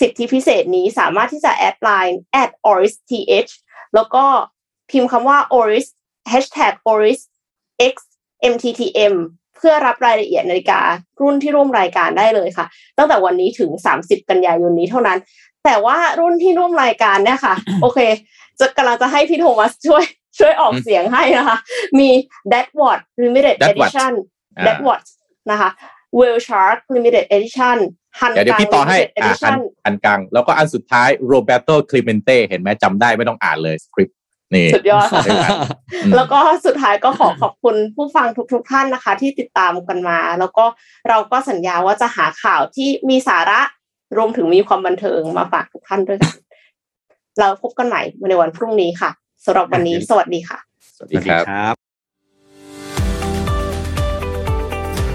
[0.00, 3.00] สิทธิพิเศษนี้สามารถที่จะแอดไลน์ at oristh
[3.94, 4.24] แล้วก็
[4.90, 5.86] พิมพ์คำว่า oris
[6.32, 7.20] hashtag oris
[7.92, 7.94] x
[8.52, 9.14] mttm
[9.56, 10.80] เพื่อรับรายละเอียดนาฬิกา
[11.20, 12.66] รุ่นที่ร่วมรายการได้เลยค่ะ
[12.98, 13.70] ตั้งแต่วันนี้ถึง
[14.00, 15.18] 30 กันยายนนี้เท่านั้น
[15.64, 17.98] แต่ว่ารุ่นที่ร่วมรายการเนี่ยค่ะ โอเค
[18.60, 20.04] จะกำลังจะให้พี่โทมัสช่วย
[20.38, 21.58] ช่วยออกเสียงให้นะคะ
[21.98, 22.08] มี
[22.52, 24.12] That Watt Limited That Watt Edition
[24.58, 25.04] อ่า That Watt
[25.50, 25.70] นะคะ
[26.18, 27.78] Whale Shark Limited Edition
[28.20, 34.16] ฮันเดี๋ยวเดี๋ยวพี่ต่อให้ Limited อ่าอัน Edition อันกลางแล้วก็อันสุดท้ายโรเบโตคลิเมนเต้เห็นไหมจำได้ไม่ต้องอ่านเลยสคริปต์
[34.54, 35.58] นี่สุดยอดค่ะได้ครับ
[35.94, 40.64] อืมแล้วก็สุดท้ายก็ขอขอบคุณผู้ฟังทุกๆท่านนะคะ ที่ติดตามกันมา แล้วก็
[41.08, 43.60] เราก็สัญญาว่าจะหาข่าวที่มีสาระ
[44.16, 46.36] รวมถึงมีความบันเทิงมาฝากทุกท่านด้วยกัน
[47.40, 49.10] เราพบกันใหม่ในวันพรุ่งนี้ค่ะ
[49.44, 50.58] สำหรับวันนี้สวัสดีค่ะ
[50.96, 51.74] สวัสดีครับครับ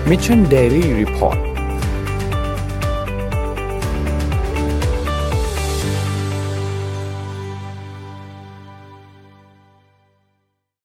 [0.10, 1.51] Mission Daily Report